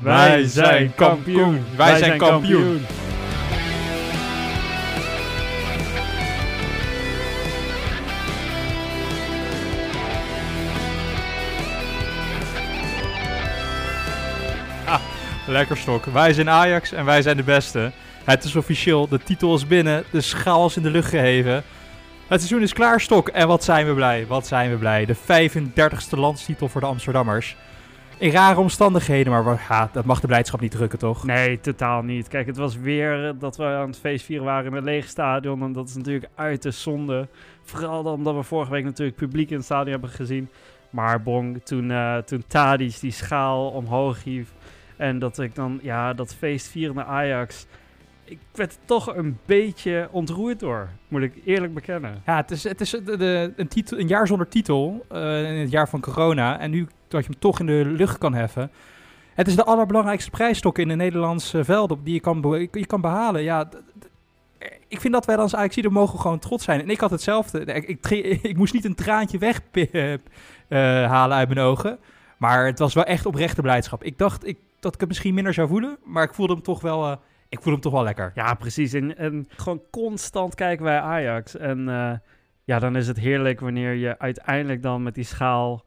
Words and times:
Wij 0.00 0.44
zijn 0.44 0.94
kampioen. 0.94 1.64
Wij 1.76 1.98
zijn 1.98 2.18
kampioen. 2.18 2.86
Ah, 14.86 15.00
lekker 15.46 15.76
stok. 15.76 16.04
Wij 16.04 16.32
zijn 16.32 16.50
Ajax 16.50 16.92
en 16.92 17.04
wij 17.04 17.22
zijn 17.22 17.36
de 17.36 17.42
beste. 17.42 17.92
Het 18.24 18.44
is 18.44 18.56
officieel, 18.56 19.08
de 19.08 19.18
titel 19.18 19.54
is 19.54 19.66
binnen, 19.66 20.04
de 20.10 20.20
schaal 20.20 20.66
is 20.66 20.76
in 20.76 20.82
de 20.82 20.90
lucht 20.90 21.08
geheven. 21.08 21.62
Het 22.28 22.40
seizoen 22.40 22.62
is 22.62 22.72
klaar, 22.72 23.00
stok. 23.00 23.28
En 23.28 23.48
wat 23.48 23.64
zijn 23.64 23.86
we 23.86 23.94
blij, 23.94 24.26
wat 24.26 24.46
zijn 24.46 24.70
we 24.70 24.76
blij. 24.76 25.04
De 25.04 25.16
35ste 25.16 26.18
landstitel 26.18 26.68
voor 26.68 26.80
de 26.80 26.86
Amsterdammers. 26.86 27.56
In 28.18 28.30
rare 28.30 28.60
omstandigheden, 28.60 29.32
maar 29.32 29.64
ja, 29.68 29.88
dat 29.92 30.04
mag 30.04 30.20
de 30.20 30.26
blijdschap 30.26 30.60
niet 30.60 30.70
drukken, 30.70 30.98
toch? 30.98 31.24
Nee, 31.24 31.60
totaal 31.60 32.02
niet. 32.02 32.28
Kijk, 32.28 32.46
het 32.46 32.56
was 32.56 32.76
weer 32.76 33.26
eh, 33.28 33.32
dat 33.38 33.56
we 33.56 33.64
aan 33.64 33.86
het 33.86 33.98
feestvieren 33.98 34.44
waren 34.44 34.70
in 34.70 34.76
een 34.76 34.84
leeg 34.84 35.08
stadion. 35.08 35.62
En 35.62 35.72
dat 35.72 35.88
is 35.88 35.94
natuurlijk 35.94 36.30
uiterst 36.34 36.80
zonde. 36.80 37.28
Vooral 37.62 38.02
dan 38.02 38.12
omdat 38.14 38.34
we 38.34 38.42
vorige 38.42 38.70
week 38.70 38.84
natuurlijk 38.84 39.16
publiek 39.16 39.50
in 39.50 39.56
het 39.56 39.64
stadion 39.64 39.90
hebben 39.92 40.10
gezien. 40.10 40.48
Maar 40.90 41.22
Bong, 41.22 41.60
toen, 41.64 41.90
eh 41.90 42.16
toen 42.16 42.44
Tadic 42.46 43.00
die 43.00 43.10
schaal 43.12 43.68
omhoog 43.70 44.22
hief. 44.24 44.52
En 44.96 45.18
dat 45.18 45.38
ik 45.38 45.54
dan, 45.54 45.78
ja, 45.82 46.12
dat 46.12 46.34
feestvierende 46.34 47.04
Ajax. 47.04 47.66
Ik 48.24 48.38
werd 48.54 48.72
er 48.72 48.78
toch 48.84 49.16
een 49.16 49.38
beetje 49.46 50.08
ontroerd 50.10 50.60
door, 50.60 50.88
moet 51.08 51.22
ik 51.22 51.32
eerlijk 51.44 51.74
bekennen. 51.74 52.22
Ja, 52.26 52.36
het 52.36 52.50
is, 52.50 52.64
het 52.64 52.80
is 52.80 52.90
de, 52.90 53.16
de- 53.16 53.52
een, 53.56 53.68
titel, 53.68 53.98
een 53.98 54.06
jaar 54.08 54.26
zonder 54.26 54.48
titel 54.48 55.04
eh, 55.10 55.52
in 55.52 55.60
het 55.60 55.70
jaar 55.70 55.88
van 55.88 56.00
corona. 56.00 56.58
En 56.60 56.70
nu 56.70 56.86
dat 57.14 57.24
je 57.24 57.30
hem 57.30 57.40
toch 57.40 57.60
in 57.60 57.66
de 57.66 57.84
lucht 57.84 58.18
kan 58.18 58.34
heffen. 58.34 58.70
Het 59.34 59.46
is 59.46 59.56
de 59.56 59.64
allerbelangrijkste 59.64 60.30
prijsstok 60.30 60.78
in 60.78 60.88
de 60.88 60.94
Nederlandse 60.94 61.64
velden 61.64 62.04
die 62.04 62.14
je 62.14 62.20
kan, 62.20 62.68
je 62.72 62.86
kan 62.86 63.00
behalen. 63.00 63.42
Ja, 63.42 63.68
ik 64.88 65.00
vind 65.00 65.12
dat 65.12 65.24
wij 65.24 65.36
als 65.36 65.54
Ajax 65.54 65.76
er 65.76 65.92
mogen 65.92 66.18
gewoon 66.18 66.38
trots 66.38 66.64
zijn. 66.64 66.80
En 66.80 66.90
ik 66.90 67.00
had 67.00 67.10
hetzelfde. 67.10 67.64
Ik, 67.64 67.88
ik, 67.88 68.08
ik 68.50 68.56
moest 68.56 68.72
niet 68.72 68.84
een 68.84 68.94
traantje 68.94 69.38
weghalen 69.38 71.36
uit 71.38 71.48
mijn 71.48 71.66
ogen. 71.66 71.98
Maar 72.38 72.66
het 72.66 72.78
was 72.78 72.94
wel 72.94 73.04
echt 73.04 73.26
oprechte 73.26 73.62
blijdschap. 73.62 74.04
Ik 74.04 74.18
dacht 74.18 74.46
ik, 74.46 74.58
dat 74.80 74.94
ik 74.94 75.00
het 75.00 75.08
misschien 75.08 75.34
minder 75.34 75.54
zou 75.54 75.68
voelen. 75.68 75.98
Maar 76.04 76.24
ik 76.24 76.34
voelde 76.34 76.52
hem 76.52 76.62
toch 76.62 76.80
wel, 76.80 77.04
eh, 77.04 77.16
ik 77.48 77.58
voelde 77.58 77.72
hem 77.72 77.80
toch 77.80 77.92
wel 77.92 78.02
lekker. 78.02 78.32
Ja, 78.34 78.54
precies. 78.54 78.92
En, 78.92 79.16
en 79.16 79.46
gewoon 79.48 79.82
constant 79.90 80.54
kijken 80.54 80.84
wij 80.84 80.98
Ajax. 80.98 81.56
En 81.56 81.88
eh, 81.88 82.12
ja, 82.64 82.78
dan 82.78 82.96
is 82.96 83.06
het 83.06 83.18
heerlijk 83.18 83.60
wanneer 83.60 83.92
je 83.92 84.18
uiteindelijk 84.18 84.82
dan 84.82 85.02
met 85.02 85.14
die 85.14 85.24
schaal 85.24 85.84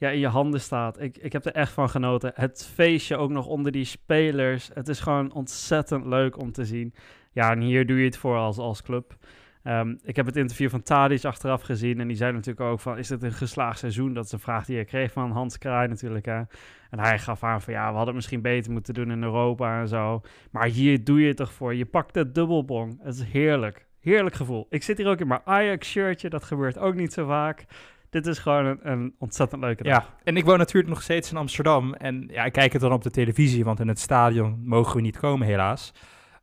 ja, 0.00 0.08
in 0.08 0.18
je 0.18 0.26
handen 0.26 0.60
staat. 0.60 1.00
Ik, 1.00 1.18
ik 1.18 1.32
heb 1.32 1.44
er 1.44 1.52
echt 1.52 1.72
van 1.72 1.90
genoten. 1.90 2.32
Het 2.34 2.70
feestje 2.74 3.16
ook 3.16 3.30
nog 3.30 3.46
onder 3.46 3.72
die 3.72 3.84
spelers. 3.84 4.70
Het 4.74 4.88
is 4.88 5.00
gewoon 5.00 5.32
ontzettend 5.32 6.06
leuk 6.06 6.38
om 6.38 6.52
te 6.52 6.64
zien. 6.64 6.94
Ja, 7.32 7.50
en 7.50 7.60
hier 7.60 7.86
doe 7.86 7.98
je 7.98 8.04
het 8.04 8.16
voor 8.16 8.36
als, 8.36 8.58
als 8.58 8.82
club. 8.82 9.16
Ehm, 9.62 9.94
ik 10.02 10.16
heb 10.16 10.26
het 10.26 10.36
interview 10.36 10.70
van 10.70 10.82
Tadic 10.82 11.24
achteraf 11.24 11.62
gezien. 11.62 12.00
En 12.00 12.08
die 12.08 12.16
zei 12.16 12.32
natuurlijk 12.32 12.60
ook 12.60 12.80
van, 12.80 12.98
is 12.98 13.08
dit 13.08 13.22
een 13.22 13.32
geslaagd 13.32 13.78
seizoen? 13.78 14.14
Dat 14.14 14.24
is 14.24 14.32
een 14.32 14.38
vraag 14.38 14.64
die 14.64 14.76
hij 14.76 14.84
kreeg 14.84 15.12
van 15.12 15.30
Hans 15.30 15.58
Kraai 15.58 15.88
natuurlijk. 15.88 16.26
Hè? 16.26 16.42
En 16.90 16.98
hij 16.98 17.18
gaf 17.18 17.44
aan 17.44 17.62
van, 17.62 17.72
ja, 17.72 17.80
we 17.80 17.86
hadden 17.86 18.06
het 18.06 18.14
misschien 18.14 18.42
beter 18.42 18.72
moeten 18.72 18.94
doen 18.94 19.10
in 19.10 19.22
Europa 19.22 19.80
en 19.80 19.88
zo. 19.88 20.20
Maar 20.50 20.66
hier 20.66 21.04
doe 21.04 21.20
je 21.20 21.28
het 21.28 21.36
toch 21.36 21.52
voor. 21.52 21.74
Je 21.74 21.86
pakt 21.86 22.14
het 22.14 22.34
dubbelbong. 22.34 22.98
Het 23.02 23.14
is 23.14 23.22
heerlijk. 23.22 23.86
Heerlijk 24.00 24.34
gevoel. 24.34 24.66
Ik 24.70 24.82
zit 24.82 24.98
hier 24.98 25.08
ook 25.08 25.20
in 25.20 25.28
mijn 25.28 25.40
Ajax-shirtje. 25.44 26.28
Dat 26.28 26.44
gebeurt 26.44 26.78
ook 26.78 26.94
niet 26.94 27.12
zo 27.12 27.26
vaak. 27.26 27.64
Dit 28.10 28.26
is 28.26 28.38
gewoon 28.38 28.64
een, 28.64 28.78
een 28.82 29.14
ontzettend 29.18 29.60
leuke 29.60 29.82
dag. 29.82 30.02
Ja, 30.02 30.14
en 30.24 30.36
ik 30.36 30.44
woon 30.44 30.58
natuurlijk 30.58 30.88
nog 30.88 31.02
steeds 31.02 31.30
in 31.30 31.36
Amsterdam. 31.36 31.94
En 31.94 32.28
ja, 32.30 32.44
ik 32.44 32.52
kijk 32.52 32.72
het 32.72 32.80
dan 32.80 32.92
op 32.92 33.02
de 33.02 33.10
televisie, 33.10 33.64
want 33.64 33.80
in 33.80 33.88
het 33.88 34.00
stadion 34.00 34.62
mogen 34.64 34.96
we 34.96 35.02
niet 35.02 35.18
komen, 35.18 35.46
helaas. 35.46 35.92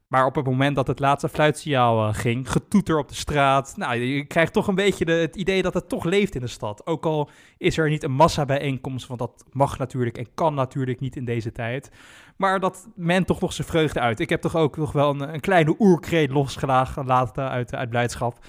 Maar 0.07 0.25
op 0.25 0.35
het 0.35 0.45
moment 0.45 0.75
dat 0.75 0.87
het 0.87 0.99
laatste 0.99 1.29
fluitsignaal 1.29 2.07
eh, 2.07 2.13
ging, 2.13 2.51
getoeter 2.51 2.97
op 2.97 3.09
de 3.09 3.15
straat. 3.15 3.73
Nou, 3.77 3.95
je 3.95 4.25
krijgt 4.25 4.53
toch 4.53 4.67
een 4.67 4.75
beetje 4.75 5.05
de, 5.05 5.11
het 5.11 5.35
idee 5.35 5.61
dat 5.61 5.73
het 5.73 5.89
toch 5.89 6.03
leeft 6.03 6.35
in 6.35 6.41
de 6.41 6.47
stad. 6.47 6.85
Ook 6.85 7.05
al 7.05 7.29
is 7.57 7.77
er 7.77 7.89
niet 7.89 8.03
een 8.03 8.11
massabijeenkomst, 8.11 9.07
want 9.07 9.19
dat 9.19 9.45
mag 9.51 9.77
natuurlijk 9.77 10.17
en 10.17 10.27
kan 10.33 10.53
natuurlijk 10.53 10.99
niet 10.99 11.15
in 11.15 11.25
deze 11.25 11.51
tijd. 11.51 11.91
Maar 12.37 12.59
dat 12.59 12.87
men 12.95 13.25
toch 13.25 13.39
nog 13.39 13.53
zijn 13.53 13.67
vreugde 13.67 13.99
uit. 13.99 14.19
Ik 14.19 14.29
heb 14.29 14.41
toch 14.41 14.55
ook 14.55 14.77
nog 14.77 14.91
wel 14.91 15.09
een, 15.09 15.33
een 15.33 15.39
kleine 15.39 15.75
oerkreet 15.79 16.31
losgelaten 16.31 17.05
laten 17.05 17.49
uit, 17.49 17.75
uit 17.75 17.89
blijdschap. 17.89 18.39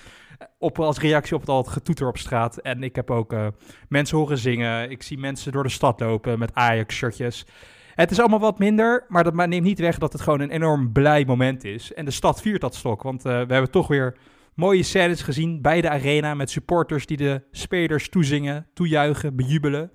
Op, 0.59 0.79
als 0.79 0.99
reactie 0.99 1.35
op 1.35 1.41
het 1.41 1.51
al 1.51 1.59
het 1.59 1.69
getoeter 1.69 2.09
op 2.09 2.19
straat. 2.19 2.59
En 2.59 2.83
ik 2.83 2.97
heb 2.97 3.11
ook 3.11 3.33
eh, 3.33 3.47
mensen 3.89 4.19
horen 4.19 4.39
zingen. 4.39 4.91
Ik 4.91 5.03
zie 5.03 5.19
mensen 5.19 5.53
door 5.53 5.63
de 5.63 5.69
stad 5.69 6.01
lopen 6.01 6.39
met 6.39 6.55
Ajax-shirtjes. 6.55 7.47
Het 7.95 8.11
is 8.11 8.21
allemaal 8.21 8.39
wat 8.39 8.59
minder, 8.59 9.05
maar 9.09 9.25
dat 9.25 9.35
neemt 9.35 9.63
niet 9.63 9.79
weg 9.79 9.99
dat 9.99 10.13
het 10.13 10.23
gewoon 10.23 10.41
een 10.41 10.51
enorm 10.51 10.93
blij 10.93 11.25
moment 11.25 11.65
is. 11.65 11.93
En 11.93 12.05
de 12.05 12.11
stad 12.11 12.41
viert 12.41 12.61
dat 12.61 12.75
stok, 12.75 13.03
want 13.03 13.25
eh, 13.25 13.33
we 13.33 13.53
hebben 13.53 13.71
toch 13.71 13.87
weer 13.89 14.17
mooie 14.55 14.83
scènes 14.83 15.23
gezien 15.23 15.63
bij 15.63 15.81
de 15.81 15.91
arena 15.91 16.35
met 16.35 16.51
supporters 16.51 17.07
die 17.07 17.17
de 17.17 17.43
spelers 17.51 18.09
toezingen, 18.09 18.67
toejuichen, 18.75 19.37
bejubelen. 19.37 19.93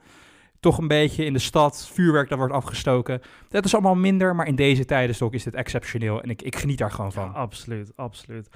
Toch 0.59 0.77
een 0.77 0.87
beetje 0.87 1.25
in 1.25 1.33
de 1.33 1.39
stad, 1.39 1.89
vuurwerk 1.93 2.29
dat 2.29 2.37
wordt 2.37 2.53
afgestoken. 2.53 3.21
Dat 3.49 3.65
is 3.65 3.73
allemaal 3.73 3.95
minder, 3.95 4.35
maar 4.35 4.47
in 4.47 4.55
deze 4.55 4.85
tijden 4.85 5.15
stok 5.15 5.33
is 5.33 5.43
dit 5.43 5.53
exceptioneel 5.53 6.21
en 6.21 6.29
ik, 6.29 6.41
ik 6.41 6.55
geniet 6.55 6.77
daar 6.77 6.91
gewoon 6.91 7.11
van. 7.11 7.33
absoluut, 7.33 7.91
absoluut. 7.95 8.49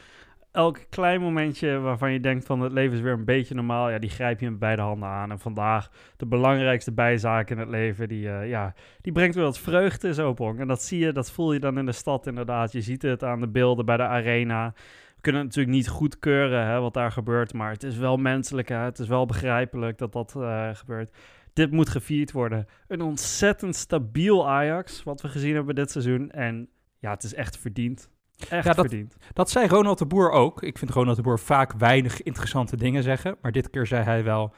Elk 0.51 0.79
klein 0.89 1.21
momentje 1.21 1.79
waarvan 1.79 2.11
je 2.11 2.19
denkt 2.19 2.45
van 2.45 2.59
het 2.59 2.71
leven 2.71 2.95
is 2.95 3.01
weer 3.01 3.13
een 3.13 3.25
beetje 3.25 3.55
normaal, 3.55 3.89
ja, 3.89 3.99
die 3.99 4.09
grijp 4.09 4.39
je 4.39 4.49
met 4.49 4.59
beide 4.59 4.81
handen 4.81 5.09
aan. 5.09 5.31
En 5.31 5.39
vandaag 5.39 5.91
de 6.17 6.25
belangrijkste 6.25 6.91
bijzaak 6.91 7.49
in 7.49 7.57
het 7.57 7.69
leven, 7.69 8.07
die, 8.07 8.29
eh, 8.29 8.49
ja, 8.49 8.73
die 9.01 9.11
brengt 9.11 9.35
weer 9.35 9.43
wat 9.43 9.59
vreugde 9.59 10.13
zo 10.13 10.29
op. 10.29 10.59
En 10.59 10.67
dat 10.67 10.83
zie 10.83 10.99
je, 10.99 11.11
dat 11.11 11.31
voel 11.31 11.53
je 11.53 11.59
dan 11.59 11.77
in 11.77 11.85
de 11.85 11.91
stad 11.91 12.27
inderdaad. 12.27 12.71
Je 12.71 12.81
ziet 12.81 13.01
het 13.01 13.23
aan 13.23 13.39
de 13.39 13.47
beelden 13.47 13.85
bij 13.85 13.97
de 13.97 14.03
arena. 14.03 14.73
We 15.15 15.21
kunnen 15.21 15.43
natuurlijk 15.43 15.75
niet 15.75 15.87
goedkeuren 15.87 16.65
hè, 16.65 16.79
wat 16.79 16.93
daar 16.93 17.11
gebeurt, 17.11 17.53
maar 17.53 17.71
het 17.71 17.83
is 17.83 17.97
wel 17.97 18.17
menselijk. 18.17 18.69
Hè? 18.69 18.77
Het 18.77 18.99
is 18.99 19.07
wel 19.07 19.25
begrijpelijk 19.25 19.97
dat 19.97 20.11
dat 20.11 20.35
eh, 20.35 20.69
gebeurt. 20.73 21.17
Dit 21.53 21.71
moet 21.71 21.89
gevierd 21.89 22.31
worden. 22.31 22.67
Een 22.87 23.01
ontzettend 23.01 23.75
stabiel 23.75 24.49
Ajax, 24.49 25.03
wat 25.03 25.21
we 25.21 25.27
gezien 25.27 25.55
hebben 25.55 25.75
dit 25.75 25.91
seizoen. 25.91 26.31
En 26.31 26.69
ja, 26.99 27.11
het 27.11 27.23
is 27.23 27.33
echt 27.33 27.57
verdiend. 27.57 28.09
Echt 28.39 28.49
Ja, 28.49 28.61
dat- 28.61 28.75
verdiend. 28.75 29.15
Dat 29.33 29.49
zei 29.49 29.67
Ronald 29.67 29.97
de 29.97 30.05
Boer 30.05 30.31
ook. 30.31 30.61
Ik 30.63 30.77
vind 30.77 30.91
Ronald 30.91 31.15
de 31.15 31.21
Boer 31.21 31.39
vaak 31.39 31.73
weinig 31.73 32.21
interessante 32.23 32.77
dingen 32.77 33.03
zeggen. 33.03 33.37
Maar 33.41 33.51
dit 33.51 33.69
keer 33.69 33.87
zei 33.87 34.03
hij 34.03 34.23
wel... 34.23 34.53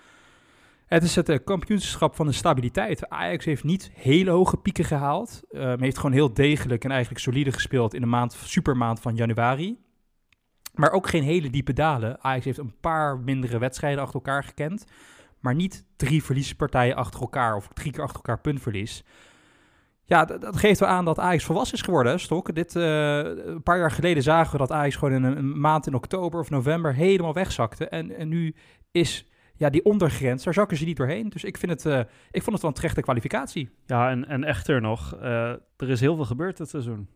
Het 0.86 1.04
is 1.04 1.16
het 1.16 1.30
eh, 1.30 1.38
kampioenschap 1.44 2.16
van 2.16 2.26
de 2.26 2.32
stabiliteit. 2.32 3.10
Ajax 3.10 3.46
heeft 3.46 3.64
niet 3.64 3.92
hele 3.94 4.32
hoge 4.32 4.58
pieken 4.58 4.86
gehaald. 4.86 5.42
eh, 5.52 5.62
maar 5.62 5.80
heeft 5.80 5.98
gewoon 5.98 6.12
heel 6.12 6.34
degelijk 6.34 6.84
en 6.84 6.92
eigenlijk 6.92 7.22
solide 7.22 7.52
gespeeld 7.52 7.94
in 7.94 8.02
de 8.02 8.08
maand, 8.08 8.34
supermaand 8.44 9.00
van 9.00 9.16
januari. 9.16 9.78
Maar 10.74 10.92
ook 10.92 11.10
geen 11.10 11.24
hele 11.24 11.50
diepe 11.50 11.74
dalen. 11.74 12.24
Ajax 12.24 12.46
heeft 12.46 12.58
een 12.58 12.76
paar 12.80 13.20
mindere 13.20 13.58
wedstrijden 13.58 14.00
achter 14.02 14.16
elkaar 14.16 14.44
gekend. 14.44 14.86
Maar 15.40 15.56
niet 15.56 15.86
drie 15.96 16.24
verliespartijen 16.24 16.96
achter 16.96 17.22
elkaar 17.22 17.56
of 17.56 17.68
drie 17.74 17.92
keer 17.92 18.02
achter 18.02 18.16
elkaar 18.16 18.40
puntverlies. 18.40 19.04
Ja, 20.10 20.26
dat 20.26 20.58
geeft 20.58 20.80
wel 20.80 20.90
aan 20.90 21.06
dat 21.06 21.20
Ajax 21.20 21.44
volwassen 21.44 21.78
is 21.78 21.84
geworden, 21.84 22.20
Stok. 22.20 22.56
Dit, 22.56 22.76
eh, 22.76 23.18
een 23.18 23.64
paar 23.64 23.78
jaar 23.78 23.92
geleden 23.92 24.24
zagen 24.24 24.52
we 24.52 24.58
dat 24.58 24.72
Ajax 24.72 24.96
gewoon 24.96 25.14
in 25.14 25.24
een, 25.24 25.60
maand 25.60 25.88
in 25.88 25.94
oktober 25.94 26.40
of 26.40 26.50
november 26.50 26.94
helemaal 26.94 27.34
wegzakte. 27.34 27.88
En, 27.88 28.16
en 28.16 28.28
nu 28.28 28.56
is 28.92 29.26
ja, 29.56 29.70
die 29.70 29.86
ondergrens, 29.86 30.44
daar 30.44 30.54
zakken 30.54 30.78
ze 30.78 30.86
niet 30.86 30.98
doorheen. 30.98 31.30
Dus 31.30 31.44
ik, 31.44 31.58
vind 31.58 31.72
het, 31.72 31.86
eh, 31.86 32.00
ik 32.32 32.42
vond 32.42 32.52
het 32.52 32.62
wel 32.62 32.70
een 32.70 32.76
terechte 32.76 33.02
kwalificatie. 33.02 33.70
Ja, 33.86 34.10
en, 34.10 34.28
en 34.28 34.44
echter 34.44 34.82
nog, 34.82 35.16
eh, 35.16 35.50
er 35.78 35.90
is 35.90 36.00
heel 36.00 36.16
veel 36.16 36.26
gebeurd 36.26 36.58
dit 36.58 36.70
seizoen. 36.70 37.10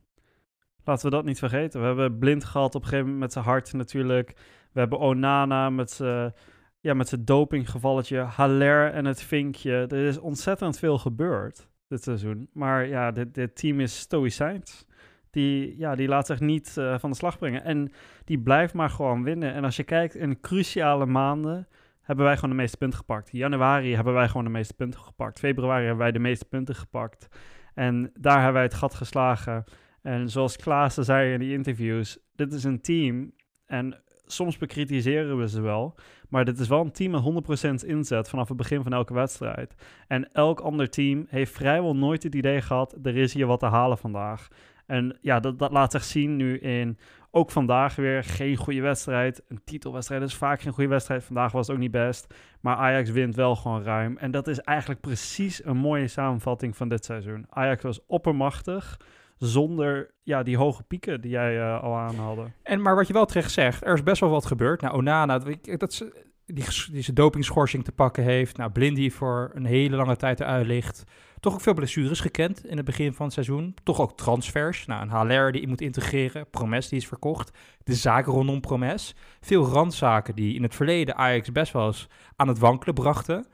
Laten 0.83 1.05
we 1.05 1.15
dat 1.15 1.25
niet 1.25 1.39
vergeten. 1.39 1.79
We 1.79 1.85
hebben 1.85 2.17
Blind 2.17 2.43
gehad 2.43 2.75
op 2.75 2.81
een 2.81 2.87
gegeven 2.87 3.05
moment 3.05 3.23
met 3.23 3.33
zijn 3.33 3.45
hart 3.45 3.73
natuurlijk. 3.73 4.33
We 4.71 4.79
hebben 4.79 4.99
Onana 4.99 5.69
met 5.69 5.91
zijn 5.91 6.33
ja, 6.79 6.93
met 6.93 7.17
dopinggevalletje. 7.19 8.17
Haller 8.17 8.91
en 8.91 9.05
het 9.05 9.21
vinkje. 9.21 9.71
Er 9.71 10.05
is 10.05 10.17
ontzettend 10.19 10.79
veel 10.79 10.97
gebeurd 10.97 11.67
seizoen. 12.01 12.49
Maar 12.53 12.87
ja, 12.87 13.11
dit, 13.11 13.33
dit 13.33 13.55
team 13.55 13.79
is 13.79 13.99
stoïcijns. 13.99 14.85
Die, 15.29 15.77
ja, 15.77 15.95
die 15.95 16.07
laat 16.07 16.25
zich 16.25 16.39
niet 16.39 16.77
eh, 16.77 16.97
van 16.99 17.09
de 17.09 17.15
slag 17.15 17.37
brengen. 17.37 17.63
En 17.63 17.91
die 18.25 18.39
blijft 18.39 18.73
maar 18.73 18.89
gewoon 18.89 19.23
winnen. 19.23 19.53
En 19.53 19.63
als 19.63 19.75
je 19.75 19.83
kijkt 19.83 20.15
in 20.15 20.39
cruciale 20.39 21.05
maanden 21.05 21.67
hebben 22.01 22.25
wij 22.25 22.35
gewoon 22.35 22.49
de 22.49 22.55
meeste 22.55 22.77
punten 22.77 22.99
gepakt. 22.99 23.29
Januari 23.31 23.95
hebben 23.95 24.13
wij 24.13 24.27
gewoon 24.27 24.43
de 24.43 24.49
meeste 24.49 24.73
punten 24.73 24.99
gepakt. 24.99 25.39
Februari 25.39 25.85
hebben 25.85 26.03
wij 26.03 26.11
de 26.11 26.19
meeste 26.19 26.45
punten 26.45 26.75
gepakt. 26.75 27.27
En 27.73 28.11
daar 28.19 28.35
hebben 28.35 28.53
wij 28.53 28.63
het 28.63 28.73
gat 28.73 28.93
geslagen. 28.93 29.63
En 30.01 30.29
zoals 30.29 30.57
Klaassen 30.57 31.03
zei 31.03 31.33
in 31.33 31.39
die 31.39 31.53
interviews, 31.53 32.19
dit 32.35 32.53
is 32.53 32.63
een 32.63 32.81
team. 32.81 33.31
En 33.65 34.03
soms 34.25 34.57
bekritiseren 34.57 35.37
we 35.37 35.49
ze 35.49 35.61
wel. 35.61 35.97
Maar 36.33 36.45
dit 36.45 36.59
is 36.59 36.67
wel 36.67 36.81
een 36.81 36.91
team 36.91 37.11
met 37.11 37.83
100% 37.83 37.87
inzet 37.87 38.29
vanaf 38.29 38.47
het 38.47 38.57
begin 38.57 38.83
van 38.83 38.93
elke 38.93 39.13
wedstrijd. 39.13 39.75
En 40.07 40.29
elk 40.31 40.59
ander 40.59 40.89
team 40.89 41.25
heeft 41.29 41.53
vrijwel 41.53 41.95
nooit 41.95 42.23
het 42.23 42.35
idee 42.35 42.61
gehad, 42.61 42.95
er 43.03 43.17
is 43.17 43.33
hier 43.33 43.45
wat 43.45 43.59
te 43.59 43.65
halen 43.65 43.97
vandaag. 43.97 44.47
En 44.85 45.17
ja, 45.21 45.39
dat, 45.39 45.59
dat 45.59 45.71
laat 45.71 45.91
zich 45.91 46.03
zien 46.03 46.35
nu 46.35 46.57
in 46.57 46.97
ook 47.31 47.51
vandaag 47.51 47.95
weer 47.95 48.23
geen 48.23 48.55
goede 48.55 48.81
wedstrijd. 48.81 49.43
Een 49.47 49.61
titelwedstrijd 49.63 50.21
is 50.21 50.35
vaak 50.35 50.61
geen 50.61 50.73
goede 50.73 50.89
wedstrijd. 50.89 51.23
Vandaag 51.23 51.51
was 51.51 51.67
het 51.67 51.75
ook 51.75 51.81
niet 51.81 51.91
best. 51.91 52.33
Maar 52.61 52.75
Ajax 52.75 53.09
wint 53.09 53.35
wel 53.35 53.55
gewoon 53.55 53.83
ruim. 53.83 54.17
En 54.17 54.31
dat 54.31 54.47
is 54.47 54.59
eigenlijk 54.59 55.01
precies 55.01 55.65
een 55.65 55.77
mooie 55.77 56.07
samenvatting 56.07 56.77
van 56.77 56.89
dit 56.89 57.05
seizoen. 57.05 57.45
Ajax 57.49 57.83
was 57.83 58.05
oppermachtig 58.05 58.99
zonder 59.45 60.13
ja, 60.23 60.43
die 60.43 60.57
hoge 60.57 60.83
pieken 60.83 61.21
die 61.21 61.31
jij 61.31 61.57
uh, 61.57 61.83
al 61.83 61.95
aanhaalde. 61.95 62.45
En 62.63 62.81
maar 62.81 62.95
wat 62.95 63.07
je 63.07 63.13
wel 63.13 63.25
terecht 63.25 63.51
zegt, 63.51 63.85
er 63.85 63.93
is 63.93 64.03
best 64.03 64.19
wel 64.19 64.29
wat 64.29 64.45
gebeurd. 64.45 64.81
Nou, 64.81 64.95
Onana, 64.95 65.39
dat 65.77 65.93
ze 65.93 66.31
die, 66.45 66.65
die 66.91 67.01
zijn 67.01 67.15
dopingschorsing 67.15 67.83
te 67.83 67.91
pakken 67.91 68.23
heeft. 68.23 68.57
Nou, 68.57 68.71
Blindy 68.71 69.09
voor 69.09 69.51
een 69.53 69.65
hele 69.65 69.95
lange 69.95 70.15
tijd 70.15 70.39
eruit 70.39 70.65
ligt. 70.65 71.03
Toch 71.39 71.53
ook 71.53 71.61
veel 71.61 71.73
blessures 71.73 72.19
gekend 72.19 72.65
in 72.65 72.77
het 72.77 72.85
begin 72.85 73.13
van 73.13 73.25
het 73.25 73.33
seizoen. 73.33 73.75
Toch 73.83 74.01
ook 74.01 74.17
transfers. 74.17 74.85
Nou, 74.85 75.01
een 75.01 75.09
Haller 75.09 75.51
die 75.51 75.61
je 75.61 75.67
moet 75.67 75.81
integreren. 75.81 76.49
Promes 76.49 76.89
die 76.89 76.99
is 76.99 77.07
verkocht. 77.07 77.57
De 77.83 77.93
zaken 77.93 78.31
rondom 78.31 78.61
Promes. 78.61 79.15
Veel 79.41 79.65
randzaken 79.65 80.35
die 80.35 80.55
in 80.55 80.63
het 80.63 80.75
verleden 80.75 81.15
Ajax 81.15 81.51
best 81.51 81.73
wel 81.73 81.85
eens 81.85 82.07
aan 82.35 82.47
het 82.47 82.59
wankelen 82.59 82.95
brachten. 82.95 83.45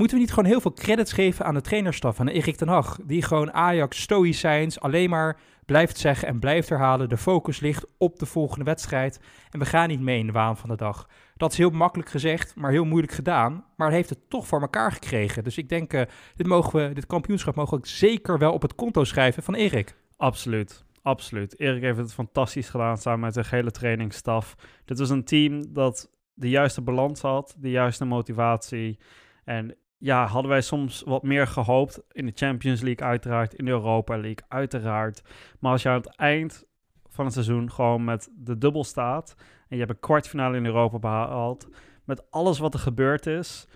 Moeten 0.00 0.18
we 0.18 0.24
niet 0.24 0.34
gewoon 0.34 0.50
heel 0.50 0.60
veel 0.60 0.72
credits 0.72 1.12
geven 1.12 1.44
aan 1.44 1.54
de 1.54 1.60
trainerstaf, 1.60 2.20
aan 2.20 2.28
Erik 2.28 2.56
ten 2.56 2.68
Hag, 2.68 2.98
die 3.04 3.22
gewoon 3.22 3.52
Ajax 3.52 4.00
stoïcijns 4.00 4.80
alleen 4.80 5.10
maar 5.10 5.40
blijft 5.66 5.98
zeggen 5.98 6.28
en 6.28 6.38
blijft 6.38 6.68
herhalen. 6.68 7.08
De 7.08 7.16
focus 7.16 7.60
ligt 7.60 7.86
op 7.98 8.18
de 8.18 8.26
volgende 8.26 8.64
wedstrijd 8.64 9.20
en 9.50 9.58
we 9.58 9.64
gaan 9.64 9.88
niet 9.88 10.00
mee 10.00 10.18
in 10.18 10.26
de 10.26 10.32
waan 10.32 10.56
van 10.56 10.68
de 10.68 10.76
dag. 10.76 11.08
Dat 11.36 11.52
is 11.52 11.58
heel 11.58 11.70
makkelijk 11.70 12.08
gezegd, 12.08 12.54
maar 12.54 12.70
heel 12.70 12.84
moeilijk 12.84 13.12
gedaan. 13.12 13.64
Maar 13.76 13.86
hij 13.86 13.96
heeft 13.96 14.08
het 14.08 14.30
toch 14.30 14.46
voor 14.46 14.60
elkaar 14.60 14.92
gekregen. 14.92 15.44
Dus 15.44 15.58
ik 15.58 15.68
denk, 15.68 15.92
uh, 15.92 16.02
dit, 16.34 16.46
mogen 16.46 16.88
we, 16.88 16.94
dit 16.94 17.06
kampioenschap 17.06 17.54
mogen 17.54 17.80
we 17.80 17.88
zeker 17.88 18.38
wel 18.38 18.52
op 18.52 18.62
het 18.62 18.74
konto 18.74 19.04
schrijven 19.04 19.42
van 19.42 19.54
Erik. 19.54 19.96
Absoluut. 20.16 20.84
Absoluut. 21.02 21.58
Erik 21.58 21.82
heeft 21.82 21.98
het 21.98 22.14
fantastisch 22.14 22.68
gedaan 22.68 22.98
samen 22.98 23.20
met 23.20 23.34
zijn 23.34 23.46
hele 23.48 23.70
trainingsstaf. 23.70 24.54
Dit 24.84 24.98
was 24.98 25.10
een 25.10 25.24
team 25.24 25.72
dat 25.72 26.10
de 26.34 26.48
juiste 26.48 26.80
balans 26.80 27.20
had, 27.20 27.56
de 27.58 27.70
juiste 27.70 28.04
motivatie. 28.04 28.98
En 29.44 29.74
ja, 30.00 30.26
hadden 30.26 30.50
wij 30.50 30.60
soms 30.60 31.02
wat 31.06 31.22
meer 31.22 31.46
gehoopt 31.46 32.02
in 32.12 32.26
de 32.26 32.32
Champions 32.34 32.80
League 32.80 33.06
uiteraard, 33.06 33.54
in 33.54 33.64
de 33.64 33.70
Europa 33.70 34.14
League 34.14 34.44
uiteraard. 34.48 35.22
Maar 35.58 35.72
als 35.72 35.82
je 35.82 35.88
aan 35.88 35.94
het 35.94 36.16
eind 36.16 36.64
van 37.08 37.24
het 37.24 37.34
seizoen 37.34 37.70
gewoon 37.70 38.04
met 38.04 38.28
de 38.34 38.58
dubbel 38.58 38.84
staat 38.84 39.34
en 39.38 39.76
je 39.76 39.78
hebt 39.78 39.90
een 39.90 40.00
kwartfinale 40.00 40.56
in 40.56 40.66
Europa 40.66 40.98
behaald, 40.98 41.68
met 42.04 42.30
alles 42.30 42.58
wat 42.58 42.74
er 42.74 42.80
gebeurd 42.80 43.26
is, 43.26 43.66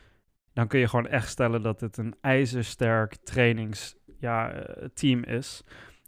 dan 0.53 0.67
kun 0.67 0.81
je 0.81 0.89
gewoon 0.89 1.07
echt 1.07 1.29
stellen 1.29 1.63
dat 1.63 1.81
het 1.81 1.97
een 1.97 2.15
ijzersterk 2.21 3.17
trainingsteam 3.25 4.51
eh, 4.51 4.85
team 4.95 5.23
is. 5.23 5.65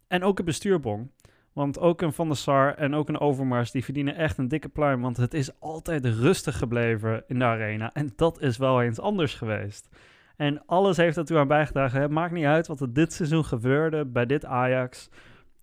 En 0.07 0.23
ook 0.23 0.39
een 0.39 0.45
bestuurbong. 0.45 1.11
Want 1.57 1.79
ook 1.79 2.01
een 2.01 2.13
Van 2.13 2.27
der 2.27 2.37
Sar 2.37 2.73
en 2.73 2.95
ook 2.95 3.09
een 3.09 3.19
Overmars, 3.19 3.71
die 3.71 3.83
verdienen 3.83 4.15
echt 4.15 4.37
een 4.37 4.47
dikke 4.47 4.69
pluim. 4.69 5.01
Want 5.01 5.17
het 5.17 5.33
is 5.33 5.59
altijd 5.59 6.05
rustig 6.05 6.57
gebleven 6.57 7.23
in 7.27 7.39
de 7.39 7.45
arena. 7.45 7.93
En 7.93 8.13
dat 8.15 8.41
is 8.41 8.57
wel 8.57 8.81
eens 8.81 8.99
anders 8.99 9.33
geweest. 9.33 9.89
En 10.35 10.63
alles 10.65 10.97
heeft 10.97 11.17
ertoe 11.17 11.37
aan 11.37 11.47
bijgedragen. 11.47 12.01
Het 12.01 12.11
maakt 12.11 12.33
niet 12.33 12.45
uit 12.45 12.67
wat 12.67 12.81
er 12.81 12.93
dit 12.93 13.13
seizoen 13.13 13.45
gebeurde 13.45 14.05
bij 14.05 14.25
dit 14.25 14.45
Ajax. 14.45 15.09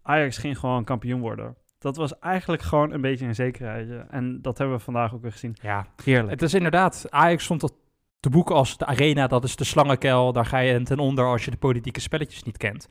Ajax 0.03 0.39
ging 0.39 0.59
gewoon 0.59 0.85
kampioen 0.85 1.21
worden. 1.21 1.57
Dat 1.79 1.97
was 1.97 2.19
eigenlijk 2.19 2.63
gewoon 2.63 2.93
een 2.93 3.01
beetje 3.01 3.27
een 3.27 3.35
zekerheidje. 3.35 4.07
En 4.11 4.43
dat 4.43 4.59
hebben 4.59 4.77
we 4.77 4.83
vandaag 4.83 5.15
ook 5.15 5.23
weer 5.23 5.33
gezien. 5.33 5.57
Ja, 5.63 5.87
heerlijk. 6.05 6.31
Het 6.31 6.43
is 6.43 6.55
inderdaad, 6.55 7.07
Ajax 7.11 7.45
stond 7.45 7.61
tot 7.61 7.75
te 8.21 8.31
boeken 8.31 8.55
als 8.55 8.77
de 8.77 8.87
arena, 8.87 9.27
dat 9.27 9.45
is 9.45 9.57
de 9.57 9.65
slangenkel. 9.65 10.33
Daar 10.33 10.47
ga 10.47 10.59
je 10.59 10.83
ten 10.83 10.99
onder 10.99 11.25
als 11.25 11.45
je 11.45 11.51
de 11.51 11.57
politieke 11.57 12.01
spelletjes 12.01 12.43
niet 12.43 12.57
kent. 12.57 12.89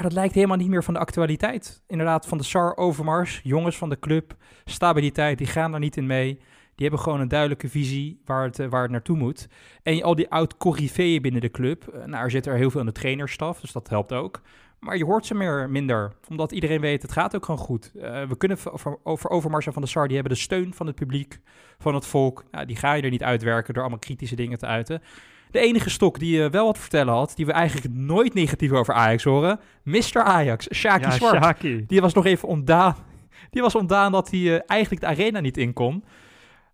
Maar 0.00 0.08
dat 0.08 0.18
lijkt 0.18 0.34
helemaal 0.34 0.56
niet 0.56 0.68
meer 0.68 0.84
van 0.84 0.94
de 0.94 1.00
actualiteit. 1.00 1.82
Inderdaad, 1.86 2.26
van 2.26 2.38
de 2.38 2.44
SAR 2.44 2.76
Overmars, 2.76 3.40
jongens 3.42 3.76
van 3.76 3.88
de 3.88 3.98
club, 3.98 4.36
stabiliteit, 4.64 5.38
die 5.38 5.46
gaan 5.46 5.70
daar 5.70 5.80
niet 5.80 5.96
in 5.96 6.06
mee. 6.06 6.34
Die 6.74 6.88
hebben 6.88 6.98
gewoon 6.98 7.20
een 7.20 7.28
duidelijke 7.28 7.68
visie 7.68 8.20
waar 8.24 8.44
het, 8.44 8.58
eh, 8.58 8.66
waar 8.68 8.82
het 8.82 8.90
naartoe 8.90 9.16
moet. 9.16 9.48
En 9.82 10.02
al 10.02 10.14
die 10.14 10.30
oud-corriveeën 10.30 11.22
binnen 11.22 11.40
de 11.40 11.50
club, 11.50 11.88
eh, 11.88 12.04
nou, 12.04 12.24
er 12.24 12.30
zit 12.30 12.46
er 12.46 12.54
heel 12.54 12.70
veel 12.70 12.80
in 12.80 12.86
de 12.86 12.92
trainerstaf, 12.92 13.60
dus 13.60 13.72
dat 13.72 13.88
helpt 13.88 14.12
ook. 14.12 14.40
Maar 14.80 14.96
je 14.96 15.04
hoort 15.04 15.26
ze 15.26 15.34
meer, 15.34 15.70
minder, 15.70 16.12
omdat 16.28 16.52
iedereen 16.52 16.80
weet, 16.80 17.02
het 17.02 17.12
gaat 17.12 17.36
ook 17.36 17.44
gewoon 17.44 17.60
goed. 17.60 17.92
Uh, 17.94 18.22
we 18.28 18.36
kunnen 18.36 18.58
over, 18.72 18.98
over 19.02 19.30
Overmars 19.30 19.66
en 19.66 19.72
Van 19.72 19.82
de 19.82 19.88
Sar, 19.88 20.06
die 20.06 20.16
hebben 20.16 20.34
de 20.34 20.40
steun 20.40 20.74
van 20.74 20.86
het 20.86 20.94
publiek, 20.94 21.40
van 21.78 21.94
het 21.94 22.06
volk. 22.06 22.44
Nou, 22.50 22.66
die 22.66 22.76
ga 22.76 22.92
je 22.92 23.02
er 23.02 23.10
niet 23.10 23.22
uitwerken 23.22 23.74
door 23.74 23.82
allemaal 23.82 24.00
kritische 24.00 24.36
dingen 24.36 24.58
te 24.58 24.66
uiten. 24.66 25.02
De 25.50 25.58
enige 25.58 25.90
stok 25.90 26.18
die 26.18 26.36
je 26.36 26.50
wel 26.50 26.66
wat 26.66 26.78
vertellen 26.78 27.14
had, 27.14 27.32
die 27.36 27.46
we 27.46 27.52
eigenlijk 27.52 27.94
nooit 27.94 28.34
negatief 28.34 28.72
over 28.72 28.94
Ajax 28.94 29.24
horen, 29.24 29.60
Mr. 29.82 30.22
Ajax, 30.22 30.68
Shaki 30.74 31.04
ja, 31.04 31.10
Zwart. 31.10 31.44
Shaki. 31.44 31.84
Die 31.86 32.00
was 32.00 32.14
nog 32.14 32.24
even 32.24 32.48
ontdaan. 32.48 32.96
Die 33.50 33.62
was 33.62 33.74
ontdaan 33.74 34.12
dat 34.12 34.30
hij 34.30 34.40
uh, 34.40 34.58
eigenlijk 34.66 35.00
de 35.00 35.08
arena 35.08 35.40
niet 35.40 35.56
in 35.56 35.72
kon. 35.72 36.04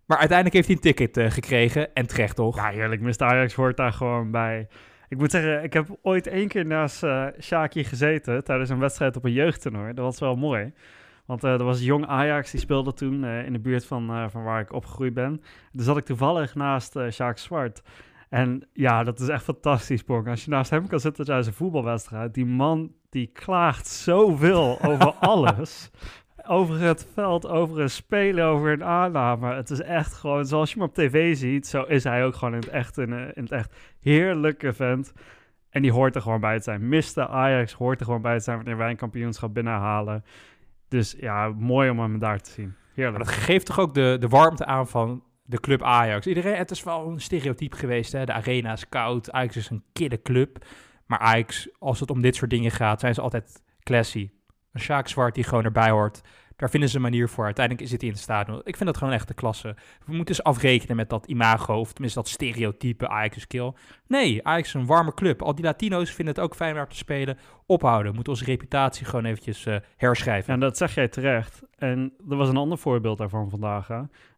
Maar 0.05 0.17
uiteindelijk 0.17 0.55
heeft 0.55 0.67
hij 0.67 0.75
een 0.75 0.81
ticket 0.81 1.17
uh, 1.17 1.31
gekregen 1.31 1.93
en 1.93 2.07
terecht 2.07 2.35
toch? 2.35 2.55
Ja, 2.55 2.69
heerlijk. 2.69 3.01
Mr. 3.01 3.23
Ajax 3.23 3.53
hoort 3.53 3.77
daar 3.77 3.93
gewoon 3.93 4.31
bij. 4.31 4.67
Ik 5.09 5.17
moet 5.17 5.31
zeggen, 5.31 5.63
ik 5.63 5.73
heb 5.73 5.97
ooit 6.01 6.27
één 6.27 6.47
keer 6.47 6.65
naast 6.65 7.03
uh, 7.03 7.25
Shaki 7.41 7.83
gezeten 7.83 8.43
tijdens 8.43 8.69
een 8.69 8.79
wedstrijd 8.79 9.15
op 9.15 9.23
een 9.23 9.31
jeugdtoernooi. 9.31 9.93
Dat 9.93 10.05
was 10.05 10.19
wel 10.19 10.35
mooi. 10.35 10.73
Want 11.25 11.43
uh, 11.43 11.51
er 11.51 11.63
was 11.63 11.83
jong 11.83 12.05
Ajax, 12.05 12.51
die 12.51 12.59
speelde 12.59 12.93
toen 12.93 13.23
uh, 13.23 13.45
in 13.45 13.53
de 13.53 13.59
buurt 13.59 13.85
van, 13.85 14.29
van 14.31 14.43
waar 14.43 14.61
ik 14.61 14.73
opgegroeid 14.73 15.13
ben. 15.13 15.41
Dus 15.71 15.85
zat 15.85 15.97
ik 15.97 16.05
toevallig 16.05 16.55
naast 16.55 16.95
uh, 16.95 17.09
Sjaak 17.09 17.37
Zwart. 17.37 17.81
En 18.29 18.67
ja, 18.73 19.03
dat 19.03 19.19
is 19.19 19.27
echt 19.27 19.43
fantastisch, 19.43 20.03
Pong. 20.03 20.27
Als 20.27 20.43
je 20.43 20.49
naast 20.49 20.69
hem 20.69 20.87
kan 20.87 20.99
zitten 20.99 21.25
tijdens 21.25 21.47
een 21.47 21.53
voetbalwedstrijd. 21.53 22.33
Die 22.33 22.45
man, 22.45 22.91
die 23.09 23.27
klaagt 23.27 23.87
zoveel 23.87 24.79
over 24.81 25.13
alles. 25.33 25.91
Over 26.47 26.79
het 26.79 27.07
veld, 27.13 27.47
over 27.47 27.79
een 27.79 27.89
spelen, 27.89 28.45
over 28.45 28.71
een 28.71 28.83
aanname. 28.83 29.53
Het 29.53 29.69
is 29.69 29.81
echt 29.81 30.13
gewoon, 30.13 30.45
zoals 30.45 30.73
je 30.73 30.79
hem 30.79 30.87
op 30.87 30.93
tv 30.93 31.35
ziet, 31.35 31.67
zo 31.67 31.83
is 31.83 32.03
hij 32.03 32.25
ook 32.25 32.35
gewoon 32.35 32.53
in 32.53 32.59
het 32.59 32.69
echt 32.69 32.97
een, 32.97 33.11
in 33.11 33.43
het 33.43 33.51
echt 33.51 33.75
heerlijke 33.99 34.73
vent. 34.73 35.13
En 35.69 35.81
die 35.81 35.91
hoort 35.91 36.15
er 36.15 36.21
gewoon 36.21 36.39
bij 36.39 36.57
te 36.57 36.63
zijn. 36.63 36.87
Mr. 36.87 37.27
Ajax 37.27 37.73
hoort 37.73 37.99
er 37.99 38.05
gewoon 38.05 38.21
bij 38.21 38.37
te 38.37 38.43
zijn 38.43 38.55
wanneer 38.55 38.77
wij 38.77 38.89
een 38.89 38.95
kampioenschap 38.95 39.53
binnenhalen. 39.53 40.23
Dus 40.87 41.15
ja, 41.19 41.49
mooi 41.49 41.89
om 41.89 41.99
hem 41.99 42.19
daar 42.19 42.39
te 42.39 42.51
zien. 42.51 42.75
Heerlijk. 42.93 43.17
Dat 43.23 43.33
geeft 43.33 43.65
toch 43.65 43.79
ook 43.79 43.93
de, 43.93 44.17
de 44.19 44.27
warmte 44.27 44.65
aan 44.65 44.87
van 44.87 45.23
de 45.43 45.59
club 45.59 45.83
Ajax. 45.83 46.27
Iedereen, 46.27 46.55
het 46.55 46.71
is 46.71 46.83
wel 46.83 47.07
een 47.07 47.21
stereotype 47.21 47.75
geweest. 47.75 48.11
Hè? 48.11 48.25
De 48.25 48.33
arena 48.33 48.71
is 48.71 48.89
koud. 48.89 49.31
Ajax 49.31 49.55
is 49.55 49.69
een 49.69 49.83
kille 49.93 50.21
club. 50.21 50.65
Maar 51.05 51.19
Ajax, 51.19 51.69
als 51.79 51.99
het 51.99 52.09
om 52.09 52.21
dit 52.21 52.35
soort 52.35 52.49
dingen 52.49 52.71
gaat, 52.71 52.99
zijn 52.99 53.13
ze 53.13 53.21
altijd 53.21 53.63
classy. 53.83 54.29
Een 54.77 55.09
Zwart 55.09 55.35
die 55.35 55.43
gewoon 55.43 55.63
erbij 55.63 55.89
hoort. 55.89 56.21
Daar 56.57 56.69
vinden 56.69 56.89
ze 56.89 56.95
een 56.95 57.01
manier 57.01 57.29
voor. 57.29 57.45
Uiteindelijk 57.45 57.87
zit 57.87 57.99
hij 57.99 58.09
in 58.09 58.15
het 58.15 58.23
stadion. 58.23 58.61
Ik 58.63 58.75
vind 58.75 58.89
dat 58.89 58.97
gewoon 58.97 59.13
echt 59.13 59.27
de 59.27 59.33
klasse. 59.33 59.75
We 60.05 60.15
moeten 60.15 60.35
eens 60.35 60.43
afrekenen 60.43 60.95
met 60.95 61.09
dat 61.09 61.25
imago, 61.25 61.79
of 61.79 61.91
tenminste 61.91 62.19
dat 62.19 62.29
stereotype 62.29 63.07
Ajax-skill. 63.07 63.73
Nee, 64.07 64.47
Ajax 64.47 64.67
is 64.67 64.73
een 64.73 64.85
warme 64.85 65.13
club. 65.13 65.41
Al 65.41 65.55
die 65.55 65.65
Latino's 65.65 66.11
vinden 66.11 66.35
het 66.35 66.43
ook 66.43 66.55
fijn 66.55 66.79
om 66.79 66.87
te 66.87 66.95
spelen. 66.95 67.37
Ophouden. 67.65 68.07
We 68.07 68.15
moeten 68.15 68.33
onze 68.33 68.45
reputatie 68.45 69.05
gewoon 69.05 69.25
eventjes 69.25 69.65
uh, 69.65 69.75
herschrijven. 69.97 70.53
En 70.53 70.59
dat 70.59 70.77
zeg 70.77 70.95
jij 70.95 71.07
terecht. 71.07 71.63
En 71.77 72.13
er 72.29 72.35
was 72.35 72.49
een 72.49 72.57
ander 72.57 72.77
voorbeeld 72.77 73.17
daarvan 73.17 73.49
vandaag. 73.49 73.87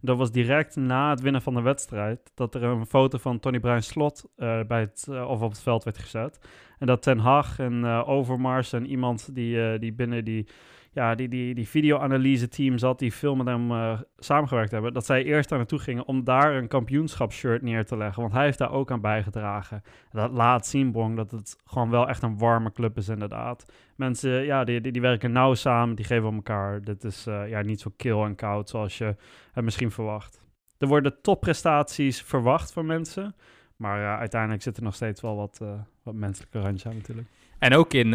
Dat 0.01 0.17
was 0.17 0.31
direct 0.31 0.75
na 0.75 1.09
het 1.09 1.21
winnen 1.21 1.41
van 1.41 1.53
de 1.53 1.61
wedstrijd. 1.61 2.31
Dat 2.35 2.55
er 2.55 2.63
een 2.63 2.85
foto 2.85 3.17
van 3.17 3.39
Tony 3.39 3.59
Bruin 3.59 3.83
Slot 3.83 4.25
uh, 4.37 4.59
bij 4.67 4.79
het, 4.79 5.07
uh, 5.09 5.29
of 5.29 5.41
op 5.41 5.49
het 5.49 5.61
veld 5.61 5.83
werd 5.83 5.97
gezet. 5.97 6.39
En 6.79 6.87
dat 6.87 7.01
Ten 7.01 7.17
Hag 7.17 7.59
en 7.59 7.85
Overmars 7.85 8.73
en 8.73 8.85
iemand 8.85 9.35
die, 9.35 9.79
die 9.79 9.93
binnen 9.93 10.25
die 10.25 10.47
ja, 10.91 11.15
die, 11.15 11.27
die, 11.27 11.55
die 11.55 11.67
video-analyse 11.67 12.47
team 12.47 12.77
zat, 12.77 12.99
die 12.99 13.13
veel 13.13 13.35
met 13.35 13.47
hem 13.47 13.71
uh, 13.71 13.99
samengewerkt 14.17 14.71
hebben, 14.71 14.93
dat 14.93 15.05
zij 15.05 15.23
eerst 15.23 15.49
daar 15.49 15.57
naartoe 15.57 15.79
gingen 15.79 16.05
om 16.05 16.23
daar 16.23 16.55
een 16.55 16.67
kampioenschapsshirt 16.67 17.61
neer 17.61 17.85
te 17.85 17.97
leggen. 17.97 18.21
Want 18.21 18.33
hij 18.33 18.43
heeft 18.43 18.57
daar 18.57 18.71
ook 18.71 18.91
aan 18.91 19.01
bijgedragen. 19.01 19.83
Dat 20.11 20.31
laat 20.31 20.67
zien, 20.67 20.91
Bong, 20.91 21.15
dat 21.15 21.31
het 21.31 21.57
gewoon 21.65 21.89
wel 21.89 22.07
echt 22.07 22.23
een 22.23 22.37
warme 22.37 22.71
club 22.71 22.97
is, 22.97 23.09
inderdaad. 23.09 23.65
Mensen, 23.95 24.45
ja, 24.45 24.63
die, 24.63 24.81
die, 24.81 24.91
die 24.91 25.01
werken 25.01 25.31
nauw 25.31 25.53
samen, 25.53 25.95
die 25.95 26.05
geven 26.05 26.33
elkaar. 26.33 26.81
Dit 26.81 27.03
is 27.03 27.27
uh, 27.27 27.49
ja, 27.49 27.61
niet 27.61 27.81
zo 27.81 27.91
kil 27.97 28.25
en 28.25 28.35
koud 28.35 28.69
zoals 28.69 28.97
je 28.97 29.15
het 29.51 29.63
misschien 29.63 29.91
verwacht. 29.91 30.41
Er 30.77 30.87
worden 30.87 31.21
topprestaties 31.21 32.21
verwacht 32.21 32.73
van 32.73 32.85
mensen. 32.85 33.35
Maar 33.75 33.99
uh, 33.99 34.17
uiteindelijk 34.17 34.61
zit 34.61 34.77
er 34.77 34.83
nog 34.83 34.95
steeds 34.95 35.21
wel 35.21 35.35
wat, 35.35 35.61
wat 36.03 36.13
menselijke 36.13 36.59
randje 36.59 36.89
aan 36.89 36.95
natuurlijk. 36.95 37.27
En 37.59 37.73
ook 37.73 37.93
in 37.93 38.13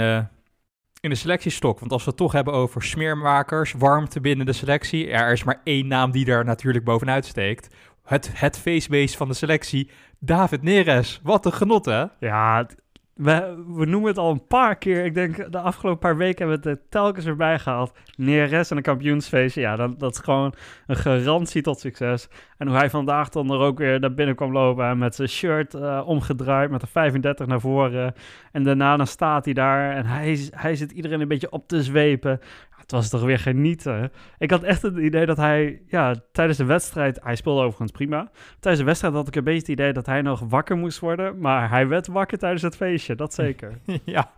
in 1.05 1.11
de 1.11 1.17
selectiestok. 1.17 1.79
Want 1.79 1.93
als 1.93 2.05
we 2.05 2.09
het 2.09 2.19
toch 2.19 2.33
hebben 2.33 2.55
over 2.55 2.83
smeermakers, 2.83 3.73
warmte 3.73 4.21
binnen 4.21 4.47
de 4.47 4.53
selectie. 4.53 5.11
er 5.11 5.33
is 5.33 5.45
maar 5.45 5.61
één 5.65 5.87
naam 5.87 6.11
die 6.11 6.25
daar 6.25 6.45
natuurlijk 6.45 6.85
bovenuit 6.85 7.27
steekt. 7.27 7.75
Het, 8.05 8.31
het 8.33 8.59
facebase 8.59 9.17
van 9.17 9.29
de 9.29 9.35
selectie, 9.35 9.91
David 10.19 10.63
Neres. 10.63 11.21
Wat 11.23 11.47
een 11.47 11.53
genot, 11.53 11.85
hè? 11.85 12.05
Ja, 12.19 12.67
we, 13.15 13.85
noemen 13.87 14.09
het 14.09 14.19
al 14.19 14.31
een 14.31 14.47
paar 14.47 14.77
keer. 14.77 15.05
Ik 15.05 15.15
denk 15.15 15.53
de 15.53 15.59
afgelopen 15.59 16.01
paar 16.01 16.17
weken 16.17 16.39
hebben 16.39 16.65
we 16.65 16.71
het 16.71 16.79
er 16.79 16.85
telkens 16.89 17.27
erbij 17.27 17.59
gehaald. 17.59 17.93
Neres 18.17 18.71
en 18.71 18.77
een 18.77 18.83
kampioensfeestje. 18.83 19.61
Ja, 19.61 19.77
dat, 19.77 20.01
dat 20.01 20.15
is 20.15 20.21
gewoon 20.21 20.55
een 20.87 20.97
garantie 20.97 21.63
tot 21.63 21.81
succes. 21.81 22.29
En 22.59 22.67
hoe 22.67 22.77
hij 22.77 22.91
vandaag 22.91 23.29
dan 23.29 23.51
er 23.51 23.59
ook 23.59 23.79
weer 23.79 24.01
naar 24.01 24.15
binnen 24.15 24.35
kwam 24.35 24.53
lopen 24.53 24.87
en 24.87 24.99
met 24.99 25.15
zijn 25.15 25.29
shirt 25.29 25.75
uh, 25.75 26.03
omgedraaid, 26.07 26.71
met 26.71 26.81
de 26.81 26.87
35 26.87 27.47
naar 27.47 27.61
voren. 27.61 28.15
En 28.53 28.63
daarna 28.63 28.97
dan 28.97 29.07
staat 29.07 29.45
hij 29.45 29.55
daar 29.55 29.97
en 29.97 30.07
hij, 30.07 30.49
hij 30.51 30.77
zit 30.77 30.93
iedereen 30.93 31.21
een 31.21 31.29
beetje 31.29 31.51
op 31.51 31.69
te 31.69 31.83
zwepen 31.83 32.41
het 32.85 32.93
was 32.93 33.09
toch 33.09 33.23
weer 33.23 33.39
genieten. 33.39 34.13
Ik 34.39 34.51
had 34.51 34.63
echt 34.63 34.83
het 34.83 34.97
idee 34.97 35.27
dat 35.27 35.37
hij, 35.37 35.81
ja, 35.87 36.15
tijdens 36.33 36.59
de 36.59 36.65
wedstrijd, 36.65 37.21
hij 37.23 37.37
speelde 37.37 37.61
overigens 37.61 37.93
prima. 37.93 38.31
Tijdens 38.61 38.79
de 38.79 38.85
wedstrijd 38.85 39.15
had 39.15 39.29
ik 39.29 39.37
een 39.37 39.45
beetje 39.45 39.59
het 39.59 39.69
idee 39.69 39.93
dat 39.93 40.07
hij 40.07 40.23
nog 40.23 40.41
wakker 40.49 40.77
moest 40.77 40.99
worden, 40.99 41.39
maar 41.39 41.71
hij 41.71 41.89
werd 41.89 42.07
wakker 42.07 42.39
tijdens 42.39 42.63
het 42.63 42.77
feestje, 42.77 43.15
dat 43.15 43.35
zeker. 43.35 43.79
ja, 44.05 44.33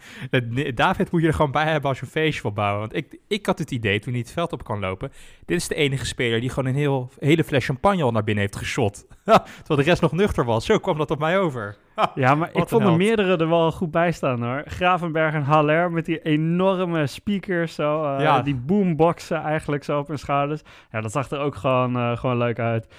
David 0.75 1.11
moet 1.11 1.21
je 1.21 1.27
er 1.27 1.35
gewoon 1.35 1.51
bij 1.51 1.71
hebben 1.71 1.89
als 1.89 1.99
je 1.99 2.05
een 2.05 2.11
feestje 2.11 2.43
wil 2.43 2.53
bouwen. 2.53 2.81
Want 2.81 2.95
ik, 2.95 3.19
ik 3.29 3.47
had 3.47 3.59
het 3.59 3.71
idee 3.71 3.99
toen 3.99 4.13
hij 4.13 4.23
het 4.23 4.33
veld 4.33 4.53
op 4.53 4.65
kan 4.65 4.81
lopen, 4.81 5.13
dit 5.45 5.57
is 5.57 5.69
de 5.69 5.75
enige 5.75 6.07
speler 6.07 6.41
die 6.41 6.51
gewoon 6.51 6.69
een 6.69 6.79
heel, 6.79 7.11
hele 7.19 7.45
fles 7.45 7.65
champagne 7.65 8.03
al 8.03 8.13
naar 8.13 8.25
binnen 8.25 8.45
heeft 8.45 8.57
geschot. 8.57 9.07
Terwijl 9.57 9.79
de 9.79 9.83
rest 9.83 10.03
nog 10.03 10.13
nuchter 10.13 10.45
was. 10.45 10.65
Zo 10.65 10.79
kwam 10.79 10.99
dat 10.99 11.11
op 11.11 11.19
mij 11.19 11.39
over. 11.39 11.77
ja, 12.15 12.35
maar 12.35 12.51
ik 12.53 12.69
vond 12.69 12.83
er 12.83 12.97
meerdere 12.97 13.37
er 13.37 13.49
wel 13.49 13.73
goed 13.73 13.91
bij 13.91 14.13
staan 14.13 14.43
hoor. 14.43 14.63
Gravenberg 14.67 15.35
en 15.35 15.43
Haller 15.43 15.91
met 15.91 16.05
die 16.05 16.23
enorme 16.23 17.07
speakers 17.07 17.75
zo. 17.75 18.15
Uh, 18.15 18.21
ja. 18.21 18.36
Die 18.43 18.55
boomboxen 18.55 19.43
eigenlijk 19.43 19.85
zo 19.85 19.99
op 19.99 20.09
hun 20.09 20.19
schouders. 20.19 20.63
Ja, 20.91 21.01
dat 21.01 21.13
zag 21.13 21.31
er 21.31 21.39
ook 21.39 21.55
gewoon, 21.55 21.97
uh, 21.97 22.17
gewoon 22.17 22.37
leuk 22.37 22.59
uit. 22.59 22.95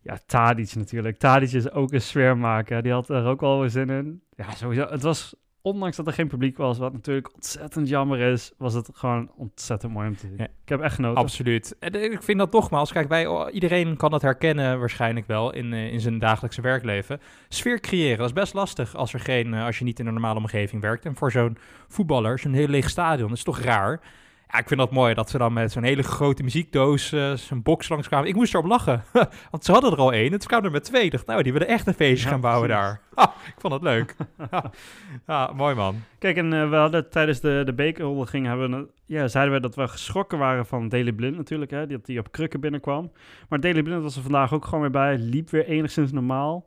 Ja, 0.00 0.18
Tadic 0.26 0.74
natuurlijk. 0.74 1.18
Tadic 1.18 1.52
is 1.52 1.70
ook 1.70 1.92
een 1.92 2.00
sfeermaker. 2.00 2.82
Die 2.82 2.92
had 2.92 3.08
er 3.08 3.26
ook 3.26 3.40
wel 3.40 3.60
weer 3.60 3.70
zin 3.70 3.90
in. 3.90 4.22
Ja, 4.36 4.50
sowieso. 4.50 4.86
Het 4.86 5.02
was 5.02 5.34
ondanks 5.64 5.96
dat 5.96 6.06
er 6.06 6.12
geen 6.12 6.28
publiek 6.28 6.56
was, 6.56 6.78
wat 6.78 6.92
natuurlijk 6.92 7.34
ontzettend 7.34 7.88
jammer 7.88 8.20
is, 8.20 8.52
was 8.58 8.74
het 8.74 8.90
gewoon 8.92 9.30
ontzettend 9.36 9.92
mooi 9.92 10.08
om 10.08 10.16
te 10.16 10.26
zien. 10.26 10.40
Ik 10.40 10.68
heb 10.68 10.80
echt 10.80 10.94
genoten. 10.94 11.22
Absoluut. 11.22 11.76
En 11.78 12.12
ik 12.12 12.22
vind 12.22 12.38
dat 12.38 12.52
nogmaals, 12.52 12.92
kijk, 12.92 13.08
wij, 13.08 13.26
oh, 13.26 13.54
iedereen 13.54 13.96
kan 13.96 14.10
dat 14.10 14.22
herkennen 14.22 14.78
waarschijnlijk 14.78 15.26
wel 15.26 15.52
in, 15.52 15.72
eh, 15.72 15.92
in 15.92 16.00
zijn 16.00 16.18
dagelijkse 16.18 16.60
werkleven. 16.60 17.20
Sfeer 17.48 17.80
creëren, 17.80 18.18
dat 18.18 18.26
is 18.26 18.32
best 18.32 18.54
lastig 18.54 18.96
als, 18.96 19.12
er 19.12 19.20
geen, 19.20 19.54
eh, 19.54 19.64
als 19.64 19.78
je 19.78 19.84
niet 19.84 19.98
in 19.98 20.06
een 20.06 20.12
normale 20.12 20.38
omgeving 20.38 20.82
werkt. 20.82 21.04
En 21.04 21.16
voor 21.16 21.30
zo'n 21.30 21.56
voetballer, 21.88 22.38
zo'n 22.38 22.52
heel 22.52 22.68
leeg 22.68 22.90
stadion, 22.90 23.32
is 23.32 23.42
toch 23.42 23.60
raar. 23.60 24.00
Ja, 24.48 24.58
ik 24.58 24.68
vind 24.68 24.80
dat 24.80 24.90
mooi 24.90 25.14
dat 25.14 25.30
ze 25.30 25.38
dan 25.38 25.52
met 25.52 25.72
zo'n 25.72 25.82
hele 25.82 26.02
grote 26.02 26.42
muziekdoos 26.42 27.12
uh, 27.12 27.32
zo'n 27.32 27.62
box 27.62 27.88
langs 27.88 28.08
kwamen. 28.08 28.28
Ik 28.28 28.34
moest 28.34 28.54
erop 28.54 28.66
lachen, 28.66 29.04
want 29.50 29.64
ze 29.64 29.72
hadden 29.72 29.92
er 29.92 29.98
al 29.98 30.12
één 30.12 30.32
en 30.32 30.38
toen 30.38 30.48
kwamen 30.48 30.66
er 30.66 30.72
met 30.72 30.84
twee. 30.84 31.04
Ik 31.04 31.10
dacht, 31.10 31.26
nou, 31.26 31.42
die 31.42 31.52
willen 31.52 31.68
echt 31.68 31.86
een 31.86 31.94
feestje 31.94 32.28
gaan 32.28 32.40
bouwen 32.40 32.68
daar. 32.68 33.00
ik 33.54 33.54
vond 33.58 33.72
het 33.72 33.82
leuk. 33.82 34.16
ja, 35.26 35.52
mooi 35.56 35.74
man. 35.74 35.96
Kijk, 36.18 36.36
en 36.36 36.52
uh, 36.52 36.70
we 36.70 36.76
hadden 36.76 37.10
tijdens 37.10 37.40
de, 37.40 37.62
de 37.64 37.74
bekerhuldiging 37.74 38.46
hebben 38.46 38.70
we, 38.70 38.88
ja, 39.06 39.28
zeiden 39.28 39.54
we 39.54 39.60
dat 39.60 39.74
we 39.74 39.88
geschrokken 39.88 40.38
waren 40.38 40.66
van 40.66 40.88
Daily 40.88 41.12
Blind 41.12 41.36
natuurlijk, 41.36 41.70
hè, 41.70 41.86
dat 41.86 42.06
die 42.06 42.18
op 42.18 42.32
krukken 42.32 42.60
binnenkwam. 42.60 43.12
Maar 43.48 43.60
Daily 43.60 43.82
Blind 43.82 44.02
was 44.02 44.16
er 44.16 44.22
vandaag 44.22 44.52
ook 44.52 44.64
gewoon 44.64 44.80
weer 44.80 44.90
bij, 44.90 45.18
liep 45.18 45.50
weer 45.50 45.66
enigszins 45.66 46.12
normaal. 46.12 46.66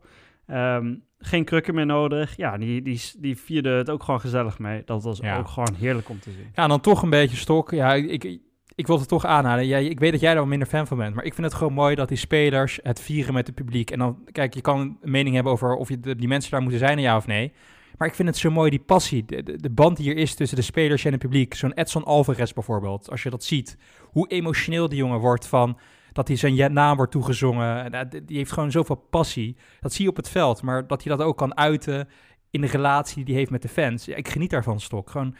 Um, 0.50 1.06
geen 1.18 1.44
krukken 1.44 1.74
meer 1.74 1.86
nodig. 1.86 2.36
Ja, 2.36 2.58
die, 2.58 2.82
die, 2.82 3.00
die 3.18 3.38
vierde 3.38 3.70
het 3.70 3.90
ook 3.90 4.02
gewoon 4.02 4.20
gezellig 4.20 4.58
mee. 4.58 4.82
Dat 4.84 5.02
was 5.02 5.22
ook 5.22 5.48
gewoon 5.48 5.74
heerlijk 5.74 6.08
om 6.08 6.20
te 6.20 6.30
zien. 6.30 6.50
Ja, 6.54 6.66
dan 6.66 6.80
toch 6.80 7.02
een 7.02 7.10
beetje 7.10 7.36
stok. 7.36 7.70
Ja, 7.70 7.94
ik, 7.94 8.40
ik 8.78 8.86
wil 8.86 8.98
het 8.98 9.08
toch 9.08 9.24
aanhalen. 9.24 9.66
Ja, 9.66 9.76
ik 9.76 10.00
weet 10.00 10.12
dat 10.12 10.20
jij 10.20 10.30
daar 10.30 10.38
wel 10.38 10.48
minder 10.48 10.68
fan 10.68 10.86
van 10.86 10.96
bent. 10.96 11.14
Maar 11.14 11.24
ik 11.24 11.34
vind 11.34 11.46
het 11.46 11.56
gewoon 11.56 11.72
mooi 11.72 11.94
dat 11.94 12.08
die 12.08 12.16
spelers 12.16 12.78
het 12.82 13.00
vieren 13.00 13.34
met 13.34 13.46
het 13.46 13.56
publiek. 13.56 13.90
En 13.90 13.98
dan, 13.98 14.18
kijk, 14.32 14.54
je 14.54 14.60
kan 14.60 14.80
een 14.80 15.10
mening 15.10 15.34
hebben 15.34 15.52
over 15.52 15.74
of 15.74 15.88
je, 15.88 16.00
die 16.00 16.28
mensen 16.28 16.50
daar 16.50 16.60
moeten 16.60 16.78
zijn, 16.78 16.98
ja 16.98 17.16
of 17.16 17.26
nee. 17.26 17.52
Maar 17.96 18.08
ik 18.08 18.14
vind 18.14 18.28
het 18.28 18.36
zo 18.36 18.50
mooi, 18.50 18.70
die 18.70 18.80
passie, 18.80 19.24
de, 19.24 19.42
de, 19.42 19.56
de 19.56 19.70
band 19.70 19.96
die 19.96 20.10
er 20.10 20.16
is 20.16 20.34
tussen 20.34 20.56
de 20.56 20.62
spelers 20.62 21.04
en 21.04 21.12
het 21.12 21.20
publiek. 21.20 21.54
Zo'n 21.54 21.72
Edson 21.72 22.04
Alvarez 22.04 22.52
bijvoorbeeld, 22.52 23.10
als 23.10 23.22
je 23.22 23.30
dat 23.30 23.44
ziet. 23.44 23.76
Hoe 24.00 24.28
emotioneel 24.28 24.88
die 24.88 24.98
jongen 24.98 25.18
wordt 25.18 25.46
van 25.46 25.78
dat 26.18 26.28
hij 26.28 26.36
zijn 26.36 26.72
naam 26.72 26.96
wordt 26.96 27.12
toegezongen. 27.12 27.92
Eh, 27.92 28.00
die 28.24 28.36
heeft 28.36 28.52
gewoon 28.52 28.70
zoveel 28.70 29.06
passie. 29.10 29.56
Dat 29.80 29.92
zie 29.92 30.04
je 30.04 30.10
op 30.10 30.16
het 30.16 30.28
veld, 30.28 30.62
maar 30.62 30.86
dat 30.86 31.04
hij 31.04 31.16
dat 31.16 31.26
ook 31.26 31.36
kan 31.36 31.56
uiten 31.56 32.08
in 32.50 32.60
de 32.60 32.66
relatie 32.66 33.16
die 33.16 33.26
hij 33.26 33.38
heeft 33.38 33.50
met 33.50 33.62
de 33.62 33.68
fans. 33.68 34.04
Ja, 34.04 34.16
ik 34.16 34.28
geniet 34.28 34.50
daarvan, 34.50 34.80
Stok. 34.80 35.10
Gewoon 35.10 35.34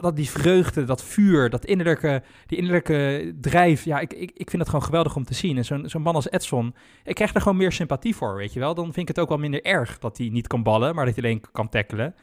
dat 0.00 0.16
die 0.16 0.30
vreugde, 0.30 0.84
dat 0.84 1.04
vuur, 1.04 1.50
dat 1.50 1.64
innerlijke, 1.64 2.22
die 2.46 2.58
innerlijke 2.58 3.32
drijf. 3.40 3.84
Ja, 3.84 3.98
ik, 3.98 4.12
ik, 4.12 4.30
ik 4.34 4.50
vind 4.50 4.62
het 4.62 4.70
gewoon 4.70 4.84
geweldig 4.84 5.16
om 5.16 5.24
te 5.24 5.34
zien. 5.34 5.56
En 5.56 5.64
zo'n 5.64 5.88
zo'n 5.88 6.02
man 6.02 6.14
als 6.14 6.30
Edson, 6.30 6.74
ik 7.04 7.14
krijg 7.14 7.34
er 7.34 7.40
gewoon 7.40 7.56
meer 7.56 7.72
sympathie 7.72 8.16
voor, 8.16 8.36
weet 8.36 8.52
je 8.52 8.60
wel. 8.60 8.74
Dan 8.74 8.84
vind 8.84 8.96
ik 8.96 9.08
het 9.08 9.18
ook 9.18 9.28
wel 9.28 9.38
minder 9.38 9.64
erg 9.64 9.98
dat 9.98 10.18
hij 10.18 10.28
niet 10.28 10.46
kan 10.46 10.62
ballen, 10.62 10.94
maar 10.94 11.04
dat 11.04 11.14
hij 11.14 11.24
alleen 11.24 11.42
kan 11.52 11.68
tackelen. 11.68 12.14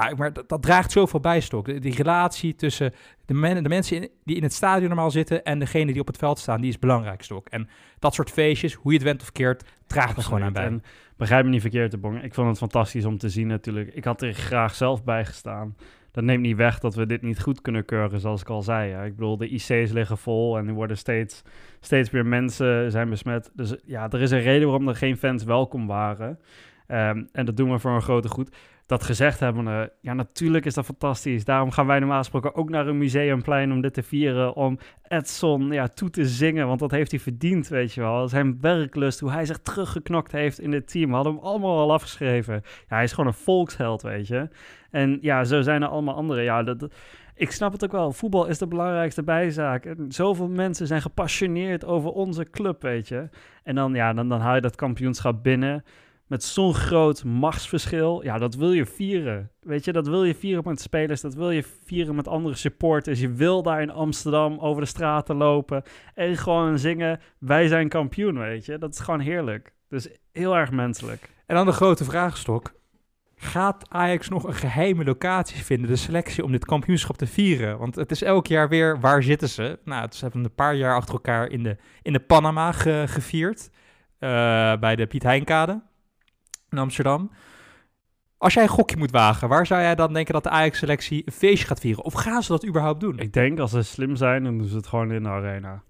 Ja, 0.00 0.14
maar 0.16 0.32
dat, 0.32 0.48
dat 0.48 0.62
draagt 0.62 0.92
zoveel 0.92 1.20
bijstok. 1.20 1.82
Die 1.82 1.94
relatie 1.94 2.54
tussen 2.54 2.92
de, 3.26 3.34
men, 3.34 3.62
de 3.62 3.68
mensen 3.68 4.08
die 4.24 4.36
in 4.36 4.42
het 4.42 4.52
stadion 4.52 4.88
normaal 4.88 5.10
zitten 5.10 5.44
en 5.44 5.58
degene 5.58 5.92
die 5.92 6.00
op 6.00 6.06
het 6.06 6.16
veld 6.16 6.38
staan, 6.38 6.60
die 6.60 6.70
is 6.70 6.78
belangrijk 6.78 7.22
stok. 7.22 7.48
En 7.48 7.68
dat 7.98 8.14
soort 8.14 8.30
feestjes, 8.30 8.74
hoe 8.74 8.92
je 8.92 8.98
het 8.98 9.06
went 9.06 9.22
of 9.22 9.32
keert, 9.32 9.64
draagt 9.86 10.16
er 10.16 10.22
gewoon 10.22 10.42
aan 10.42 10.52
bij. 10.52 10.64
En 10.64 10.82
begrijp 11.16 11.44
me 11.44 11.50
niet 11.50 11.60
verkeerd, 11.60 11.90
de 11.90 11.98
bong. 11.98 12.22
Ik 12.22 12.34
vond 12.34 12.48
het 12.48 12.58
fantastisch 12.58 13.04
om 13.04 13.18
te 13.18 13.28
zien 13.28 13.46
natuurlijk. 13.46 13.94
Ik 13.94 14.04
had 14.04 14.22
er 14.22 14.34
graag 14.34 14.74
zelf 14.74 15.04
bij 15.04 15.24
gestaan. 15.24 15.76
Dat 16.10 16.24
neemt 16.24 16.42
niet 16.42 16.56
weg 16.56 16.78
dat 16.78 16.94
we 16.94 17.06
dit 17.06 17.22
niet 17.22 17.40
goed 17.40 17.60
kunnen 17.60 17.84
keuren, 17.84 18.20
zoals 18.20 18.40
ik 18.40 18.48
al 18.48 18.62
zei. 18.62 19.06
Ik 19.06 19.16
bedoel, 19.16 19.36
de 19.36 19.48
IC's 19.48 19.90
liggen 19.92 20.18
vol 20.18 20.58
en 20.58 20.68
er 20.68 20.74
worden 20.74 20.98
steeds, 20.98 21.42
steeds 21.80 22.10
meer 22.10 22.26
mensen 22.26 22.90
zijn 22.90 23.10
besmet. 23.10 23.50
Dus 23.54 23.74
ja, 23.84 24.10
er 24.10 24.20
is 24.20 24.30
een 24.30 24.40
reden 24.40 24.68
waarom 24.68 24.88
er 24.88 24.96
geen 24.96 25.16
fans 25.16 25.44
welkom 25.44 25.86
waren. 25.86 26.38
Um, 26.88 27.28
en 27.32 27.44
dat 27.44 27.56
doen 27.56 27.70
we 27.70 27.78
voor 27.78 27.90
een 27.90 28.02
grote 28.02 28.28
goed 28.28 28.56
dat 28.86 29.02
gezegd 29.02 29.40
hebben, 29.40 29.90
ja, 30.00 30.12
natuurlijk 30.12 30.64
is 30.64 30.74
dat 30.74 30.84
fantastisch. 30.84 31.44
Daarom 31.44 31.70
gaan 31.70 31.86
wij 31.86 31.98
normaal 31.98 32.18
gesproken 32.18 32.54
ook 32.54 32.68
naar 32.68 32.86
een 32.86 32.98
museumplein 32.98 33.72
om 33.72 33.80
dit 33.80 33.94
te 33.94 34.02
vieren. 34.02 34.54
Om 34.54 34.78
Edson 35.08 35.72
ja, 35.72 35.88
toe 35.88 36.10
te 36.10 36.26
zingen, 36.26 36.66
want 36.66 36.78
dat 36.80 36.90
heeft 36.90 37.10
hij 37.10 37.20
verdiend, 37.20 37.68
weet 37.68 37.92
je 37.92 38.00
wel. 38.00 38.28
Zijn 38.28 38.60
werklust, 38.60 39.20
hoe 39.20 39.30
hij 39.30 39.44
zich 39.44 39.58
teruggeknokt 39.58 40.32
heeft 40.32 40.60
in 40.60 40.70
dit 40.70 40.88
team. 40.88 41.08
We 41.08 41.14
hadden 41.14 41.34
hem 41.34 41.42
allemaal 41.42 41.78
al 41.78 41.92
afgeschreven. 41.92 42.54
Ja, 42.64 42.94
hij 42.94 43.04
is 43.04 43.12
gewoon 43.12 43.26
een 43.26 43.36
volksheld, 43.36 44.02
weet 44.02 44.26
je. 44.26 44.48
En 44.90 45.18
ja, 45.20 45.44
zo 45.44 45.62
zijn 45.62 45.82
er 45.82 45.88
allemaal 45.88 46.14
andere. 46.14 46.42
Ja, 46.42 46.62
dat, 46.62 46.88
ik 47.34 47.50
snap 47.50 47.72
het 47.72 47.84
ook 47.84 47.92
wel. 47.92 48.12
Voetbal 48.12 48.46
is 48.46 48.58
de 48.58 48.66
belangrijkste 48.66 49.22
bijzaak. 49.22 49.84
En 49.84 50.12
zoveel 50.12 50.48
mensen 50.48 50.86
zijn 50.86 51.02
gepassioneerd 51.02 51.84
over 51.84 52.10
onze 52.10 52.50
club, 52.50 52.82
weet 52.82 53.08
je. 53.08 53.28
En 53.62 53.74
dan, 53.74 53.94
ja, 53.94 54.12
dan, 54.12 54.28
dan 54.28 54.40
haal 54.40 54.54
je 54.54 54.60
dat 54.60 54.76
kampioenschap 54.76 55.42
binnen 55.42 55.84
met 56.26 56.44
zo'n 56.44 56.74
groot 56.74 57.24
machtsverschil. 57.24 58.24
Ja, 58.24 58.38
dat 58.38 58.54
wil 58.54 58.72
je 58.72 58.86
vieren. 58.86 59.50
Weet 59.60 59.84
je, 59.84 59.92
dat 59.92 60.06
wil 60.06 60.24
je 60.24 60.34
vieren 60.34 60.62
met 60.66 60.80
spelers. 60.80 61.20
Dat 61.20 61.34
wil 61.34 61.50
je 61.50 61.64
vieren 61.84 62.14
met 62.14 62.28
andere 62.28 62.54
supporters. 62.54 63.20
Je 63.20 63.32
wil 63.32 63.62
daar 63.62 63.82
in 63.82 63.90
Amsterdam 63.90 64.58
over 64.58 64.82
de 64.82 64.88
straten 64.88 65.36
lopen. 65.36 65.82
En 66.14 66.36
gewoon 66.36 66.78
zingen: 66.78 67.20
Wij 67.38 67.68
zijn 67.68 67.88
kampioen. 67.88 68.38
Weet 68.38 68.64
je, 68.64 68.78
dat 68.78 68.94
is 68.94 69.00
gewoon 69.00 69.20
heerlijk. 69.20 69.74
Dus 69.88 70.08
heel 70.32 70.56
erg 70.56 70.70
menselijk. 70.70 71.30
En 71.46 71.56
dan 71.56 71.66
de 71.66 71.72
grote 71.72 72.04
vraagstok. 72.04 72.72
Gaat 73.36 73.84
Ajax 73.88 74.28
nog 74.28 74.44
een 74.44 74.54
geheime 74.54 75.04
locatie 75.04 75.64
vinden, 75.64 75.90
de 75.90 75.96
selectie, 75.96 76.44
om 76.44 76.52
dit 76.52 76.64
kampioenschap 76.64 77.16
te 77.16 77.26
vieren? 77.26 77.78
Want 77.78 77.94
het 77.94 78.10
is 78.10 78.22
elk 78.22 78.46
jaar 78.46 78.68
weer, 78.68 79.00
waar 79.00 79.22
zitten 79.22 79.48
ze? 79.48 79.78
Nou, 79.84 80.02
het 80.02 80.20
hebben 80.20 80.44
een 80.44 80.54
paar 80.54 80.74
jaar 80.74 80.94
achter 80.94 81.14
elkaar 81.14 81.48
in 81.48 81.62
de, 81.62 81.76
in 82.02 82.12
de 82.12 82.20
Panama 82.20 82.72
gevierd. 82.72 83.70
Uh, 84.20 84.28
bij 84.76 84.96
de 84.96 85.06
Piet 85.06 85.22
Heinkade 85.22 85.82
in 86.74 86.82
Amsterdam. 86.82 87.30
Als 88.38 88.54
jij 88.54 88.62
een 88.62 88.68
gokje 88.68 88.96
moet 88.96 89.10
wagen, 89.10 89.48
waar 89.48 89.66
zou 89.66 89.80
jij 89.80 89.94
dan 89.94 90.12
denken 90.12 90.34
dat 90.34 90.42
de 90.42 90.50
Ajax-selectie 90.50 91.22
een 91.24 91.32
feestje 91.32 91.66
gaat 91.66 91.80
vieren? 91.80 92.04
Of 92.04 92.12
gaan 92.12 92.42
ze 92.42 92.52
dat 92.52 92.66
überhaupt 92.66 93.00
doen? 93.00 93.18
Ik 93.18 93.32
denk 93.32 93.58
als 93.58 93.70
ze 93.70 93.82
slim 93.82 94.16
zijn, 94.16 94.44
dan 94.44 94.58
doen 94.58 94.66
ze 94.66 94.76
het 94.76 94.86
gewoon 94.86 95.12
in 95.12 95.22
de 95.22 95.28
arena. 95.28 95.82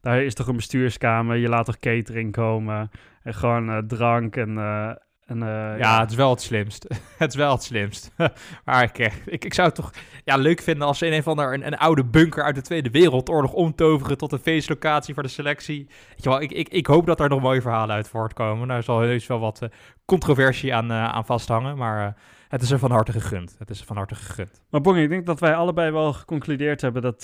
Daar 0.00 0.22
is 0.22 0.34
toch 0.34 0.46
een 0.46 0.56
bestuurskamer, 0.56 1.36
je 1.36 1.48
laat 1.48 1.64
toch 1.64 1.78
catering 1.78 2.32
komen 2.32 2.90
en 3.22 3.34
gewoon 3.34 3.70
uh, 3.70 3.78
drank 3.78 4.36
en, 4.36 4.50
uh, 4.50 4.90
en, 5.26 5.38
uh, 5.38 5.78
ja, 5.78 6.00
het 6.00 6.10
is 6.10 6.16
wel 6.16 6.30
het 6.30 6.42
slimst. 6.42 6.86
het 7.18 7.30
is 7.30 7.36
wel 7.36 7.52
het 7.52 7.62
slimst. 7.62 8.14
maar 8.64 8.82
ik, 8.82 8.98
eh, 8.98 9.12
ik, 9.26 9.44
ik 9.44 9.54
zou 9.54 9.66
het 9.66 9.76
toch 9.76 9.90
ja, 10.24 10.36
leuk 10.36 10.60
vinden 10.60 10.86
als 10.86 10.98
ze 10.98 11.06
in 11.06 11.12
een 11.12 11.22
van 11.22 11.38
een, 11.38 11.66
een 11.66 11.78
oude 11.78 12.04
bunker 12.04 12.44
uit 12.44 12.54
de 12.54 12.62
Tweede 12.62 12.90
Wereldoorlog 12.90 13.52
omtoveren 13.52 14.18
tot 14.18 14.32
een 14.32 14.38
feestlocatie 14.38 15.14
voor 15.14 15.22
de 15.22 15.28
selectie. 15.28 15.86
Weet 16.08 16.22
je 16.22 16.28
wel, 16.28 16.40
ik, 16.40 16.52
ik, 16.52 16.68
ik 16.68 16.86
hoop 16.86 17.06
dat 17.06 17.18
daar 17.18 17.28
nog 17.28 17.40
mooie 17.40 17.62
verhalen 17.62 17.94
uit 17.94 18.08
voortkomen. 18.08 18.68
Daar 18.68 18.82
zal 18.82 19.00
heus 19.00 19.26
wel 19.26 19.40
wat 19.40 19.62
uh, 19.62 19.68
controversie 20.04 20.74
aan, 20.74 20.90
uh, 20.90 21.04
aan 21.04 21.26
vasthangen, 21.26 21.76
maar 21.76 22.16
het 22.48 22.62
is 22.62 22.70
er 22.70 22.78
van 22.78 22.90
harte 22.90 23.12
gegund. 23.12 23.54
Het 23.58 23.70
is 23.70 23.80
er 23.80 23.86
van 23.86 23.96
harte 23.96 24.14
gegund. 24.14 24.62
Maar 24.70 24.80
Bong, 24.80 24.98
ik 24.98 25.08
denk 25.08 25.26
dat 25.26 25.40
wij 25.40 25.54
allebei 25.54 25.90
wel 25.90 26.12
geconcludeerd 26.12 26.80
hebben 26.80 27.02
dat 27.02 27.22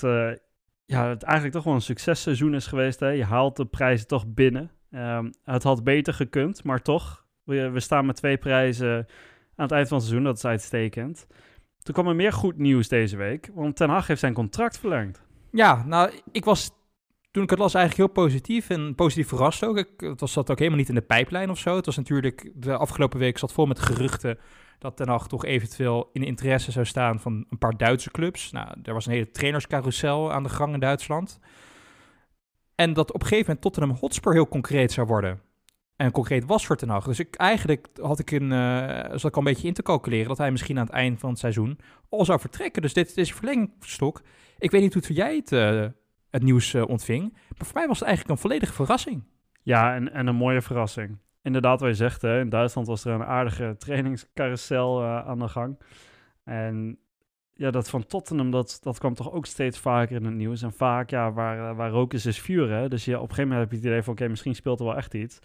ja, 0.85 1.07
het 1.07 1.23
eigenlijk 1.23 1.55
toch 1.55 1.63
wel 1.63 1.73
een 1.73 1.81
successeizoen 1.81 2.55
is 2.55 2.67
geweest. 2.67 2.99
Hè? 2.99 3.07
Je 3.07 3.25
haalt 3.25 3.55
de 3.55 3.65
prijzen 3.65 4.07
toch 4.07 4.27
binnen. 4.27 4.71
Um, 4.91 5.33
het 5.43 5.63
had 5.63 5.83
beter 5.83 6.13
gekund, 6.13 6.63
maar 6.63 6.81
toch 6.81 7.25
we, 7.43 7.79
staan 7.79 8.05
met 8.05 8.15
twee 8.15 8.37
prijzen 8.37 8.97
aan 9.55 9.65
het 9.65 9.71
eind 9.71 9.87
van 9.87 9.97
het 9.97 10.05
seizoen. 10.05 10.23
Dat 10.27 10.37
is 10.37 10.45
uitstekend. 10.45 11.27
Toen 11.83 11.93
kwam 11.93 12.07
er 12.07 12.15
meer 12.15 12.33
goed 12.33 12.57
nieuws 12.57 12.87
deze 12.87 13.17
week. 13.17 13.49
Want 13.53 13.75
Ten 13.75 13.89
Hag 13.89 14.07
heeft 14.07 14.19
zijn 14.19 14.33
contract 14.33 14.79
verlengd. 14.79 15.21
Ja, 15.51 15.83
nou, 15.85 16.11
ik 16.31 16.45
was 16.45 16.71
toen 17.31 17.43
ik 17.43 17.49
het 17.49 17.59
las 17.59 17.73
eigenlijk 17.73 18.07
heel 18.07 18.23
positief 18.25 18.69
en 18.69 18.95
positief 18.95 19.27
verrast 19.27 19.63
ook. 19.63 19.77
Ik, 19.77 19.89
het 19.97 20.19
was, 20.19 20.31
zat 20.31 20.51
ook 20.51 20.57
helemaal 20.57 20.79
niet 20.79 20.89
in 20.89 20.95
de 20.95 21.01
pijplijn 21.01 21.49
of 21.49 21.59
zo. 21.59 21.75
Het 21.75 21.85
was 21.85 21.97
natuurlijk, 21.97 22.51
de 22.55 22.77
afgelopen 22.77 23.19
week 23.19 23.37
zat 23.37 23.53
vol 23.53 23.65
met 23.65 23.79
geruchten 23.79 24.37
dat 24.79 24.97
Ten 24.97 25.09
Hag 25.09 25.27
toch 25.27 25.45
eventueel 25.45 26.09
in 26.13 26.23
interesse 26.23 26.71
zou 26.71 26.85
staan 26.85 27.19
van 27.19 27.45
een 27.49 27.57
paar 27.57 27.77
Duitse 27.77 28.11
clubs. 28.11 28.51
Nou, 28.51 28.67
er 28.83 28.93
was 28.93 29.05
een 29.05 29.11
hele 29.11 29.31
trainerscarousel 29.31 30.31
aan 30.31 30.43
de 30.43 30.49
gang 30.49 30.73
in 30.73 30.79
Duitsland. 30.79 31.39
En 32.75 32.93
dat 32.93 33.11
op 33.11 33.21
een 33.21 33.27
gegeven 33.27 33.45
moment 33.45 33.61
Tottenham 33.61 33.97
Hotspur 33.99 34.33
heel 34.33 34.47
concreet 34.47 34.91
zou 34.91 35.07
worden. 35.07 35.41
En 36.01 36.11
concreet 36.11 36.45
was 36.45 36.65
voor 36.65 36.75
Ten 36.75 36.89
Hag. 36.89 37.05
Dus 37.05 37.19
ik, 37.19 37.35
eigenlijk 37.35 37.87
had 38.01 38.19
ik 38.19 38.31
een, 38.31 38.51
uh, 38.51 39.09
zat 39.09 39.23
ik 39.23 39.35
al 39.35 39.37
een 39.37 39.43
beetje 39.43 39.67
in 39.67 39.73
te 39.73 39.83
calculeren... 39.83 40.27
dat 40.27 40.37
hij 40.37 40.51
misschien 40.51 40.77
aan 40.77 40.85
het 40.85 40.93
eind 40.93 41.19
van 41.19 41.29
het 41.29 41.39
seizoen 41.39 41.79
al 42.09 42.25
zou 42.25 42.39
vertrekken. 42.39 42.81
Dus 42.81 42.93
dit, 42.93 43.17
is 43.17 43.29
een 43.29 43.35
verlengstok. 43.35 44.21
Ik 44.57 44.71
weet 44.71 44.81
niet 44.81 44.93
hoe 44.93 45.15
jij 45.15 45.35
het, 45.35 45.51
uh, 45.51 45.85
het 46.29 46.43
nieuws 46.43 46.73
uh, 46.73 46.87
ontving. 46.87 47.33
Maar 47.33 47.67
voor 47.67 47.77
mij 47.77 47.87
was 47.87 47.99
het 47.99 48.07
eigenlijk 48.07 48.37
een 48.37 48.41
volledige 48.41 48.73
verrassing. 48.73 49.23
Ja, 49.61 49.95
en, 49.95 50.13
en 50.13 50.27
een 50.27 50.35
mooie 50.35 50.61
verrassing. 50.61 51.17
Inderdaad, 51.41 51.79
wat 51.79 51.89
je 51.89 51.95
zegt, 51.95 52.23
in 52.23 52.49
Duitsland 52.49 52.87
was 52.87 53.05
er 53.05 53.13
een 53.13 53.23
aardige 53.23 53.75
trainingscarousel 53.77 55.03
aan 55.03 55.39
de 55.39 55.47
gang. 55.47 55.79
En 56.43 56.99
ja, 57.53 57.71
dat 57.71 57.89
van 57.89 58.05
Tottenham, 58.05 58.51
dat, 58.51 58.79
dat 58.81 58.99
kwam 58.99 59.13
toch 59.13 59.31
ook 59.31 59.45
steeds 59.45 59.79
vaker 59.79 60.15
in 60.15 60.25
het 60.25 60.33
nieuws. 60.33 60.61
En 60.61 60.73
vaak, 60.73 61.09
ja, 61.09 61.31
waar, 61.31 61.75
waar 61.75 61.89
rook 61.89 62.13
is, 62.13 62.25
is 62.25 62.39
vuur. 62.39 62.89
Dus 62.89 63.05
ja, 63.05 63.15
op 63.15 63.21
een 63.21 63.29
gegeven 63.29 63.49
moment 63.49 63.61
heb 63.61 63.71
je 63.71 63.77
het 63.77 63.85
idee 63.85 64.03
van, 64.03 64.13
oké, 64.13 64.27
misschien 64.27 64.55
speelt 64.55 64.79
er 64.79 64.85
wel 64.85 64.97
echt 64.97 65.13
iets. 65.13 65.39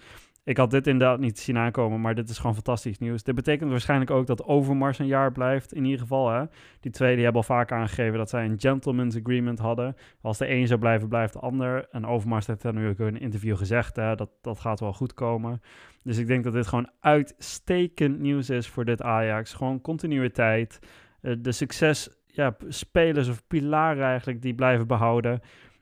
Ik 0.46 0.56
had 0.56 0.70
dit 0.70 0.86
inderdaad 0.86 1.18
niet 1.18 1.38
zien 1.38 1.56
aankomen, 1.58 2.00
maar 2.00 2.14
dit 2.14 2.28
is 2.28 2.38
gewoon 2.38 2.54
fantastisch 2.54 2.98
nieuws. 2.98 3.22
Dit 3.22 3.34
betekent 3.34 3.70
waarschijnlijk 3.70 4.10
ook 4.10 4.26
dat 4.26 4.44
Overmars 4.44 4.98
een 4.98 5.06
jaar 5.06 5.32
blijft, 5.32 5.72
in 5.72 5.84
ieder 5.84 6.00
geval. 6.00 6.30
Hè? 6.30 6.44
Die 6.80 6.90
twee 6.90 7.14
die 7.14 7.24
hebben 7.24 7.42
al 7.42 7.48
vaak 7.48 7.72
aangegeven 7.72 8.18
dat 8.18 8.30
zij 8.30 8.44
een 8.44 8.60
gentleman's 8.60 9.16
agreement 9.16 9.58
hadden. 9.58 9.96
Als 10.20 10.38
de 10.38 10.50
een 10.50 10.66
zou 10.66 10.80
blijven, 10.80 11.08
blijft 11.08 11.32
de 11.32 11.38
ander. 11.38 11.88
En 11.90 12.06
Overmars 12.06 12.46
heeft 12.46 12.62
dan 12.62 12.74
nu 12.74 12.88
ook 12.88 12.98
in 12.98 13.06
een 13.06 13.20
interview 13.20 13.56
gezegd, 13.56 13.96
hè, 13.96 14.14
dat 14.14 14.30
dat 14.40 14.60
gaat 14.60 14.80
wel 14.80 14.92
goed 14.92 15.14
komen. 15.14 15.62
Dus 16.02 16.18
ik 16.18 16.26
denk 16.26 16.44
dat 16.44 16.52
dit 16.52 16.66
gewoon 16.66 16.90
uitstekend 17.00 18.18
nieuws 18.18 18.50
is 18.50 18.68
voor 18.68 18.84
dit 18.84 19.02
Ajax. 19.02 19.54
Gewoon 19.54 19.80
continuïteit. 19.80 20.78
Uh, 21.22 21.36
de 21.38 21.52
succes, 21.52 22.08
ja, 22.26 22.56
spelers 22.68 23.28
of 23.28 23.46
pilaren 23.46 24.04
eigenlijk, 24.04 24.42
die 24.42 24.54
blijven 24.54 24.86
behouden. 24.86 25.40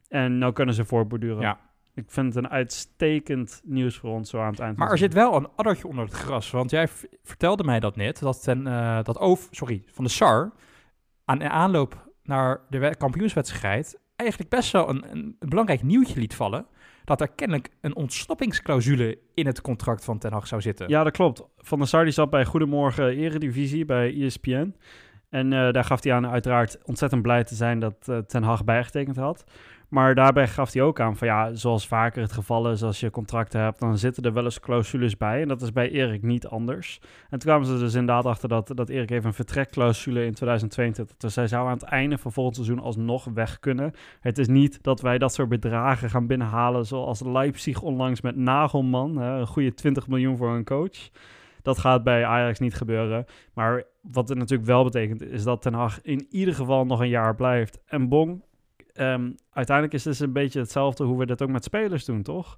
En 0.09 0.39
nou 0.39 0.53
kunnen 0.53 0.75
ze 0.75 0.85
voorborduren. 0.85 1.41
Ja, 1.41 1.59
ik 1.95 2.05
vind 2.07 2.35
het 2.35 2.45
een 2.45 2.51
uitstekend 2.51 3.61
nieuws 3.65 3.97
voor 3.97 4.11
ons 4.11 4.31
zo 4.31 4.41
aan 4.41 4.51
het 4.51 4.61
eind. 4.61 4.77
Maar 4.77 4.91
er 4.91 4.99
zit 4.99 5.13
wel 5.13 5.35
een 5.37 5.49
addertje 5.57 5.89
onder 5.89 6.05
het 6.05 6.15
gras. 6.15 6.51
Want 6.51 6.71
jij 6.71 6.89
vertelde 7.23 7.65
mij 7.65 7.81
dat 7.81 7.97
net. 7.97 8.19
Dat, 8.19 8.43
ten, 8.43 8.67
uh, 8.67 9.03
dat 9.03 9.19
over, 9.19 9.49
sorry, 9.51 9.83
van 9.87 10.05
de 10.05 10.11
SAR 10.11 10.53
aan 11.25 11.39
de 11.39 11.49
aanloop 11.49 12.11
naar 12.23 12.61
de 12.69 12.95
kampioenswedstrijd 12.97 13.99
eigenlijk 14.17 14.51
best 14.51 14.73
wel 14.73 14.89
een, 14.89 15.05
een, 15.11 15.37
belangrijk 15.39 15.83
nieuwtje 15.83 16.21
liet 16.21 16.35
vallen. 16.35 16.67
Dat 17.05 17.21
er 17.21 17.29
kennelijk 17.29 17.69
een 17.81 17.97
ontsnappingsclausule 17.97 19.19
in 19.35 19.47
het 19.47 19.61
contract 19.61 20.05
van 20.05 20.19
Ten 20.19 20.33
Hag 20.33 20.47
zou 20.47 20.61
zitten. 20.61 20.89
Ja, 20.89 21.05
dat 21.05 21.13
klopt. 21.13 21.43
Van 21.57 21.79
der 21.79 21.89
Sar 21.89 22.05
die 22.05 22.13
zat 22.13 22.31
bij 22.31 22.45
Goedemorgen 22.45 23.09
Eredivisie 23.09 23.85
bij 23.85 24.21
ESPN. 24.21 24.75
En 25.29 25.53
uh, 25.53 25.71
daar 25.71 25.85
gaf 25.85 26.03
hij 26.03 26.13
aan 26.13 26.27
uiteraard 26.27 26.79
ontzettend 26.85 27.23
blij 27.23 27.45
te 27.45 27.55
zijn 27.55 27.81
dat 27.81 28.07
uh, 28.11 28.19
Ten 28.19 28.43
Hag 28.43 28.65
bijgetekend 28.65 29.17
had. 29.17 29.45
Maar 29.95 30.15
daarbij 30.15 30.49
gaf 30.49 30.73
hij 30.73 30.83
ook 30.83 31.01
aan 31.01 31.17
van 31.17 31.29
ja, 31.29 31.55
zoals 31.55 31.87
vaker 31.87 32.23
het 32.23 32.33
geval 32.33 32.71
is 32.71 32.83
als 32.83 33.01
je 33.01 33.11
contracten 33.11 33.61
hebt, 33.61 33.81
dan 33.81 33.99
zitten 33.99 34.23
er 34.23 34.33
wel 34.33 34.45
eens 34.45 34.61
clausules 34.61 35.17
bij. 35.17 35.43
En 35.43 35.49
dat 35.49 35.63
is 35.63 35.73
bij 35.73 35.91
Erik 35.91 36.23
niet 36.23 36.47
anders. 36.47 37.01
En 37.03 37.39
toen 37.39 37.39
kwamen 37.39 37.67
ze 37.67 37.79
dus 37.79 37.95
inderdaad 37.95 38.25
achter 38.25 38.49
dat, 38.49 38.73
dat 38.75 38.89
Erik 38.89 39.09
heeft 39.09 39.25
een 39.25 39.35
vertrekclausule 39.35 40.25
in 40.25 40.35
2022. 40.35 41.17
Dus 41.17 41.35
hij 41.35 41.47
zou 41.47 41.67
aan 41.67 41.73
het 41.73 41.83
einde 41.83 42.19
van 42.19 42.33
volgend 42.33 42.57
seizoen 42.57 42.79
alsnog 42.79 43.25
weg 43.35 43.59
kunnen. 43.59 43.93
Het 44.21 44.39
is 44.39 44.49
niet 44.49 44.83
dat 44.83 45.01
wij 45.01 45.19
dat 45.19 45.35
soort 45.35 45.49
bedragen 45.49 46.11
gaan 46.11 46.27
binnenhalen 46.27 46.87
zoals 46.87 47.21
Leipzig 47.21 47.83
onlangs 47.83 48.21
met 48.21 48.37
Nagelman. 48.37 49.17
Hè, 49.17 49.39
een 49.39 49.47
goede 49.47 49.75
20 49.75 50.09
miljoen 50.09 50.37
voor 50.37 50.55
een 50.55 50.65
coach. 50.65 51.11
Dat 51.63 51.79
gaat 51.79 52.05
bij 52.05 52.25
Ajax 52.25 52.59
niet 52.59 52.75
gebeuren. 52.75 53.25
Maar 53.53 53.85
wat 54.01 54.29
het 54.29 54.39
natuurlijk 54.39 54.69
wel 54.69 54.85
betekent, 54.85 55.23
is 55.23 55.45
dat 55.45 55.63
Ten 55.63 55.75
Hag 55.75 56.01
in 56.03 56.27
ieder 56.31 56.55
geval 56.55 56.87
nog 56.87 57.01
een 57.01 57.09
jaar 57.09 57.35
blijft. 57.35 57.81
En 57.87 58.09
Bong, 58.09 58.43
um, 59.01 59.35
uiteindelijk 59.51 59.97
is 59.97 60.05
het 60.05 60.21
een 60.21 60.33
beetje 60.33 60.61
hetzelfde 60.61 61.05
hoe 61.05 61.19
we 61.19 61.27
dat 61.27 61.43
ook 61.43 61.49
met 61.49 61.65
spelers 61.65 62.05
doen, 62.05 62.23
toch? 62.23 62.57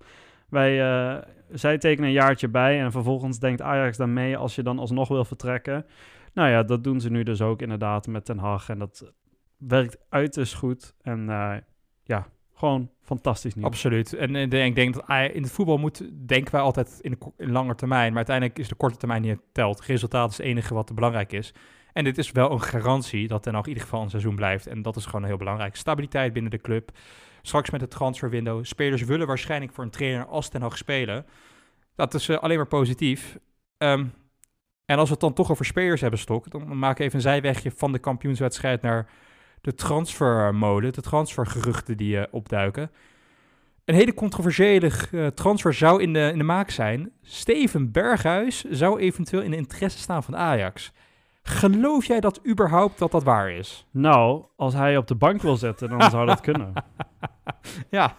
Wij, 0.48 0.80
uh, 0.80 1.22
zij 1.50 1.78
tekenen 1.78 2.08
een 2.08 2.14
jaartje 2.14 2.48
bij 2.48 2.80
en 2.80 2.92
vervolgens 2.92 3.38
denkt 3.38 3.62
Ajax 3.62 3.96
dan 3.96 4.12
mee 4.12 4.36
als 4.36 4.54
je 4.54 4.62
dan 4.62 4.78
alsnog 4.78 5.08
wil 5.08 5.24
vertrekken. 5.24 5.86
Nou 6.34 6.50
ja, 6.50 6.62
dat 6.62 6.84
doen 6.84 7.00
ze 7.00 7.10
nu 7.10 7.22
dus 7.22 7.40
ook 7.40 7.62
inderdaad 7.62 8.06
met 8.06 8.24
Ten 8.24 8.38
Hag 8.38 8.68
en 8.68 8.78
dat 8.78 9.12
werkt 9.56 9.98
uiterst 10.08 10.54
goed. 10.54 10.94
En 11.02 11.20
uh, 11.28 11.54
ja, 12.02 12.26
gewoon 12.54 12.90
fantastisch 13.02 13.54
nieuws. 13.54 13.66
Absoluut. 13.66 14.12
En, 14.12 14.36
en 14.36 14.52
ik 14.52 14.74
denk 14.74 14.94
dat 14.94 15.04
in 15.32 15.42
het 15.42 15.52
voetbal 15.52 15.78
moet, 15.78 16.28
denken 16.28 16.52
wij 16.52 16.60
altijd 16.60 16.98
in, 17.00 17.10
de, 17.10 17.32
in 17.36 17.52
lange 17.52 17.74
termijn, 17.74 18.08
maar 18.08 18.16
uiteindelijk 18.16 18.58
is 18.58 18.68
de 18.68 18.74
korte 18.74 18.96
termijn 18.96 19.22
niet 19.22 19.38
telt. 19.52 19.80
Resultaat 19.80 20.30
is 20.30 20.36
het 20.36 20.46
enige 20.46 20.74
wat 20.74 20.94
belangrijk 20.94 21.32
is. 21.32 21.54
En 21.96 22.04
dit 22.04 22.18
is 22.18 22.32
wel 22.32 22.50
een 22.50 22.62
garantie 22.62 23.28
dat 23.28 23.42
Ten 23.42 23.54
Hag 23.54 23.62
in 23.62 23.68
ieder 23.68 23.82
geval 23.82 24.02
een 24.02 24.10
seizoen 24.10 24.34
blijft. 24.34 24.66
En 24.66 24.82
dat 24.82 24.96
is 24.96 25.04
gewoon 25.04 25.24
heel 25.24 25.36
belangrijk. 25.36 25.76
Stabiliteit 25.76 26.32
binnen 26.32 26.50
de 26.50 26.60
club. 26.60 26.90
Straks 27.42 27.70
met 27.70 27.80
het 27.80 27.90
transferwindow. 27.90 28.64
Spelers 28.64 29.02
willen 29.02 29.26
waarschijnlijk 29.26 29.72
voor 29.72 29.84
een 29.84 29.90
trainer 29.90 30.26
als 30.26 30.48
Ten 30.48 30.62
Hag 30.62 30.76
spelen. 30.76 31.26
Dat 31.94 32.14
is 32.14 32.28
uh, 32.28 32.38
alleen 32.38 32.56
maar 32.56 32.66
positief. 32.66 33.38
Um, 33.78 34.12
en 34.84 34.98
als 34.98 35.06
we 35.06 35.12
het 35.12 35.20
dan 35.20 35.32
toch 35.32 35.50
over 35.50 35.64
spelers 35.64 36.00
hebben, 36.00 36.18
Stok, 36.18 36.50
dan 36.50 36.78
maak 36.78 36.98
ik 36.98 37.04
even 37.04 37.14
een 37.14 37.20
zijwegje 37.20 37.70
van 37.70 37.92
de 37.92 37.98
kampioenswedstrijd 37.98 38.82
naar 38.82 39.08
de 39.60 39.74
transfermode, 39.74 40.90
de 40.90 41.02
transfergeruchten 41.02 41.96
die 41.96 42.16
uh, 42.16 42.22
opduiken. 42.30 42.90
Een 43.84 43.94
hele 43.94 44.14
controversiële 44.14 44.90
uh, 45.12 45.26
transfer 45.26 45.74
zou 45.74 46.02
in 46.02 46.12
de, 46.12 46.28
in 46.32 46.38
de 46.38 46.44
maak 46.44 46.70
zijn. 46.70 47.12
Steven 47.22 47.92
Berghuis 47.92 48.64
zou 48.64 49.00
eventueel 49.00 49.42
in 49.42 49.50
de 49.50 49.56
interesse 49.56 49.98
staan 49.98 50.22
van 50.22 50.36
Ajax. 50.36 50.92
Geloof 51.46 52.04
jij 52.04 52.20
dat 52.20 52.40
überhaupt 52.46 52.98
dat 52.98 53.10
dat 53.10 53.22
waar 53.22 53.50
is? 53.50 53.86
Nou, 53.90 54.44
als 54.56 54.74
hij 54.74 54.96
op 54.96 55.06
de 55.06 55.14
bank 55.14 55.42
wil 55.42 55.56
zetten, 55.56 55.88
dan 55.88 56.10
zou 56.10 56.26
dat 56.26 56.40
kunnen. 56.40 56.72
Ja, 57.90 58.16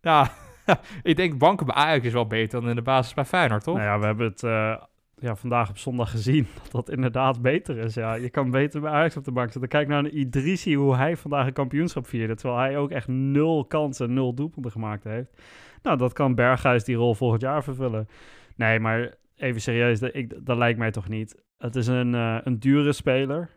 ja. 0.00 0.30
ik 1.02 1.16
denk 1.16 1.38
banken 1.38 1.66
bij 1.66 1.74
Ajax 1.74 2.06
is 2.06 2.12
wel 2.12 2.26
beter 2.26 2.60
dan 2.60 2.68
in 2.68 2.76
de 2.76 2.82
basis 2.82 3.14
bij 3.14 3.24
Feyenoord, 3.24 3.64
toch? 3.64 3.76
Nou 3.76 3.86
ja, 3.86 3.98
we 3.98 4.06
hebben 4.06 4.26
het 4.26 4.42
uh, 4.42 4.76
ja, 5.18 5.36
vandaag 5.36 5.68
op 5.68 5.78
zondag 5.78 6.10
gezien 6.10 6.46
dat 6.62 6.72
dat 6.72 6.90
inderdaad 6.90 7.42
beter 7.42 7.78
is. 7.78 7.94
Ja, 7.94 8.14
je 8.14 8.30
kan 8.30 8.50
beter 8.50 8.80
bij 8.80 8.90
Ajax 8.90 9.16
op 9.16 9.24
de 9.24 9.32
bank 9.32 9.52
zitten. 9.52 9.70
Kijk 9.70 9.88
naar 9.88 10.08
Idrissi, 10.08 10.76
hoe 10.76 10.96
hij 10.96 11.16
vandaag 11.16 11.46
een 11.46 11.52
kampioenschap 11.52 12.06
vierde. 12.06 12.34
Terwijl 12.34 12.60
hij 12.60 12.78
ook 12.78 12.90
echt 12.90 13.08
nul 13.08 13.64
kansen, 13.64 14.14
nul 14.14 14.34
doelpunten 14.34 14.70
gemaakt 14.70 15.04
heeft. 15.04 15.42
Nou, 15.82 15.96
dat 15.96 16.12
kan 16.12 16.34
Berghuis 16.34 16.84
die 16.84 16.96
rol 16.96 17.14
volgend 17.14 17.40
jaar 17.40 17.62
vervullen. 17.62 18.08
Nee, 18.56 18.80
maar 18.80 19.14
even 19.42 19.60
serieus, 19.60 20.00
dat, 20.00 20.14
ik, 20.14 20.46
dat 20.46 20.56
lijkt 20.56 20.78
mij 20.78 20.90
toch 20.90 21.08
niet. 21.08 21.42
Het 21.58 21.76
is 21.76 21.86
een, 21.86 22.14
uh, 22.14 22.38
een 22.42 22.58
dure 22.58 22.92
speler. 22.92 23.50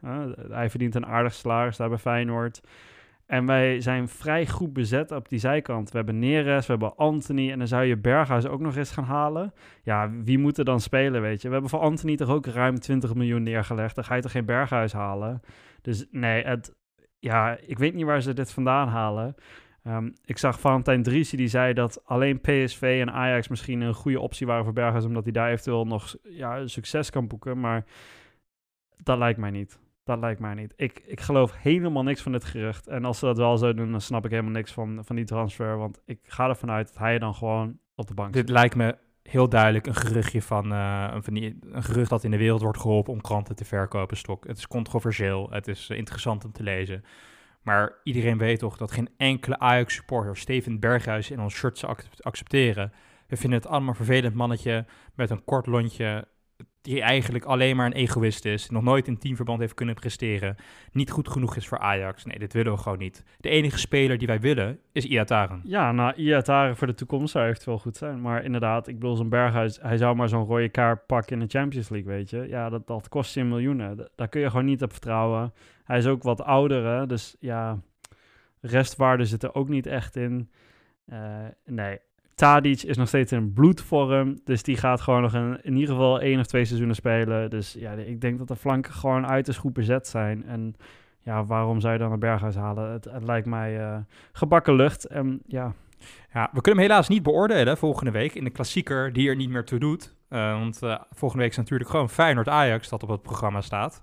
hij 0.49 0.69
verdient 0.69 0.95
een 0.95 1.05
aardig 1.05 1.33
salaris 1.33 1.77
daar 1.77 1.89
bij 1.89 1.97
Feyenoord. 1.97 2.61
En 3.25 3.45
wij 3.45 3.81
zijn 3.81 4.07
vrij 4.07 4.47
goed 4.47 4.73
bezet 4.73 5.11
op 5.11 5.29
die 5.29 5.39
zijkant. 5.39 5.91
We 5.91 5.97
hebben 5.97 6.19
Neres, 6.19 6.65
we 6.65 6.71
hebben 6.71 6.95
Anthony 6.95 7.51
en 7.51 7.57
dan 7.57 7.67
zou 7.67 7.83
je 7.83 7.97
Berghuis 7.97 8.47
ook 8.47 8.59
nog 8.59 8.75
eens 8.75 8.91
gaan 8.91 9.03
halen. 9.03 9.53
Ja, 9.83 10.11
wie 10.11 10.37
moet 10.37 10.57
er 10.57 10.65
dan 10.65 10.79
spelen, 10.79 11.21
weet 11.21 11.41
je? 11.41 11.47
We 11.47 11.53
hebben 11.53 11.71
voor 11.71 11.79
Anthony 11.79 12.15
toch 12.15 12.29
ook 12.29 12.45
ruim 12.45 12.79
20 12.79 13.13
miljoen 13.13 13.43
neergelegd. 13.43 13.95
Dan 13.95 14.03
ga 14.03 14.15
je 14.15 14.21
toch 14.21 14.31
geen 14.31 14.45
Berghuis 14.45 14.93
halen? 14.93 15.41
Dus 15.81 16.05
nee, 16.11 16.43
het, 16.43 16.75
ja, 17.19 17.57
ik 17.57 17.77
weet 17.77 17.93
niet 17.93 18.05
waar 18.05 18.21
ze 18.21 18.33
dit 18.33 18.51
vandaan 18.51 18.87
halen. 18.87 19.35
Um, 19.87 20.13
ik 20.25 20.37
zag 20.37 20.59
Valentijn 20.59 21.03
Driesje 21.03 21.37
die 21.37 21.47
zei 21.47 21.73
dat 21.73 22.01
alleen 22.05 22.41
PSV 22.41 22.97
en 23.01 23.11
Ajax 23.11 23.47
misschien 23.47 23.81
een 23.81 23.93
goede 23.93 24.19
optie 24.19 24.47
waren 24.47 24.63
voor 24.63 24.73
Berghuis, 24.73 25.05
omdat 25.05 25.23
hij 25.23 25.31
daar 25.31 25.49
eventueel 25.51 25.85
nog 25.85 26.15
ja, 26.23 26.67
succes 26.67 27.09
kan 27.09 27.27
boeken. 27.27 27.59
Maar 27.59 27.85
dat 29.03 29.17
lijkt 29.17 29.39
mij 29.39 29.51
niet. 29.51 29.79
Dat 30.03 30.19
lijkt 30.19 30.39
mij 30.39 30.53
niet. 30.53 30.73
Ik, 30.75 31.01
ik 31.05 31.21
geloof 31.21 31.53
helemaal 31.57 32.03
niks 32.03 32.21
van 32.21 32.31
dit 32.31 32.43
gerucht. 32.43 32.87
En 32.87 33.05
als 33.05 33.19
ze 33.19 33.25
dat 33.25 33.37
wel 33.37 33.57
zouden 33.57 33.83
doen, 33.83 33.91
dan 33.91 34.01
snap 34.01 34.25
ik 34.25 34.31
helemaal 34.31 34.51
niks 34.51 34.71
van, 34.71 35.01
van 35.05 35.15
die 35.15 35.25
transfer. 35.25 35.77
Want 35.77 36.01
ik 36.05 36.19
ga 36.23 36.49
ervan 36.49 36.71
uit 36.71 36.87
dat 36.87 36.97
hij 36.97 37.19
dan 37.19 37.35
gewoon 37.35 37.77
op 37.95 38.07
de 38.07 38.13
bank 38.13 38.35
zit. 38.35 38.47
Dit 38.47 38.55
lijkt 38.55 38.75
me 38.75 38.97
heel 39.23 39.49
duidelijk 39.49 39.87
een 39.87 39.95
geruchtje 39.95 40.41
van, 40.41 40.71
uh, 40.71 41.15
van 41.19 41.33
die, 41.33 41.59
een 41.71 41.83
gerucht 41.83 42.09
dat 42.09 42.23
in 42.23 42.31
de 42.31 42.37
wereld 42.37 42.61
wordt 42.61 42.79
geholpen 42.79 43.13
om 43.13 43.21
kranten 43.21 43.55
te 43.55 43.65
verkopen. 43.65 44.17
Stok. 44.17 44.47
Het 44.47 44.57
is 44.57 44.67
controversieel. 44.67 45.49
Het 45.49 45.67
is 45.67 45.89
uh, 45.89 45.97
interessant 45.97 46.45
om 46.45 46.51
te 46.51 46.63
lezen. 46.63 47.03
Maar 47.65 47.99
iedereen 48.03 48.37
weet 48.37 48.59
toch 48.59 48.77
dat 48.77 48.91
geen 48.91 49.09
enkele 49.17 49.59
Ajax-supporter 49.59 50.37
Steven 50.37 50.79
Berghuis 50.79 51.31
in 51.31 51.39
ons 51.39 51.55
shirt 51.55 51.77
zou 51.77 51.97
accepteren. 52.19 52.91
We 53.27 53.37
vinden 53.37 53.59
het 53.59 53.67
allemaal 53.67 53.93
vervelend 53.93 54.35
mannetje 54.35 54.85
met 55.15 55.29
een 55.29 55.43
kort 55.43 55.65
lontje 55.65 56.27
die 56.85 57.01
eigenlijk 57.01 57.45
alleen 57.45 57.75
maar 57.75 57.85
een 57.85 57.93
egoïst 57.93 58.45
is, 58.45 58.69
nog 58.69 58.83
nooit 58.83 59.07
in 59.07 59.17
teamverband 59.17 59.59
heeft 59.59 59.73
kunnen 59.73 59.95
presteren, 59.95 60.55
niet 60.91 61.11
goed 61.11 61.29
genoeg 61.29 61.55
is 61.55 61.67
voor 61.67 61.79
Ajax. 61.79 62.25
Nee, 62.25 62.39
dit 62.39 62.53
willen 62.53 62.71
we 62.71 62.77
gewoon 62.77 62.97
niet. 62.97 63.23
De 63.39 63.49
enige 63.49 63.77
speler 63.77 64.17
die 64.17 64.27
wij 64.27 64.39
willen 64.39 64.79
is 64.91 65.05
Iataren. 65.05 65.61
Ja, 65.63 65.91
nou, 65.91 66.13
Iataren 66.13 66.77
voor 66.77 66.87
de 66.87 66.93
toekomst 66.93 67.31
zou 67.31 67.55
wel 67.65 67.77
goed 67.77 67.97
zijn. 67.97 68.21
Maar 68.21 68.43
inderdaad, 68.43 68.87
ik 68.87 68.99
bedoel, 68.99 69.15
zo'n 69.15 69.29
Berghuis, 69.29 69.79
hij 69.81 69.97
zou 69.97 70.15
maar 70.15 70.29
zo'n 70.29 70.45
rode 70.45 70.69
kaart 70.69 71.05
pakken 71.05 71.33
in 71.33 71.47
de 71.47 71.57
Champions 71.57 71.89
League, 71.89 72.13
weet 72.13 72.29
je. 72.29 72.47
Ja, 72.47 72.69
dat, 72.69 72.87
dat 72.87 73.09
kost 73.09 73.33
je 73.33 73.43
miljoenen. 73.43 74.09
Daar 74.15 74.27
kun 74.27 74.41
je 74.41 74.49
gewoon 74.49 74.65
niet 74.65 74.83
op 74.83 74.91
vertrouwen. 74.91 75.53
Hij 75.83 75.97
is 75.97 76.05
ook 76.05 76.23
wat 76.23 76.41
ouder, 76.41 76.85
hè? 76.85 77.07
dus 77.07 77.35
ja, 77.39 77.79
restwaarde 78.61 79.25
zit 79.25 79.43
er 79.43 79.53
ook 79.53 79.69
niet 79.69 79.87
echt 79.87 80.15
in. 80.15 80.49
Uh, 81.09 81.45
nee, 81.65 81.99
Tadic 82.35 82.81
is 82.81 82.97
nog 82.97 83.07
steeds 83.07 83.31
in 83.31 83.53
bloedvorm. 83.53 84.39
Dus 84.43 84.63
die 84.63 84.77
gaat 84.77 85.01
gewoon 85.01 85.21
nog 85.21 85.33
in 85.61 85.73
ieder 85.75 85.95
geval 85.95 86.21
één 86.21 86.39
of 86.39 86.45
twee 86.45 86.65
seizoenen 86.65 86.95
spelen. 86.95 87.49
Dus 87.49 87.75
ja, 87.79 87.91
ik 87.91 88.21
denk 88.21 88.37
dat 88.37 88.47
de 88.47 88.55
flanken 88.55 88.93
gewoon 88.93 89.27
uiterst 89.27 89.59
goed 89.59 89.73
bezet 89.73 90.07
zijn. 90.07 90.45
En 90.45 90.75
ja, 91.21 91.45
waarom 91.45 91.79
zou 91.79 91.93
je 91.93 91.99
dan 91.99 92.11
een 92.11 92.19
Berghuis 92.19 92.55
halen? 92.55 92.91
Het, 92.91 93.05
het 93.05 93.23
lijkt 93.23 93.47
mij 93.47 93.79
uh, 93.79 93.97
gebakken 94.31 94.75
lucht. 94.75 95.05
En 95.05 95.41
ja, 95.47 95.73
Ja, 96.33 96.49
we 96.51 96.61
kunnen 96.61 96.81
hem 96.81 96.91
helaas 96.91 97.07
niet 97.07 97.23
beoordelen 97.23 97.77
volgende 97.77 98.11
week 98.11 98.35
in 98.35 98.43
de 98.43 98.49
klassieker 98.49 99.13
die 99.13 99.29
er 99.29 99.35
niet 99.35 99.49
meer 99.49 99.65
toe 99.65 99.79
doet. 99.79 100.15
Uh, 100.29 100.51
want 100.51 100.83
uh, 100.83 100.99
volgende 101.11 101.43
week 101.43 101.51
is 101.51 101.57
natuurlijk 101.57 101.89
gewoon 101.89 102.09
Feyenoord-Ajax 102.09 102.89
dat 102.89 103.03
op 103.03 103.09
het 103.09 103.21
programma 103.21 103.61
staat. 103.61 104.01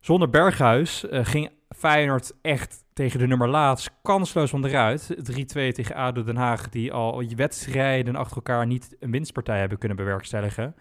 Zonder 0.00 0.30
Berghuis 0.30 1.04
ging 1.10 1.50
Feyenoord 1.76 2.32
echt 2.42 2.84
tegen 2.92 3.18
de 3.18 3.26
nummer 3.26 3.48
laatst 3.48 3.90
kansloos 4.02 4.52
onderuit. 4.52 5.16
3-2 5.32 5.42
tegen 5.52 5.94
ADO 5.94 6.22
Den 6.22 6.36
Haag, 6.36 6.68
die 6.68 6.92
al 6.92 7.24
wedstrijden 7.36 8.16
achter 8.16 8.36
elkaar 8.36 8.66
niet 8.66 8.96
een 9.00 9.10
winstpartij 9.10 9.58
hebben 9.58 9.78
kunnen 9.78 9.96
bewerkstelligen. 9.96 10.74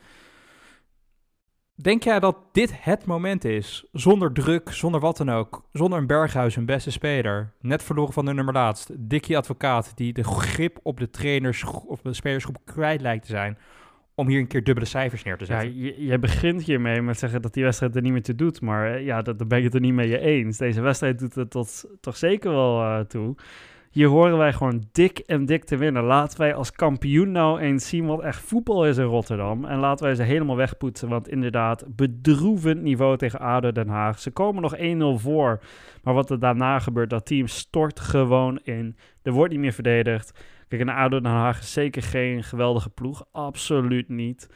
Denk 1.82 2.04
jij 2.04 2.20
dat 2.20 2.38
dit 2.52 2.84
het 2.84 3.06
moment 3.06 3.46
is? 3.46 3.86
Zonder 3.92 4.34
druk, 4.34 4.72
zonder 4.72 5.00
wat 5.00 5.18
dan 5.18 5.30
ook. 5.30 5.64
Zonder 5.72 6.00
een 6.00 6.08
Berghuis, 6.08 6.56
een 6.56 6.66
beste 6.66 6.92
speler. 6.92 7.54
Net 7.60 7.84
verloren 7.84 8.14
van 8.14 8.26
de 8.26 8.34
nummer 8.34 8.54
laatst. 8.54 8.92
Dikkie 8.98 9.38
advocaat 9.38 9.92
die 9.96 10.14
de 10.14 10.24
grip 10.24 10.80
op 10.84 11.00
de 11.00 11.10
trainers 11.10 11.64
of 11.64 12.02
de 12.02 12.14
spelersgroep 12.14 12.58
kwijt 12.66 13.02
lijkt 13.02 13.26
te 13.26 13.32
zijn. 13.32 13.58
Om 14.20 14.28
hier 14.28 14.40
een 14.40 14.48
keer 14.48 14.64
dubbele 14.64 14.86
cijfers 14.86 15.24
neer 15.24 15.38
te 15.38 15.46
zetten. 15.46 15.76
Ja, 15.76 15.94
jij 15.98 16.20
begint 16.20 16.64
hiermee 16.64 17.02
met 17.02 17.20
zeggen 17.20 17.42
dat 17.42 17.54
die 17.54 17.64
wedstrijd 17.64 17.96
er 17.96 18.02
niet 18.02 18.12
meer 18.12 18.24
toe 18.24 18.36
doet. 18.36 18.62
Maar 18.62 19.02
ja, 19.02 19.22
dat, 19.22 19.38
daar 19.38 19.48
ben 19.48 19.58
ik 19.58 19.64
het 19.64 19.74
er 19.74 19.80
niet 19.80 19.94
mee 19.94 20.20
eens. 20.20 20.58
Deze 20.58 20.82
wedstrijd 20.82 21.20
doet 21.20 21.36
het 21.36 21.50
tot, 21.50 21.86
toch 22.02 22.18
zeker 22.18 22.52
wel 22.52 22.82
uh, 22.82 23.00
toe. 23.00 23.36
Hier 23.92 24.08
horen 24.08 24.38
wij 24.38 24.54
gewoon 24.54 24.84
dik 24.92 25.20
en 25.20 25.46
dik 25.46 25.64
te 25.64 25.78
winnen. 25.78 26.04
Laten 26.04 26.40
wij 26.40 26.54
als 26.54 26.72
kampioen 26.72 27.32
nou 27.32 27.60
eens 27.60 27.88
zien 27.88 28.06
wat 28.06 28.22
echt 28.22 28.42
voetbal 28.42 28.86
is 28.86 28.98
in 28.98 29.04
Rotterdam. 29.04 29.66
En 29.66 29.80
laten 29.80 30.06
wij 30.06 30.16
ze 30.16 30.24
helemaal 30.24 30.56
wegpoetsen. 30.56 31.10
Want 31.10 31.28
inderdaad, 31.28 31.86
bedroevend 31.96 32.82
niveau 32.82 33.18
tegen 33.18 33.40
ADO 33.40 33.72
Den 33.72 33.88
Haag. 33.88 34.20
Ze 34.20 34.32
komen 34.32 34.62
nog 34.62 34.76
1-0 34.78 35.22
voor. 35.22 35.60
Maar 36.04 36.14
wat 36.14 36.30
er 36.30 36.40
daarna 36.40 36.80
gebeurt, 36.80 37.10
dat 37.10 37.26
team 37.26 37.48
stort 37.48 38.00
gewoon 38.00 38.60
in. 38.64 38.96
Er 39.22 39.32
wordt 39.32 39.52
niet 39.52 39.62
meer 39.62 39.74
verdedigd. 39.74 40.44
Kijk, 40.70 40.82
een 40.82 40.90
ADO 40.90 41.20
Den 41.20 41.32
Haag 41.32 41.60
is 41.60 41.74
zeker 41.74 42.02
geen 42.02 42.44
geweldige 42.44 42.90
ploeg. 42.90 43.26
Absoluut 43.32 44.10
niet. 44.10 44.50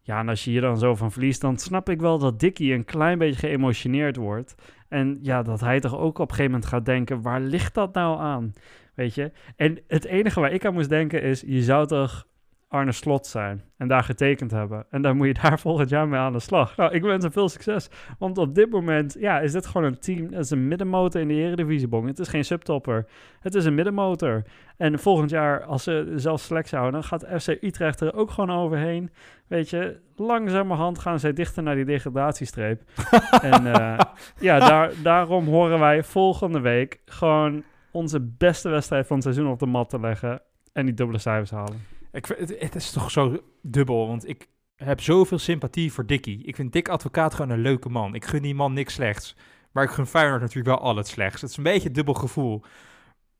Ja, 0.00 0.18
en 0.18 0.28
als 0.28 0.44
je 0.44 0.50
hier 0.50 0.60
dan 0.60 0.78
zo 0.78 0.94
van 0.94 1.12
verliest, 1.12 1.40
dan 1.40 1.58
snap 1.58 1.88
ik 1.88 2.00
wel 2.00 2.18
dat 2.18 2.40
Dickie 2.40 2.74
een 2.74 2.84
klein 2.84 3.18
beetje 3.18 3.48
geëmotioneerd 3.48 4.16
wordt. 4.16 4.54
En 4.88 5.18
ja, 5.22 5.42
dat 5.42 5.60
hij 5.60 5.80
toch 5.80 5.98
ook 5.98 6.18
op 6.18 6.28
een 6.28 6.34
gegeven 6.34 6.50
moment 6.50 6.70
gaat 6.70 6.84
denken, 6.84 7.22
waar 7.22 7.40
ligt 7.40 7.74
dat 7.74 7.94
nou 7.94 8.20
aan? 8.20 8.52
Weet 8.94 9.14
je? 9.14 9.32
En 9.56 9.78
het 9.86 10.04
enige 10.04 10.40
waar 10.40 10.52
ik 10.52 10.64
aan 10.64 10.74
moest 10.74 10.88
denken 10.88 11.22
is, 11.22 11.40
je 11.46 11.62
zou 11.62 11.86
toch 11.86 12.26
Arne 12.68 12.92
Slot 12.92 13.26
zijn 13.26 13.62
en 13.76 13.88
daar 13.88 14.02
getekend 14.02 14.50
hebben. 14.50 14.86
En 14.90 15.02
dan 15.02 15.16
moet 15.16 15.26
je 15.26 15.34
daar 15.42 15.58
volgend 15.58 15.88
jaar 15.88 16.08
mee 16.08 16.20
aan 16.20 16.32
de 16.32 16.40
slag. 16.40 16.76
Nou, 16.76 16.92
ik 16.92 17.02
wens 17.02 17.22
hem 17.22 17.32
veel 17.32 17.48
succes. 17.48 17.88
Want 18.18 18.38
op 18.38 18.54
dit 18.54 18.70
moment 18.70 19.16
ja, 19.18 19.40
is 19.40 19.52
dit 19.52 19.66
gewoon 19.66 19.86
een 19.86 19.98
team. 19.98 20.32
Het 20.32 20.44
is 20.44 20.50
een 20.50 20.68
middenmotor 20.68 21.20
in 21.20 21.28
de 21.28 21.34
Eredivisiebong. 21.34 22.06
Het 22.06 22.18
is 22.18 22.28
geen 22.28 22.44
subtopper. 22.44 23.06
Het 23.40 23.54
is 23.54 23.64
een 23.64 23.74
middenmotor. 23.74 24.42
En 24.76 24.98
volgend 24.98 25.30
jaar, 25.30 25.64
als 25.64 25.82
ze 25.82 26.12
zelfs 26.16 26.44
selectie 26.44 26.78
houden, 26.78 27.00
dan 27.00 27.08
gaat 27.08 27.42
FC 27.42 27.48
Utrecht 27.60 28.00
er 28.00 28.14
ook 28.14 28.30
gewoon 28.30 28.50
overheen. 28.50 29.10
Weet 29.46 29.70
je, 29.70 30.00
langzamerhand 30.16 30.98
gaan 30.98 31.20
zij 31.20 31.32
dichter 31.32 31.62
naar 31.62 31.74
die 31.74 31.84
degradatiestreep. 31.84 32.82
en 33.42 33.66
uh, 33.66 33.98
ja, 34.40 34.58
daar, 34.58 34.92
daarom 35.02 35.46
horen 35.46 35.78
wij 35.78 36.04
volgende 36.04 36.60
week 36.60 37.00
gewoon 37.04 37.62
onze 37.90 38.20
beste 38.20 38.68
wedstrijd 38.68 39.06
van 39.06 39.16
het 39.16 39.24
seizoen 39.24 39.50
op 39.50 39.58
de 39.58 39.66
mat 39.66 39.90
te 39.90 40.00
leggen. 40.00 40.40
En 40.72 40.84
die 40.84 40.94
dubbele 40.94 41.18
cijfers 41.18 41.50
halen. 41.50 41.97
Ik, 42.12 42.26
het, 42.58 42.74
is 42.74 42.90
toch 42.90 43.10
zo 43.10 43.42
dubbel, 43.62 44.06
want 44.06 44.28
ik 44.28 44.48
heb 44.76 45.00
zoveel 45.00 45.38
sympathie 45.38 45.92
voor 45.92 46.06
Dickie. 46.06 46.44
Ik 46.44 46.56
vind 46.56 46.72
Dick 46.72 46.88
Advocaat 46.88 47.34
gewoon 47.34 47.50
een 47.50 47.60
leuke 47.60 47.88
man. 47.88 48.14
Ik 48.14 48.24
gun 48.24 48.42
die 48.42 48.54
man 48.54 48.72
niks 48.72 48.94
slechts. 48.94 49.36
Maar 49.72 49.84
ik 49.84 49.90
gun 49.90 50.06
Feyenoord 50.06 50.40
natuurlijk 50.40 50.76
wel 50.76 50.88
al 50.88 50.96
het 50.96 51.08
slechts. 51.08 51.40
Het 51.40 51.50
is 51.50 51.56
een 51.56 51.62
beetje 51.62 51.88
een 51.88 51.94
dubbel 51.94 52.14
gevoel. 52.14 52.62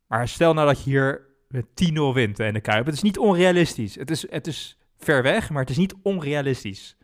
Maar 0.07 0.28
stel 0.28 0.54
nou 0.54 0.66
dat 0.66 0.85
je 0.85 0.90
hier 0.90 1.26
met 1.48 1.66
10-0 1.66 1.92
wint 2.14 2.38
in 2.38 2.52
de 2.52 2.61
Kuip. 2.61 2.87
Het 2.87 2.94
is 2.94 3.02
niet 3.02 3.18
onrealistisch. 3.18 3.94
Het 3.94 4.11
is, 4.11 4.31
het 4.31 4.46
is 4.46 4.78
ver 4.98 5.22
weg, 5.22 5.50
maar 5.50 5.61
het 5.61 5.70
is 5.70 5.76
niet 5.76 5.94
onrealistisch. 6.02 6.96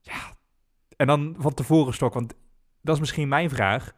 Ja, 0.00 0.36
en 0.96 1.06
dan 1.06 1.34
van 1.38 1.54
tevoren 1.54 1.94
stok, 1.94 2.14
want 2.14 2.34
dat 2.82 2.94
is 2.94 3.00
misschien 3.00 3.28
mijn 3.28 3.50
vraag. 3.50 3.92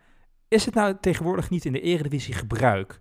Is 0.49 0.65
het 0.65 0.75
nou 0.75 0.97
tegenwoordig 1.01 1.51
niet 1.51 1.65
in 1.65 1.73
de 1.73 1.81
eredivisie 1.81 2.35
gebruik 2.35 3.01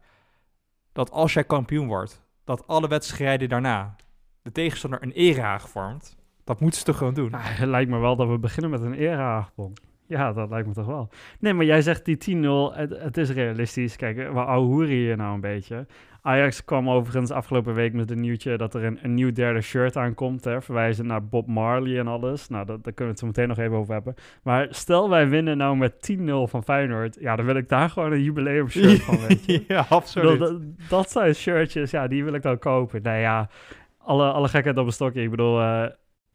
dat 0.91 1.11
als 1.11 1.33
jij 1.33 1.43
kampioen 1.43 1.87
wordt, 1.87 2.23
dat 2.43 2.67
alle 2.67 2.87
wedstrijden 2.87 3.49
daarna 3.49 3.95
de 4.41 4.51
tegenstander 4.51 5.03
een 5.03 5.11
erehaag 5.11 5.69
vormt. 5.69 6.15
Dat 6.43 6.59
moeten 6.59 6.79
ze 6.79 6.85
toch 6.85 6.97
gewoon 6.97 7.13
doen? 7.13 7.31
Nou, 7.31 7.43
het 7.43 7.67
lijkt 7.67 7.89
me 7.89 7.97
wel 7.97 8.15
dat 8.15 8.27
we 8.27 8.37
beginnen 8.37 8.71
met 8.71 8.81
een 8.81 8.93
erehaagpom. 8.93 9.73
Ja, 10.11 10.33
dat 10.33 10.49
lijkt 10.49 10.67
me 10.67 10.73
toch 10.73 10.85
wel. 10.85 11.09
Nee, 11.39 11.53
maar 11.53 11.65
jij 11.65 11.81
zegt 11.81 12.05
die 12.05 12.17
10-0, 12.17 12.77
het, 12.77 13.01
het, 13.01 13.17
is 13.17 13.31
realistisch. 13.31 13.95
Kijk, 13.95 14.15
we 14.15 14.39
ouwehoeren 14.39 14.89
hier 14.89 15.17
nou 15.17 15.33
een 15.33 15.41
beetje. 15.41 15.85
Ajax 16.21 16.65
kwam 16.65 16.89
overigens 16.89 17.31
afgelopen 17.31 17.73
week 17.73 17.93
met 17.93 18.11
een 18.11 18.19
nieuwtje 18.19 18.57
dat 18.57 18.73
er 18.73 18.83
een, 18.83 18.99
een 19.01 19.13
nieuw 19.13 19.31
derde 19.31 19.61
shirt 19.61 19.97
aankomt. 19.97 20.43
Hè, 20.43 20.61
verwijzen 20.61 21.05
naar 21.05 21.25
Bob 21.25 21.47
Marley 21.47 21.99
en 21.99 22.07
alles. 22.07 22.47
Nou, 22.47 22.65
dat, 22.65 22.83
daar 22.83 22.93
kunnen 22.93 22.97
we 22.97 23.09
het 23.09 23.19
zo 23.19 23.25
meteen 23.25 23.47
nog 23.47 23.57
even 23.57 23.77
over 23.77 23.93
hebben. 23.93 24.15
Maar 24.43 24.67
stel 24.69 25.09
wij 25.09 25.29
winnen 25.29 25.57
nou 25.57 25.77
met 25.77 26.13
10-0 26.17 26.23
van 26.43 26.63
Feyenoord. 26.63 27.17
Ja, 27.19 27.35
dan 27.35 27.45
wil 27.45 27.55
ik 27.55 27.69
daar 27.69 27.89
gewoon 27.89 28.11
een 28.11 28.23
jubileum 28.23 28.69
shirt 28.69 29.01
van, 29.01 29.19
weet 29.27 29.45
je. 29.45 29.63
ja, 29.67 29.85
absoluut. 29.89 30.39
Dat, 30.39 30.61
dat, 30.89 31.11
zijn 31.11 31.35
shirtjes, 31.35 31.91
ja, 31.91 32.07
die 32.07 32.23
wil 32.23 32.33
ik 32.33 32.41
dan 32.41 32.59
kopen. 32.59 33.01
Nou 33.01 33.19
ja, 33.19 33.49
alle, 33.97 34.31
alle 34.31 34.47
gekheid 34.47 34.77
op 34.77 34.85
een 34.85 34.91
stokje. 34.91 35.21
Ik 35.21 35.29
bedoel, 35.29 35.59
uh, 35.59 35.85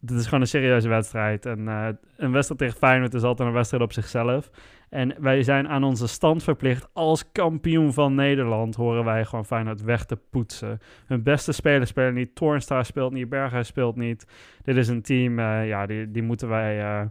dit 0.00 0.18
is 0.18 0.24
gewoon 0.24 0.40
een 0.40 0.46
serieuze 0.46 0.88
wedstrijd. 0.88 1.46
En 1.46 1.58
uh, 1.58 1.88
een 2.16 2.32
wedstrijd 2.32 2.60
tegen 2.60 2.78
Feyenoord 2.78 3.14
is 3.14 3.22
altijd 3.22 3.48
een 3.48 3.54
wedstrijd 3.54 3.82
op 3.82 3.92
zichzelf. 3.92 4.50
En 4.88 5.14
wij 5.18 5.42
zijn 5.42 5.68
aan 5.68 5.84
onze 5.84 6.06
stand 6.06 6.42
verplicht. 6.42 6.88
Als 6.92 7.32
kampioen 7.32 7.92
van 7.92 8.14
Nederland 8.14 8.74
horen 8.74 9.04
wij 9.04 9.24
gewoon 9.24 9.46
Feyenoord 9.46 9.82
weg 9.82 10.04
te 10.04 10.16
poetsen. 10.30 10.78
Hun 11.06 11.22
beste 11.22 11.52
spelers 11.52 11.90
spelen 11.90 12.14
niet. 12.14 12.34
Toornstra 12.34 12.82
speelt 12.82 13.12
niet. 13.12 13.28
Berghuis 13.28 13.66
speelt 13.66 13.96
niet. 13.96 14.26
Dit 14.62 14.76
is 14.76 14.88
een 14.88 15.02
team, 15.02 15.38
uh, 15.38 15.68
ja, 15.68 15.86
die, 15.86 16.10
die 16.10 16.22
moeten 16.22 16.48
wij 16.48 16.80
uh, 16.80 17.06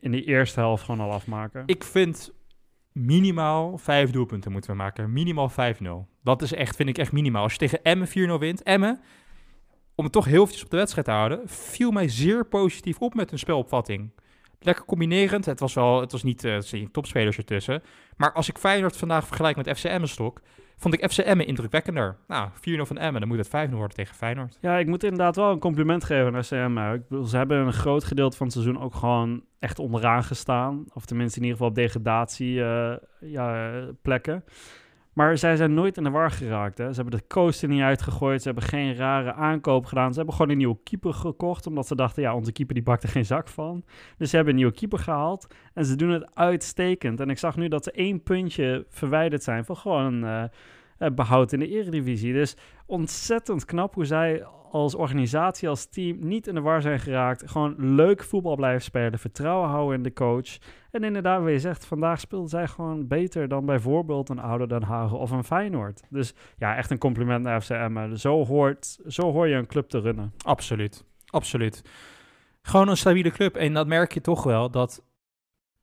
in 0.00 0.10
die 0.10 0.24
eerste 0.24 0.60
helft 0.60 0.84
gewoon 0.84 1.00
al 1.00 1.12
afmaken. 1.12 1.62
Ik 1.66 1.84
vind 1.84 2.32
minimaal 2.92 3.78
vijf 3.78 4.10
doelpunten 4.10 4.52
moeten 4.52 4.70
we 4.70 4.76
maken. 4.76 5.12
Minimaal 5.12 5.50
5-0. 5.50 5.54
Dat 6.22 6.42
is 6.42 6.52
echt, 6.52 6.76
vind 6.76 6.88
ik 6.88 6.98
echt 6.98 7.12
minimaal. 7.12 7.42
Als 7.42 7.52
je 7.52 7.58
tegen 7.58 7.82
Emmen 7.82 8.08
4-0 8.08 8.12
wint. 8.38 8.62
Emmen, 8.62 9.00
om 9.94 10.04
het 10.04 10.12
toch 10.12 10.24
heel 10.24 10.40
eventjes 10.40 10.64
op 10.64 10.70
de 10.70 10.76
wedstrijd 10.76 11.06
te 11.06 11.12
houden, 11.12 11.40
viel 11.44 11.90
mij 11.90 12.08
zeer 12.08 12.46
positief 12.46 12.98
op 12.98 13.14
met 13.14 13.30
hun 13.30 13.38
spelopvatting 13.38 14.10
lekker 14.64 14.84
combinerend. 14.84 15.44
Het 15.44 15.60
was 15.60 15.74
wel, 15.74 16.00
het 16.00 16.12
was 16.12 16.22
niet 16.22 16.44
uh, 16.44 16.58
topspelers 16.92 17.36
ertussen. 17.36 17.82
Maar 18.16 18.32
als 18.32 18.48
ik 18.48 18.58
Feyenoord 18.58 18.96
vandaag 18.96 19.26
vergelijk 19.26 19.56
met 19.56 19.78
FC 19.78 19.84
Emmen-stok, 19.84 20.40
vond 20.76 20.94
ik 20.94 21.10
FC 21.10 21.18
indrukwekkender. 21.18 22.16
Nou, 22.28 22.48
4-0 22.50 22.52
van 22.80 22.98
Emmen, 22.98 23.20
dan 23.20 23.28
moet 23.28 23.50
het 23.50 23.68
5-0 23.70 23.70
worden 23.70 23.96
tegen 23.96 24.14
Feyenoord. 24.14 24.58
Ja, 24.60 24.78
ik 24.78 24.86
moet 24.86 25.02
inderdaad 25.02 25.36
wel 25.36 25.50
een 25.50 25.58
compliment 25.58 26.04
geven 26.04 26.34
aan 26.34 26.44
FC 26.44 26.50
Emmen. 26.50 26.94
Ik 26.94 27.08
bedoel, 27.08 27.24
ze 27.24 27.36
hebben 27.36 27.58
een 27.58 27.72
groot 27.72 28.04
gedeelte 28.04 28.36
van 28.36 28.46
het 28.46 28.54
seizoen 28.54 28.80
ook 28.80 28.94
gewoon 28.94 29.44
echt 29.58 29.78
onderaan 29.78 30.24
gestaan. 30.24 30.84
Of 30.92 31.04
tenminste 31.04 31.38
in 31.38 31.44
ieder 31.44 31.58
geval 31.58 31.72
op 31.72 31.78
degradatie 31.78 32.54
uh, 32.54 32.94
ja, 33.20 33.72
plekken. 34.02 34.44
Maar 35.14 35.38
zij 35.38 35.56
zijn 35.56 35.74
nooit 35.74 35.96
in 35.96 36.04
de 36.04 36.10
war 36.10 36.30
geraakt. 36.30 36.78
Hè. 36.78 36.88
Ze 36.92 37.00
hebben 37.00 37.18
de 37.18 37.26
coaster 37.26 37.68
niet 37.68 37.82
uitgegooid. 37.82 38.42
Ze 38.42 38.48
hebben 38.48 38.68
geen 38.68 38.94
rare 38.94 39.32
aankoop 39.32 39.86
gedaan. 39.86 40.10
Ze 40.10 40.16
hebben 40.16 40.34
gewoon 40.34 40.50
een 40.50 40.56
nieuwe 40.56 40.78
keeper 40.82 41.14
gekocht. 41.14 41.66
Omdat 41.66 41.86
ze 41.86 41.94
dachten, 41.94 42.22
ja, 42.22 42.34
onze 42.34 42.52
keeper 42.52 42.74
die 42.74 42.84
bakte 42.84 43.08
geen 43.08 43.24
zak 43.24 43.48
van. 43.48 43.84
Dus 44.18 44.30
ze 44.30 44.36
hebben 44.36 44.54
een 44.54 44.60
nieuwe 44.60 44.74
keeper 44.74 44.98
gehaald. 44.98 45.46
En 45.74 45.84
ze 45.84 45.96
doen 45.96 46.10
het 46.10 46.34
uitstekend. 46.34 47.20
En 47.20 47.30
ik 47.30 47.38
zag 47.38 47.56
nu 47.56 47.68
dat 47.68 47.84
ze 47.84 47.90
één 47.90 48.22
puntje 48.22 48.86
verwijderd 48.88 49.42
zijn 49.42 49.64
van 49.64 49.76
gewoon 49.76 50.24
uh, 50.24 50.44
behoud 51.14 51.52
in 51.52 51.58
de 51.58 51.68
eredivisie. 51.68 52.32
Dus 52.32 52.56
ontzettend 52.86 53.64
knap 53.64 53.94
hoe 53.94 54.04
zij 54.04 54.44
als 54.74 54.94
organisatie, 54.94 55.68
als 55.68 55.86
team 55.86 56.16
niet 56.20 56.46
in 56.46 56.54
de 56.54 56.60
war 56.60 56.82
zijn 56.82 57.00
geraakt. 57.00 57.50
Gewoon 57.50 57.74
leuk 57.78 58.22
voetbal 58.22 58.56
blijven 58.56 58.82
spelen. 58.82 59.18
Vertrouwen 59.18 59.68
houden 59.68 59.96
in 59.96 60.02
de 60.02 60.12
coach. 60.12 60.58
En 60.90 61.04
inderdaad, 61.04 61.42
wat 61.42 61.50
je 61.50 61.58
zegt, 61.58 61.86
vandaag 61.86 62.20
speelden 62.20 62.48
zij 62.48 62.66
gewoon 62.66 63.06
beter 63.06 63.48
dan 63.48 63.66
bijvoorbeeld 63.66 64.28
een 64.28 64.38
Ouder 64.38 64.68
Den 64.68 64.82
Haag 64.82 65.12
of 65.12 65.30
een 65.30 65.44
Feyenoord. 65.44 66.02
Dus 66.10 66.34
ja, 66.58 66.76
echt 66.76 66.90
een 66.90 66.98
compliment 66.98 67.42
naar 67.42 67.60
FCM. 67.60 68.16
Zo, 68.16 68.44
hoort, 68.44 68.98
zo 69.06 69.32
hoor 69.32 69.48
je 69.48 69.54
een 69.54 69.66
club 69.66 69.88
te 69.88 70.00
runnen. 70.00 70.32
Absoluut, 70.44 71.04
absoluut. 71.26 71.82
Gewoon 72.62 72.88
een 72.88 72.96
stabiele 72.96 73.30
club. 73.30 73.56
En 73.56 73.72
dat 73.72 73.86
merk 73.86 74.12
je 74.14 74.20
toch 74.20 74.42
wel, 74.42 74.70
dat 74.70 75.04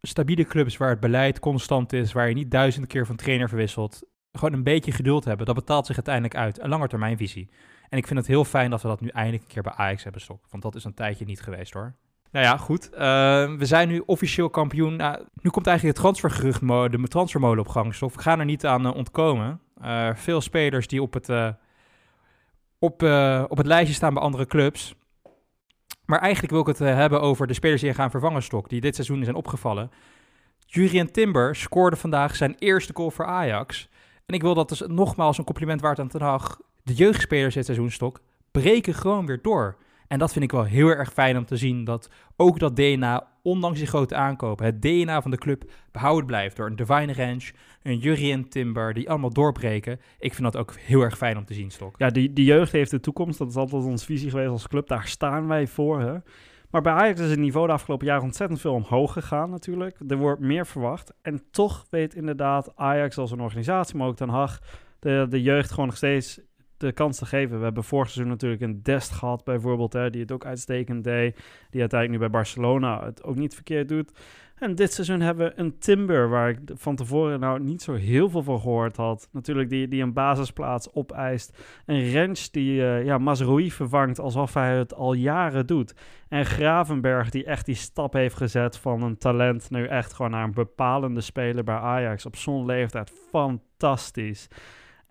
stabiele 0.02 0.46
clubs 0.46 0.78
waar 0.78 0.90
het 0.90 1.00
beleid 1.00 1.40
constant 1.40 1.94
is, 1.94 2.12
waar 2.12 2.28
je 2.28 2.36
niet 2.36 2.52
duizend 2.52 2.88
keer 2.88 3.06
van 3.06 3.16
trainer 3.16 3.50
verwisselt, 3.50 4.04
gewoon 4.32 4.54
een 4.54 4.64
beetje 4.64 4.92
geduld 4.92 5.26
hebben. 5.26 5.46
Dat 5.46 5.56
betaalt 5.56 5.86
zich 5.86 5.96
uiteindelijk 5.96 6.36
uit. 6.36 6.60
Een 6.60 6.70
langetermijnvisie. 6.70 7.50
En 7.90 7.98
ik 7.98 8.08
vind 8.08 8.20
het 8.20 8.28
heel 8.28 8.46
fijn 8.46 8.70
dat 8.70 8.82
we 8.82 8.88
dat 8.88 9.02
nu 9.02 9.08
eindelijk 9.08 9.44
een 9.44 9.50
keer 9.50 9.64
bij 9.64 9.74
Ajax 9.74 10.04
hebben 10.04 10.22
stok. 10.22 10.46
Want 10.50 10.64
dat 10.64 10.76
is 10.76 10.84
een 10.84 10.94
tijdje 10.94 11.26
niet 11.26 11.42
geweest 11.42 11.74
hoor. 11.74 11.94
Nou 12.32 12.46
ja, 12.46 12.58
goed. 12.58 12.90
Uh, 12.94 13.00
we 13.58 13.66
zijn 13.66 13.88
nu 13.88 14.04
officieel 14.06 14.50
kampioen. 14.50 14.96
Nou, 14.96 15.26
nu 15.42 15.50
komt 15.50 15.68
eigenlijk 15.68 15.98
het 15.98 16.06
transfergerucht, 16.06 16.92
de 16.92 17.08
transfermolen 17.08 17.60
op 17.60 17.68
gang. 17.68 17.96
Stof. 17.96 18.16
We 18.16 18.22
gaan 18.22 18.40
er 18.40 18.46
niet 18.46 18.66
aan 18.66 18.86
uh, 18.86 18.96
ontkomen. 18.96 19.62
Uh, 19.84 20.10
veel 20.16 20.42
spelers 20.42 20.88
die 20.88 21.02
op 21.02 21.14
het, 21.14 21.30
op, 22.80 23.04
op 23.48 23.58
het 23.58 23.66
lijstje 23.66 23.96
staan 23.96 24.14
bij 24.14 24.24
andere 24.24 24.46
clubs. 24.46 24.96
Maar 26.06 26.20
eigenlijk 26.20 26.52
wil 26.54 26.62
ik 26.62 26.68
het 26.68 26.80
hebben 26.80 27.22
over 27.22 27.48
de 27.48 27.54
spelers 27.54 27.82
die 27.82 27.94
gaan 27.94 28.12
vervangen 28.12 28.44
stok. 28.44 28.70
Die 28.70 28.82
dit 28.82 28.96
seizoen 28.96 29.24
zijn 29.24 29.36
opgevallen. 29.36 29.92
Jurien 30.66 31.12
Timber 31.12 31.56
scoorde 31.56 31.96
vandaag 31.96 32.36
zijn 32.36 32.56
eerste 32.60 32.94
goal 32.96 33.12
voor 33.12 33.26
Ajax. 33.26 33.90
En 34.32 34.38
ik 34.38 34.44
wil 34.44 34.54
dat 34.54 34.70
dus 34.70 34.84
nogmaals 34.88 35.38
een 35.38 35.44
compliment 35.44 35.82
waard 35.82 36.00
aan 36.00 36.08
Ten 36.08 36.22
Hag. 36.22 36.60
De 36.84 36.94
jeugdspelers 36.94 37.54
dit 37.54 37.66
seizoenstok 37.66 38.22
breken 38.52 38.94
gewoon 38.94 39.26
weer 39.26 39.40
door. 39.42 39.78
En 40.08 40.20
dat 40.20 40.32
vind 40.32 40.44
ik 40.44 40.52
wel 40.52 40.64
heel 40.64 40.88
erg 40.88 41.14
fijn 41.14 41.38
om 41.38 41.46
te 41.46 41.58
zien. 41.58 41.84
Dat 41.84 42.10
ook 42.38 42.60
dat 42.60 42.76
DNA, 42.76 43.28
ondanks 43.44 43.78
die 43.78 43.88
grote 43.88 44.16
aankopen, 44.16 44.66
het 44.66 44.82
DNA 44.82 45.22
van 45.22 45.32
de 45.32 45.38
club 45.38 45.72
behouden 45.92 46.26
blijft. 46.26 46.56
Door 46.56 46.68
een 46.68 46.76
Divine 46.76 47.14
Ranch, 47.14 47.50
een 47.84 47.98
Jurien 47.98 48.50
Timber, 48.50 48.94
die 48.94 49.10
allemaal 49.10 49.34
doorbreken. 49.34 50.00
Ik 50.20 50.34
vind 50.34 50.52
dat 50.52 50.62
ook 50.62 50.76
heel 50.80 51.02
erg 51.02 51.18
fijn 51.18 51.38
om 51.38 51.46
te 51.46 51.54
zien, 51.54 51.72
Stok. 51.72 51.96
Ja, 51.98 52.10
die, 52.10 52.34
die 52.34 52.46
jeugd 52.46 52.72
heeft 52.72 52.92
de 52.92 53.00
toekomst. 53.00 53.38
Dat 53.40 53.50
is 53.50 53.56
altijd 53.56 53.84
onze 53.84 54.06
visie 54.06 54.30
geweest 54.30 54.50
als 54.50 54.68
club. 54.68 54.88
Daar 54.88 55.08
staan 55.08 55.48
wij 55.48 55.68
voor. 55.68 56.02
Hè? 56.02 56.18
Maar 56.72 56.82
bij 56.82 56.94
Ajax 56.94 57.20
is 57.20 57.30
het 57.30 57.40
niveau 57.40 57.68
de 57.68 57.74
afgelopen 57.74 58.08
jaren 58.08 58.24
ontzettend 58.24 58.62
veel 58.62 58.74
omhoog 58.74 59.14
gegaan 59.14 59.50
natuurlijk. 59.50 59.98
Er 60.08 60.18
wordt 60.18 60.42
meer 60.42 60.66
verwacht. 60.66 61.14
En 61.22 61.44
toch 61.52 61.86
weet 61.90 62.16
inderdaad 62.16 62.76
Ajax 62.76 63.18
als 63.18 63.32
een 63.32 63.42
organisatie, 63.42 63.98
maar 63.98 64.08
ook 64.08 64.18
Den 64.18 64.30
Haag, 64.30 64.60
de, 65.00 65.26
de 65.30 65.42
jeugd 65.42 65.70
gewoon 65.70 65.86
nog 65.86 65.98
steeds 65.98 66.42
de 66.78 66.92
kans 66.92 67.18
te 67.18 67.26
geven. 67.26 67.58
We 67.58 67.64
hebben 67.64 67.84
vorig 67.84 68.10
seizoen 68.10 68.34
natuurlijk 68.34 68.62
een 68.62 68.84
Dest 68.84 69.12
gehad 69.12 69.44
bijvoorbeeld, 69.44 69.94
hè, 69.94 70.10
die 70.10 70.22
het 70.22 70.32
ook 70.32 70.46
uitstekend 70.46 71.04
deed. 71.04 71.36
Die 71.70 71.80
uiteindelijk 71.80 72.12
nu 72.12 72.18
bij 72.18 72.40
Barcelona 72.40 73.04
het 73.06 73.24
ook 73.24 73.36
niet 73.36 73.56
verkeerd 73.56 73.90
doet. 73.90 74.12
En 74.62 74.76
dit 74.76 74.94
seizoen 74.94 75.22
hebben 75.22 75.48
we 75.48 75.60
een 75.60 75.80
Timber, 75.80 76.30
waar 76.30 76.50
ik 76.50 76.60
van 76.74 76.96
tevoren 76.96 77.40
nou 77.40 77.60
niet 77.60 77.82
zo 77.82 77.94
heel 77.94 78.30
veel 78.30 78.44
van 78.44 78.60
gehoord 78.60 78.96
had. 78.96 79.30
Natuurlijk 79.32 79.70
die, 79.70 79.88
die 79.88 80.02
een 80.02 80.14
basisplaats 80.14 80.94
opeist. 80.94 81.58
Een 81.86 82.10
Rens 82.10 82.52
die 82.52 82.82
uh, 82.82 83.06
ja, 83.06 83.36
vervangt 83.70 84.20
alsof 84.20 84.54
hij 84.54 84.78
het 84.78 84.94
al 84.94 85.14
jaren 85.14 85.68
doet. 85.68 85.96
En 86.30 86.46
Gravenberg 86.46 87.30
die 87.30 87.46
echt 87.46 87.66
die 87.66 87.76
stap 87.76 88.14
heeft 88.14 88.36
gezet 88.36 88.78
van 88.78 89.02
een 89.02 89.18
talent 89.18 89.70
nu 89.70 89.88
echt 89.88 90.14
gewoon 90.14 90.32
naar 90.32 90.44
een 90.44 90.54
bepalende 90.54 91.22
speler 91.22 91.64
bij 91.64 91.76
Ajax. 91.76 92.26
Op 92.26 92.36
zo'n 92.36 92.66
leeftijd 92.66 93.12
fantastisch. 93.30 94.48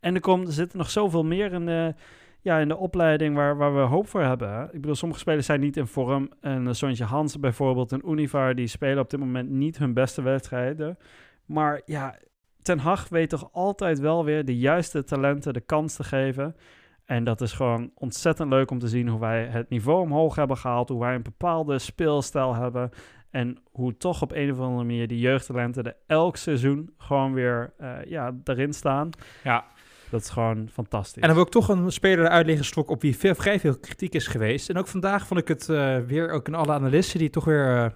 En 0.01 0.15
er, 0.15 0.21
komt, 0.21 0.47
er 0.47 0.53
zit 0.53 0.75
nog 0.75 0.91
zoveel 0.91 1.25
meer 1.25 1.53
in 1.53 1.67
de, 1.67 1.95
ja, 2.43 2.59
in 2.59 2.69
de 2.69 2.77
opleiding 2.77 3.35
waar, 3.35 3.57
waar 3.57 3.75
we 3.75 3.81
hoop 3.81 4.09
voor 4.09 4.23
hebben. 4.23 4.65
Ik 4.65 4.81
bedoel, 4.81 4.95
sommige 4.95 5.21
spelers 5.21 5.47
zijn 5.47 5.61
niet 5.61 5.77
in 5.77 5.87
vorm. 5.87 6.31
En 6.41 6.67
uh, 6.67 6.73
Sontje 6.73 7.05
Hansen 7.05 7.41
bijvoorbeeld 7.41 7.93
en 7.93 8.11
Univar, 8.11 8.55
die 8.55 8.67
spelen 8.67 9.03
op 9.03 9.11
dit 9.11 9.21
moment 9.21 9.51
niet 9.51 9.79
hun 9.79 9.95
beste 9.95 10.23
wedstrijden. 10.23 10.99
Maar 11.47 11.83
ja, 11.85 12.19
Ten 12.63 12.79
Hag 12.79 13.09
weet 13.09 13.31
toch 13.31 13.49
altijd 13.53 13.99
wel 13.99 14.25
weer 14.25 14.45
de 14.45 14.59
juiste 14.59 15.05
talenten 15.05 15.53
de 15.53 15.61
kans 15.61 15.95
te 15.97 16.05
geven. 16.05 16.57
En 17.05 17.25
dat 17.25 17.41
is 17.41 17.53
gewoon 17.53 17.91
ontzettend 17.95 18.51
leuk 18.51 18.71
om 18.71 18.79
te 18.79 18.89
zien 18.89 19.09
hoe 19.09 19.21
wij 19.21 19.45
het 19.45 19.69
niveau 19.69 20.01
omhoog 20.01 20.35
hebben 20.35 20.57
gehaald. 20.57 20.89
Hoe 20.89 21.01
wij 21.01 21.15
een 21.15 21.23
bepaalde 21.23 21.79
speelstijl 21.79 22.55
hebben. 22.55 22.91
En 23.31 23.59
hoe 23.71 23.97
toch 23.97 24.23
op 24.23 24.33
een 24.33 24.51
of 24.51 24.59
andere 24.59 24.85
manier 24.85 25.09
die 25.09 25.19
jeugdtalenten 25.19 25.85
er 25.85 25.97
elk 26.07 26.37
seizoen 26.37 26.95
gewoon 26.99 27.33
weer 27.33 27.73
uh, 27.81 28.05
ja, 28.05 28.35
erin 28.45 28.73
staan. 28.73 29.11
Ja, 29.45 29.65
dat 30.11 30.21
is 30.21 30.29
gewoon 30.29 30.69
fantastisch. 30.73 31.23
En 31.23 31.29
dan 31.29 31.37
wil 31.37 31.45
ik 31.45 31.51
toch 31.51 31.69
een 31.69 31.93
speler 31.93 32.29
uitleggen, 32.29 32.65
Stok, 32.65 32.91
op 32.91 33.03
wie 33.03 33.17
veel, 33.17 33.35
vrij 33.35 33.61
veel 33.61 33.79
kritiek 33.79 34.15
is 34.15 34.27
geweest. 34.27 34.71
En 34.71 34.77
ook 34.77 34.87
vandaag 34.87 35.27
vond 35.27 35.41
ik 35.41 35.49
het 35.49 35.69
uh, 35.69 35.99
weer, 35.99 36.31
ook 36.31 36.49
in 36.49 36.55
alle 36.55 36.73
analisten 36.73 37.19
die 37.19 37.31
toch 37.31 37.45
weer 37.45 37.77
uh, 37.77 37.91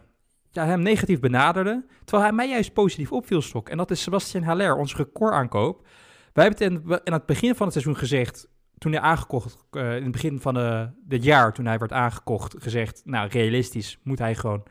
ja, 0.50 0.66
hem 0.66 0.82
negatief 0.82 1.20
benaderden. 1.20 1.86
Terwijl 2.04 2.28
hij 2.28 2.36
mij 2.36 2.48
juist 2.48 2.72
positief 2.72 3.12
opviel, 3.12 3.42
Stok. 3.42 3.68
En 3.68 3.76
dat 3.76 3.90
is 3.90 4.02
Sebastian 4.02 4.42
Haller, 4.42 4.76
onze 4.76 4.96
recordaankoop. 4.96 5.86
Wij 6.32 6.44
hebben 6.44 6.74
het 6.74 7.04
in, 7.04 7.12
het 7.12 7.26
begin 7.26 7.54
van 7.54 7.64
het 7.66 7.72
seizoen 7.72 7.96
gezegd, 7.96 8.48
toen 8.78 8.92
hij 8.92 9.00
aangekocht, 9.00 9.56
uh, 9.72 9.96
in 9.96 10.02
het 10.02 10.12
begin 10.12 10.40
van 10.40 10.92
dit 11.04 11.24
jaar, 11.24 11.52
toen 11.52 11.66
hij 11.66 11.78
werd 11.78 11.92
aangekocht, 11.92 12.54
gezegd, 12.58 13.02
nou 13.04 13.28
realistisch 13.28 13.98
moet 14.02 14.18
hij 14.18 14.34
gewoon 14.34 14.62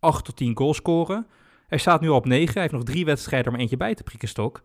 8 0.00 0.24
tot 0.24 0.36
10 0.36 0.56
goals 0.56 0.76
scoren. 0.76 1.26
Hij 1.66 1.78
staat 1.78 2.00
nu 2.00 2.08
op 2.08 2.24
9, 2.24 2.52
hij 2.52 2.62
heeft 2.62 2.74
nog 2.74 2.82
drie 2.82 3.04
wedstrijden 3.04 3.52
om 3.52 3.58
eentje 3.58 3.76
bij 3.76 3.94
te 3.94 4.02
prikken, 4.02 4.28
Stok. 4.28 4.62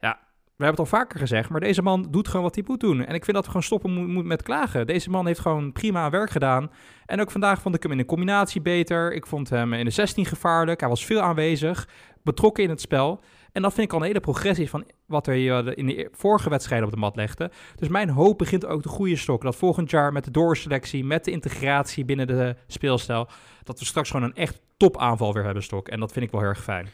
Ja, 0.00 0.18
we 0.58 0.64
hebben 0.64 0.84
het 0.84 0.92
al 0.92 0.98
vaker 0.98 1.18
gezegd, 1.18 1.50
maar 1.50 1.60
deze 1.60 1.82
man 1.82 2.06
doet 2.10 2.28
gewoon 2.28 2.42
wat 2.42 2.54
hij 2.54 2.64
moet 2.66 2.80
doen. 2.80 3.04
En 3.04 3.14
ik 3.14 3.24
vind 3.24 3.36
dat 3.36 3.44
we 3.44 3.50
gewoon 3.50 3.66
stoppen 3.66 3.92
moeten 3.92 4.26
met 4.26 4.42
klagen. 4.42 4.86
Deze 4.86 5.10
man 5.10 5.26
heeft 5.26 5.40
gewoon 5.40 5.72
prima 5.72 6.10
werk 6.10 6.30
gedaan. 6.30 6.70
En 7.06 7.20
ook 7.20 7.30
vandaag 7.30 7.60
vond 7.60 7.74
ik 7.74 7.82
hem 7.82 7.92
in 7.92 7.98
de 7.98 8.04
combinatie 8.04 8.60
beter. 8.60 9.12
Ik 9.12 9.26
vond 9.26 9.50
hem 9.50 9.72
in 9.72 9.84
de 9.84 9.90
16 9.90 10.26
gevaarlijk. 10.26 10.80
Hij 10.80 10.88
was 10.88 11.04
veel 11.04 11.20
aanwezig, 11.20 11.88
betrokken 12.22 12.64
in 12.64 12.70
het 12.70 12.80
spel. 12.80 13.20
En 13.52 13.62
dat 13.62 13.74
vind 13.74 13.86
ik 13.86 13.92
al 13.92 14.00
een 14.00 14.06
hele 14.06 14.20
progressie 14.20 14.70
van 14.70 14.84
wat 15.06 15.26
hij 15.26 15.44
in 15.74 15.86
de 15.86 16.08
vorige 16.12 16.50
wedstrijden 16.50 16.86
op 16.86 16.94
de 16.94 17.00
mat 17.00 17.16
legde. 17.16 17.50
Dus 17.76 17.88
mijn 17.88 18.08
hoop 18.08 18.38
begint 18.38 18.66
ook 18.66 18.82
de 18.82 18.88
goede 18.88 19.16
stok. 19.16 19.42
Dat 19.42 19.56
volgend 19.56 19.90
jaar 19.90 20.12
met 20.12 20.24
de 20.24 20.30
doorselectie, 20.30 21.04
met 21.04 21.24
de 21.24 21.30
integratie 21.30 22.04
binnen 22.04 22.26
de 22.26 22.56
speelstijl, 22.66 23.28
dat 23.62 23.78
we 23.78 23.84
straks 23.84 24.10
gewoon 24.10 24.26
een 24.26 24.34
echt 24.34 24.60
topaanval 24.76 25.32
weer 25.32 25.44
hebben 25.44 25.62
stok. 25.62 25.88
En 25.88 26.00
dat 26.00 26.12
vind 26.12 26.24
ik 26.24 26.30
wel 26.30 26.40
heel 26.40 26.50
erg 26.50 26.62
fijn. 26.62 26.88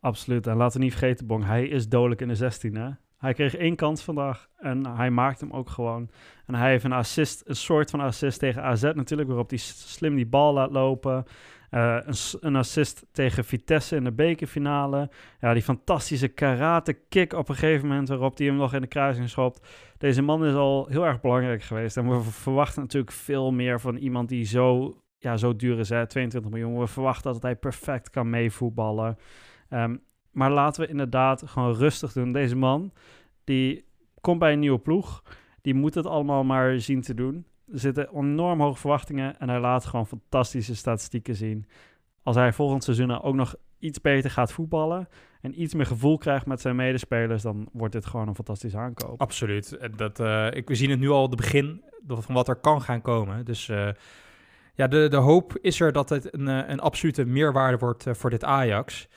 Absoluut. 0.00 0.46
En 0.46 0.56
laten 0.56 0.78
we 0.78 0.84
niet 0.84 0.94
vergeten, 0.94 1.26
Bong, 1.26 1.44
hij 1.44 1.66
is 1.66 1.88
dodelijk 1.88 2.20
in 2.20 2.28
de 2.28 2.34
16, 2.34 2.76
hè? 2.76 2.88
Hij 3.16 3.34
kreeg 3.34 3.54
één 3.54 3.76
kans 3.76 4.02
vandaag 4.02 4.48
en 4.56 4.86
hij 4.86 5.10
maakt 5.10 5.40
hem 5.40 5.50
ook 5.50 5.68
gewoon. 5.68 6.10
En 6.46 6.54
hij 6.54 6.70
heeft 6.70 6.84
een 6.84 6.92
assist, 6.92 7.42
een 7.46 7.56
soort 7.56 7.90
van 7.90 8.00
assist 8.00 8.38
tegen 8.38 8.62
AZ 8.62 8.82
natuurlijk, 8.82 9.28
waarop 9.28 9.48
hij 9.48 9.58
slim 9.58 10.14
die 10.14 10.26
bal 10.26 10.52
laat 10.52 10.70
lopen. 10.70 11.24
Uh, 11.70 11.96
een, 12.04 12.14
een, 12.40 12.56
assist 12.56 13.06
tegen 13.12 13.44
Vitesse 13.44 13.96
in 13.96 14.04
de 14.04 14.12
bekerfinale. 14.12 15.10
Ja, 15.40 15.52
die 15.52 15.62
fantastische 15.62 16.28
karate 16.28 16.92
kick 16.92 17.32
op 17.32 17.48
een 17.48 17.54
gegeven 17.54 17.88
moment 17.88 18.08
waarop 18.08 18.38
hij 18.38 18.46
hem 18.46 18.56
nog 18.56 18.74
in 18.74 18.80
de 18.80 18.86
kruising 18.86 19.28
schopt. 19.28 19.68
Deze 19.98 20.22
man 20.22 20.44
is 20.44 20.54
al 20.54 20.86
heel 20.86 21.06
erg 21.06 21.20
belangrijk 21.20 21.62
geweest. 21.62 21.96
En 21.96 22.08
we 22.08 22.22
verwachten 22.22 22.82
natuurlijk 22.82 23.12
veel 23.12 23.52
meer 23.52 23.80
van 23.80 23.96
iemand 23.96 24.28
die 24.28 24.44
zo, 24.44 24.96
ja, 25.18 25.36
zo 25.36 25.56
duur 25.56 25.78
is, 25.78 25.88
hè, 25.88 26.06
22 26.06 26.50
miljoen. 26.50 26.78
We 26.78 26.86
verwachten 26.86 27.32
dat 27.32 27.42
hij 27.42 27.56
perfect 27.56 28.10
kan 28.10 28.30
meevoetballen. 28.30 29.18
Um, 29.70 30.02
maar 30.36 30.50
laten 30.50 30.82
we 30.82 30.88
inderdaad 30.88 31.42
gewoon 31.46 31.74
rustig 31.74 32.12
doen. 32.12 32.32
Deze 32.32 32.56
man, 32.56 32.92
die 33.44 33.84
komt 34.20 34.38
bij 34.38 34.52
een 34.52 34.58
nieuwe 34.58 34.78
ploeg. 34.78 35.22
Die 35.60 35.74
moet 35.74 35.94
het 35.94 36.06
allemaal 36.06 36.44
maar 36.44 36.80
zien 36.80 37.00
te 37.00 37.14
doen. 37.14 37.46
Er 37.72 37.78
zitten 37.78 38.08
enorm 38.14 38.60
hoge 38.60 38.78
verwachtingen 38.78 39.38
en 39.38 39.48
hij 39.48 39.60
laat 39.60 39.84
gewoon 39.84 40.06
fantastische 40.06 40.76
statistieken 40.76 41.34
zien. 41.34 41.66
Als 42.22 42.36
hij 42.36 42.52
volgend 42.52 42.84
seizoen 42.84 43.22
ook 43.22 43.34
nog 43.34 43.54
iets 43.78 44.00
beter 44.00 44.30
gaat 44.30 44.52
voetballen 44.52 45.08
en 45.40 45.62
iets 45.62 45.74
meer 45.74 45.86
gevoel 45.86 46.18
krijgt 46.18 46.46
met 46.46 46.60
zijn 46.60 46.76
medespelers, 46.76 47.42
dan 47.42 47.68
wordt 47.72 47.92
dit 47.92 48.06
gewoon 48.06 48.28
een 48.28 48.34
fantastische 48.34 48.78
aankoop. 48.78 49.20
Absoluut. 49.20 49.78
Dat, 49.96 50.20
uh, 50.20 50.46
ik, 50.50 50.68
we 50.68 50.74
zien 50.74 50.90
het 50.90 51.00
nu 51.00 51.08
al 51.08 51.28
de 51.28 51.36
begin 51.36 51.84
van 52.06 52.34
wat 52.34 52.48
er 52.48 52.56
kan 52.56 52.82
gaan 52.82 53.02
komen. 53.02 53.44
Dus 53.44 53.68
uh, 53.68 53.88
ja, 54.74 54.86
de, 54.86 55.08
de 55.08 55.16
hoop 55.16 55.58
is 55.60 55.80
er 55.80 55.92
dat 55.92 56.08
het 56.08 56.34
een, 56.34 56.46
een 56.46 56.80
absolute 56.80 57.24
meerwaarde 57.24 57.78
wordt 57.78 58.04
voor 58.10 58.30
dit 58.30 58.44
Ajax. 58.44 59.08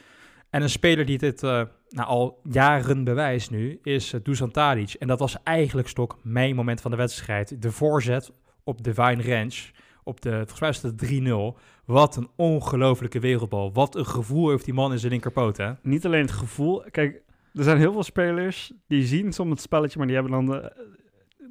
En 0.49 0.61
een 0.61 0.69
speler 0.69 1.05
die 1.05 1.17
dit 1.17 1.43
uh, 1.43 1.61
nou, 1.89 2.07
al 2.07 2.39
jaren 2.43 3.03
bewijst 3.03 3.51
nu, 3.51 3.79
is 3.83 4.13
uh, 4.13 4.19
Dusan 4.23 4.51
Tadic. 4.51 4.93
En 4.93 5.07
dat 5.07 5.19
was 5.19 5.37
eigenlijk 5.43 5.87
stok 5.87 6.17
mijn 6.23 6.55
moment 6.55 6.81
van 6.81 6.91
de 6.91 6.97
wedstrijd. 6.97 7.61
De 7.61 7.71
voorzet 7.71 8.31
op 8.63 8.83
Divine 8.83 9.23
Ranch, 9.35 9.69
op 10.03 10.21
de, 10.21 10.43
volgens 10.47 10.81
mij 10.81 10.91
het 10.91 11.55
3-0. 11.55 11.59
Wat 11.85 12.15
een 12.15 12.29
ongelofelijke 12.35 13.19
wereldbal. 13.19 13.73
Wat 13.73 13.95
een 13.95 14.05
gevoel 14.05 14.49
heeft 14.49 14.65
die 14.65 14.73
man 14.73 14.91
in 14.91 14.99
zijn 14.99 15.11
linkerpoot, 15.11 15.57
hè? 15.57 15.71
Niet 15.81 16.05
alleen 16.05 16.21
het 16.21 16.31
gevoel. 16.31 16.83
Kijk, 16.91 17.21
er 17.53 17.63
zijn 17.63 17.77
heel 17.77 17.91
veel 17.91 18.03
spelers 18.03 18.71
die 18.87 19.05
zien 19.05 19.33
soms 19.33 19.49
het 19.49 19.61
spelletje, 19.61 19.97
maar 19.97 20.07
die 20.07 20.15
hebben 20.15 20.33
dan 20.33 20.45
de, 20.45 20.73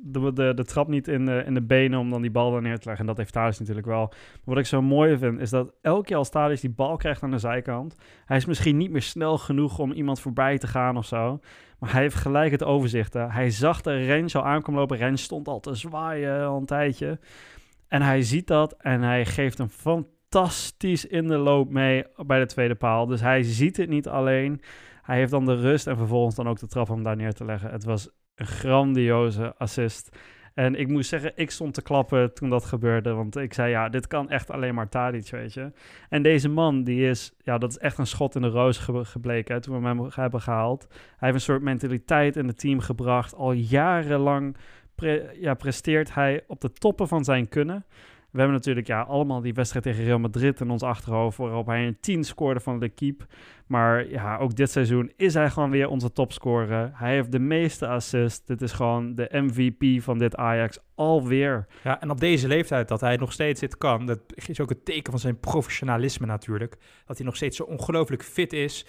de, 0.02 0.52
de, 0.54 0.64
trap 0.64 0.88
niet 0.88 1.08
in 1.08 1.24
de, 1.24 1.42
in 1.46 1.54
de 1.54 1.62
benen 1.62 1.98
om 1.98 2.10
dan 2.10 2.20
die 2.20 2.30
bal 2.30 2.50
dan 2.50 2.62
neer 2.62 2.78
te 2.78 2.86
leggen. 2.86 3.00
En 3.00 3.06
dat 3.06 3.16
heeft 3.16 3.32
Thadis 3.32 3.58
natuurlijk 3.58 3.86
wel. 3.86 4.06
Maar 4.08 4.54
wat 4.54 4.58
ik 4.58 4.66
zo 4.66 4.82
mooi 4.82 5.18
vind, 5.18 5.40
is 5.40 5.50
dat 5.50 5.74
elke 5.82 6.04
keer 6.04 6.16
als 6.16 6.30
Thadis 6.30 6.60
die 6.60 6.70
bal 6.70 6.96
krijgt 6.96 7.22
aan 7.22 7.30
de 7.30 7.38
zijkant, 7.38 7.94
hij 8.24 8.36
is 8.36 8.46
misschien 8.46 8.76
niet 8.76 8.90
meer 8.90 9.02
snel 9.02 9.38
genoeg 9.38 9.78
om 9.78 9.92
iemand 9.92 10.20
voorbij 10.20 10.58
te 10.58 10.66
gaan 10.66 10.96
of 10.96 11.06
zo. 11.06 11.40
Maar 11.78 11.92
hij 11.92 12.02
heeft 12.02 12.14
gelijk 12.14 12.50
het 12.50 12.64
overzicht. 12.64 13.12
Hè. 13.12 13.26
Hij 13.26 13.50
zag 13.50 13.80
de 13.80 14.04
Rens 14.04 14.36
al 14.36 14.44
aankomen 14.44 14.80
lopen. 14.80 14.96
Rens 14.96 15.22
stond 15.22 15.48
al 15.48 15.60
te 15.60 15.74
zwaaien 15.74 16.46
al 16.46 16.56
een 16.56 16.66
tijdje. 16.66 17.18
En 17.88 18.02
hij 18.02 18.22
ziet 18.22 18.46
dat 18.46 18.72
en 18.72 19.02
hij 19.02 19.26
geeft 19.26 19.58
een 19.58 19.68
fantastisch 19.68 21.06
in 21.06 21.28
de 21.28 21.36
loop 21.36 21.70
mee 21.70 22.04
bij 22.26 22.38
de 22.38 22.46
tweede 22.46 22.74
paal. 22.74 23.06
Dus 23.06 23.20
hij 23.20 23.42
ziet 23.42 23.76
het 23.76 23.88
niet 23.88 24.08
alleen. 24.08 24.60
Hij 25.02 25.16
heeft 25.16 25.30
dan 25.30 25.44
de 25.44 25.54
rust 25.54 25.86
en 25.86 25.96
vervolgens 25.96 26.34
dan 26.34 26.48
ook 26.48 26.58
de 26.58 26.66
trap 26.66 26.90
om 26.90 27.02
daar 27.02 27.16
neer 27.16 27.32
te 27.32 27.44
leggen. 27.44 27.70
Het 27.70 27.84
was 27.84 28.08
een 28.38 28.46
grandioze 28.46 29.54
assist. 29.56 30.16
En 30.54 30.74
ik 30.74 30.88
moet 30.88 31.06
zeggen, 31.06 31.32
ik 31.34 31.50
stond 31.50 31.74
te 31.74 31.82
klappen 31.82 32.34
toen 32.34 32.50
dat 32.50 32.64
gebeurde. 32.64 33.12
Want 33.12 33.36
ik 33.36 33.54
zei, 33.54 33.70
ja, 33.70 33.88
dit 33.88 34.06
kan 34.06 34.30
echt 34.30 34.50
alleen 34.50 34.74
maar 34.74 34.88
Tadic, 34.88 35.30
weet 35.30 35.54
je. 35.54 35.72
En 36.08 36.22
deze 36.22 36.48
man, 36.48 36.84
die 36.84 37.08
is, 37.08 37.32
ja, 37.42 37.58
dat 37.58 37.70
is 37.70 37.78
echt 37.78 37.98
een 37.98 38.06
schot 38.06 38.34
in 38.34 38.42
de 38.42 38.48
roos 38.48 38.78
gebleken 39.02 39.60
toen 39.60 39.80
we 39.80 39.86
hem 39.86 40.08
hebben 40.10 40.40
gehaald. 40.40 40.86
Hij 40.90 40.98
heeft 41.18 41.34
een 41.34 41.40
soort 41.40 41.62
mentaliteit 41.62 42.36
in 42.36 42.46
het 42.46 42.58
team 42.58 42.80
gebracht. 42.80 43.34
Al 43.34 43.52
jarenlang 43.52 44.56
ja, 45.40 45.54
presteert 45.54 46.14
hij 46.14 46.44
op 46.46 46.60
de 46.60 46.72
toppen 46.72 47.08
van 47.08 47.24
zijn 47.24 47.48
kunnen. 47.48 47.84
We 48.38 48.44
hebben 48.44 48.62
natuurlijk 48.62 48.86
ja, 48.86 49.00
allemaal 49.00 49.40
die 49.40 49.54
wedstrijd 49.54 49.84
tegen 49.84 50.04
Real 50.04 50.18
Madrid 50.18 50.60
in 50.60 50.70
ons 50.70 50.82
achterhoofd, 50.82 51.36
waarop 51.36 51.66
hij 51.66 51.86
een 51.86 52.00
10 52.00 52.24
scoorde 52.24 52.60
van 52.60 52.78
de 52.78 52.88
keep. 52.88 53.26
Maar 53.66 54.08
ja, 54.08 54.36
ook 54.36 54.56
dit 54.56 54.70
seizoen 54.70 55.12
is 55.16 55.34
hij 55.34 55.50
gewoon 55.50 55.70
weer 55.70 55.88
onze 55.88 56.12
topscorer. 56.12 56.90
Hij 56.94 57.14
heeft 57.14 57.32
de 57.32 57.38
meeste 57.38 57.86
assists. 57.86 58.44
Dit 58.44 58.62
is 58.62 58.72
gewoon 58.72 59.14
de 59.14 59.28
MVP 59.30 60.02
van 60.02 60.18
dit 60.18 60.36
Ajax 60.36 60.78
alweer. 60.94 61.66
Ja, 61.84 62.00
en 62.00 62.10
op 62.10 62.20
deze 62.20 62.48
leeftijd 62.48 62.88
dat 62.88 63.00
hij 63.00 63.16
nog 63.16 63.32
steeds 63.32 63.60
dit 63.60 63.78
kan, 63.78 64.06
dat 64.06 64.20
is 64.34 64.60
ook 64.60 64.68
het 64.68 64.84
teken 64.84 65.12
van 65.12 65.20
zijn 65.20 65.40
professionalisme 65.40 66.26
natuurlijk. 66.26 66.76
Dat 67.06 67.16
hij 67.16 67.26
nog 67.26 67.36
steeds 67.36 67.56
zo 67.56 67.62
ongelooflijk 67.62 68.22
fit 68.22 68.52
is 68.52 68.86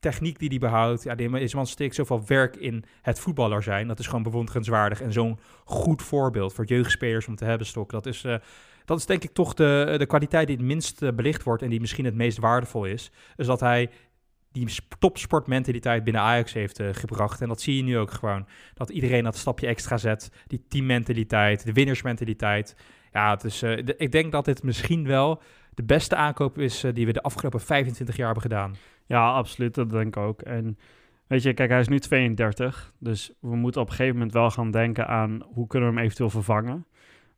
techniek 0.00 0.38
die 0.38 0.48
hij 0.48 0.58
behoudt. 0.58 1.02
Ja, 1.02 1.14
deze 1.14 1.56
man 1.56 1.66
steekt 1.66 1.94
zoveel 1.94 2.22
werk 2.26 2.56
in 2.56 2.84
het 3.02 3.18
voetballer 3.18 3.62
zijn. 3.62 3.88
Dat 3.88 3.98
is 3.98 4.06
gewoon 4.06 4.22
bewonderenswaardig. 4.22 5.00
En 5.00 5.12
zo'n 5.12 5.38
goed 5.64 6.02
voorbeeld 6.02 6.52
voor 6.52 6.64
jeugdspelers 6.64 7.28
om 7.28 7.36
te 7.36 7.44
hebben, 7.44 7.66
Stok. 7.66 7.90
Dat 7.90 8.06
is, 8.06 8.24
uh, 8.24 8.34
dat 8.90 8.98
is 8.98 9.06
denk 9.06 9.24
ik 9.24 9.32
toch 9.32 9.54
de, 9.54 9.94
de 9.98 10.06
kwaliteit 10.06 10.46
die 10.46 10.56
het 10.56 10.64
minst 10.64 11.02
uh, 11.02 11.10
belicht 11.12 11.42
wordt 11.42 11.62
en 11.62 11.70
die 11.70 11.80
misschien 11.80 12.04
het 12.04 12.14
meest 12.14 12.38
waardevol 12.38 12.84
is. 12.84 13.10
Dus 13.36 13.46
dat 13.46 13.60
hij 13.60 13.90
die 14.52 14.68
topsportmentaliteit 14.98 16.04
binnen 16.04 16.22
Ajax 16.22 16.52
heeft 16.52 16.80
uh, 16.80 16.88
gebracht. 16.92 17.40
En 17.40 17.48
dat 17.48 17.60
zie 17.60 17.76
je 17.76 17.82
nu 17.82 17.98
ook 17.98 18.10
gewoon. 18.10 18.46
Dat 18.74 18.90
iedereen 18.90 19.24
dat 19.24 19.36
stapje 19.36 19.66
extra 19.66 19.96
zet. 19.96 20.32
Die 20.46 20.64
teammentaliteit, 20.68 21.64
de 21.64 21.72
winnersmentaliteit. 21.72 22.76
Ja, 23.12 23.30
het 23.30 23.44
is, 23.44 23.62
ik 23.96 24.12
denk 24.12 24.32
dat 24.32 24.44
dit 24.44 24.62
misschien 24.62 25.06
wel 25.06 25.42
de 25.74 25.82
beste 25.82 26.16
aankoop 26.16 26.58
is 26.58 26.84
die 26.94 27.06
we 27.06 27.12
de 27.12 27.22
afgelopen 27.22 27.60
25 27.60 28.16
jaar 28.16 28.32
hebben 28.32 28.42
gedaan. 28.42 28.76
Ja, 29.06 29.32
absoluut. 29.32 29.74
Dat 29.74 29.90
denk 29.90 30.16
ik 30.16 30.16
ook. 30.16 30.42
En 30.42 30.78
weet 31.26 31.42
je, 31.42 31.54
kijk, 31.54 31.70
hij 31.70 31.80
is 31.80 31.88
nu 31.88 31.98
32. 31.98 32.92
Dus 32.98 33.32
we 33.40 33.56
moeten 33.56 33.80
op 33.80 33.88
een 33.88 33.94
gegeven 33.94 34.16
moment 34.16 34.32
wel 34.32 34.50
gaan 34.50 34.70
denken 34.70 35.06
aan 35.06 35.42
hoe 35.52 35.66
kunnen 35.66 35.88
we 35.88 35.94
hem 35.94 36.04
eventueel 36.04 36.30
vervangen. 36.30 36.86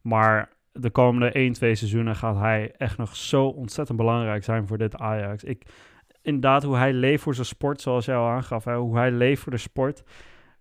Maar 0.01 0.52
de 0.73 0.91
komende 0.91 1.31
1, 1.31 1.53
2 1.53 1.75
seizoenen 1.75 2.17
gaat 2.17 2.37
hij 2.37 2.73
echt 2.77 2.99
nog 2.99 3.17
zo 3.17 3.47
ontzettend 3.47 3.99
belangrijk 3.99 4.45
zijn 4.45 4.67
voor 4.67 4.79
dit 4.79 4.97
Ajax. 4.97 5.45
Ik, 5.45 5.67
inderdaad, 6.23 6.63
hoe 6.63 6.77
hij 6.77 6.93
leeft 6.93 7.23
voor 7.23 7.35
zijn 7.35 7.47
sport, 7.47 7.81
zoals 7.81 8.05
jij 8.05 8.17
al 8.17 8.29
aangaf, 8.29 8.65
hè, 8.65 8.77
hoe 8.77 8.97
hij 8.97 9.11
leeft 9.11 9.43
voor 9.43 9.53
de 9.53 9.59
sport, 9.59 10.03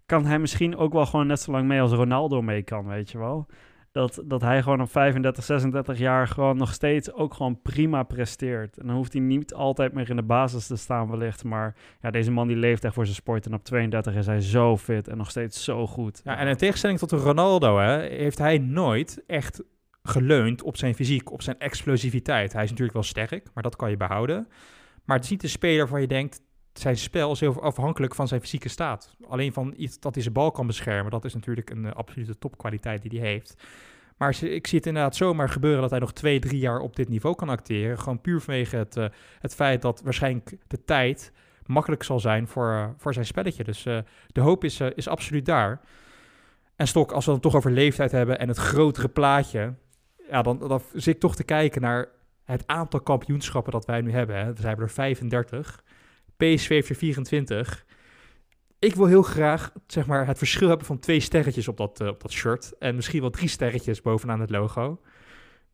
kan 0.05 0.25
hij 0.25 0.39
misschien 0.39 0.77
ook 0.77 0.93
wel 0.93 1.05
gewoon 1.05 1.27
net 1.27 1.39
zo 1.39 1.51
lang 1.51 1.67
mee 1.67 1.81
als 1.81 1.91
Ronaldo 1.91 2.41
mee 2.41 2.63
kan, 2.63 2.87
weet 2.87 3.11
je 3.11 3.17
wel 3.17 3.47
dat, 3.91 4.21
dat 4.25 4.41
hij 4.41 4.61
gewoon 4.61 4.81
op 4.81 4.91
35, 4.91 5.43
36 5.43 5.97
jaar 5.97 6.27
gewoon 6.27 6.57
nog 6.57 6.73
steeds 6.73 7.13
ook 7.13 7.33
gewoon 7.33 7.61
prima 7.61 8.03
presteert. 8.03 8.77
En 8.77 8.87
dan 8.87 8.95
hoeft 8.95 9.13
hij 9.13 9.21
niet 9.21 9.53
altijd 9.53 9.93
meer 9.93 10.09
in 10.09 10.15
de 10.15 10.23
basis 10.23 10.67
te 10.67 10.75
staan 10.75 11.09
wellicht. 11.09 11.43
Maar 11.43 11.75
ja, 12.01 12.11
deze 12.11 12.31
man 12.31 12.47
die 12.47 12.57
leeft 12.57 12.83
echt 12.83 12.93
voor 12.93 13.05
zijn 13.05 13.15
sport. 13.15 13.45
En 13.45 13.53
op 13.53 13.63
32 13.63 14.15
is 14.15 14.25
hij 14.25 14.41
zo 14.41 14.77
fit 14.77 15.07
en 15.07 15.17
nog 15.17 15.29
steeds 15.29 15.63
zo 15.63 15.87
goed. 15.87 16.21
Ja, 16.23 16.37
en 16.37 16.47
in 16.47 16.55
tegenstelling 16.55 16.99
tot 16.99 17.11
Ronaldo 17.11 17.77
hè, 17.77 17.99
heeft 17.99 18.37
hij 18.37 18.57
nooit 18.57 19.23
echt 19.27 19.63
geleund 20.03 20.61
op 20.61 20.77
zijn 20.77 20.95
fysiek, 20.95 21.31
op 21.31 21.41
zijn 21.41 21.59
explosiviteit. 21.59 22.53
Hij 22.53 22.63
is 22.63 22.69
natuurlijk 22.69 22.97
wel 22.97 23.07
sterk, 23.07 23.47
maar 23.53 23.63
dat 23.63 23.75
kan 23.75 23.89
je 23.89 23.97
behouden. 23.97 24.47
Maar 25.05 25.15
het 25.15 25.25
is 25.25 25.31
niet 25.31 25.41
de 25.41 25.47
speler 25.47 25.87
waar 25.87 26.01
je 26.01 26.07
denkt, 26.07 26.41
zijn 26.73 26.97
spel 26.97 27.31
is 27.31 27.39
heel 27.39 27.61
afhankelijk 27.61 28.15
van 28.15 28.27
zijn 28.27 28.41
fysieke 28.41 28.69
staat. 28.69 29.15
Alleen 29.27 29.53
van 29.53 29.73
iets 29.77 29.99
dat 29.99 30.13
hij 30.13 30.23
zijn 30.23 30.33
bal 30.33 30.51
kan 30.51 30.67
beschermen, 30.67 31.11
dat 31.11 31.25
is 31.25 31.33
natuurlijk 31.33 31.69
een 31.69 31.83
uh, 31.83 31.91
absolute 31.91 32.37
topkwaliteit 32.37 33.01
die 33.01 33.19
hij 33.19 33.29
heeft. 33.29 33.63
Maar 34.17 34.43
ik 34.43 34.67
zie 34.67 34.77
het 34.77 34.87
inderdaad 34.87 35.15
zomaar 35.15 35.49
gebeuren 35.49 35.81
dat 35.81 35.89
hij 35.89 35.99
nog 35.99 36.13
twee, 36.13 36.39
drie 36.39 36.59
jaar 36.59 36.79
op 36.79 36.95
dit 36.95 37.09
niveau 37.09 37.35
kan 37.35 37.49
acteren. 37.49 37.99
Gewoon 37.99 38.21
puur 38.21 38.41
vanwege 38.41 38.75
het, 38.75 38.95
uh, 38.95 39.05
het 39.39 39.55
feit 39.55 39.81
dat 39.81 40.01
waarschijnlijk 40.01 40.57
de 40.67 40.83
tijd 40.83 41.31
makkelijk 41.65 42.03
zal 42.03 42.19
zijn 42.19 42.47
voor, 42.47 42.71
uh, 42.71 42.87
voor 42.97 43.13
zijn 43.13 43.25
spelletje. 43.25 43.63
Dus 43.63 43.83
de 44.27 44.41
hoop 44.41 44.63
is, 44.63 44.79
is 44.79 45.07
absoluut 45.07 45.45
daar. 45.45 45.81
En 46.75 46.87
Stok, 46.87 47.11
als 47.11 47.25
we 47.25 47.31
het 47.31 47.41
toch 47.41 47.55
over 47.55 47.71
leeftijd 47.71 48.11
hebben 48.11 48.39
en 48.39 48.47
het 48.47 48.57
grotere 48.57 49.07
plaatje, 49.07 49.73
ja, 50.31 50.41
dan, 50.41 50.57
dan 50.57 50.81
zit 50.93 51.15
ik 51.15 51.21
toch 51.21 51.35
te 51.35 51.43
kijken 51.43 51.81
naar 51.81 52.09
het 52.43 52.63
aantal 52.65 53.01
kampioenschappen 53.01 53.71
dat 53.71 53.85
wij 53.85 54.01
nu 54.01 54.11
hebben. 54.11 54.35
Hè. 54.35 54.53
We 54.53 54.67
hebben 54.67 54.85
er 54.85 54.91
35. 54.91 55.83
PSV 56.37 56.67
heeft 56.67 56.89
er 56.89 56.95
24. 56.95 57.85
Ik 58.79 58.95
wil 58.95 59.05
heel 59.05 59.21
graag 59.21 59.71
zeg 59.87 60.05
maar, 60.05 60.27
het 60.27 60.37
verschil 60.37 60.67
hebben 60.67 60.85
van 60.85 60.99
twee 60.99 61.19
sterretjes 61.19 61.67
op 61.67 61.77
dat, 61.77 62.01
uh, 62.01 62.07
op 62.07 62.21
dat 62.21 62.31
shirt. 62.31 62.73
En 62.79 62.95
misschien 62.95 63.21
wel 63.21 63.29
drie 63.29 63.47
sterretjes 63.47 64.01
bovenaan 64.01 64.39
het 64.39 64.49
logo. 64.49 65.01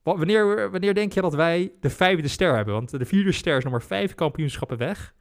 Wanneer, 0.03 0.71
wanneer 0.71 0.93
denk 0.93 1.13
je 1.13 1.21
dat 1.21 1.35
wij 1.35 1.71
de 1.79 1.89
vijfde 1.89 2.27
ster 2.27 2.55
hebben? 2.55 2.73
Want 2.73 2.89
de 2.89 3.05
vierde 3.05 3.31
ster 3.31 3.57
is 3.57 3.63
nog 3.63 3.71
maar 3.71 3.81
vijf 3.81 4.15
kampioenschappen 4.15 4.77
weg. 4.77 5.13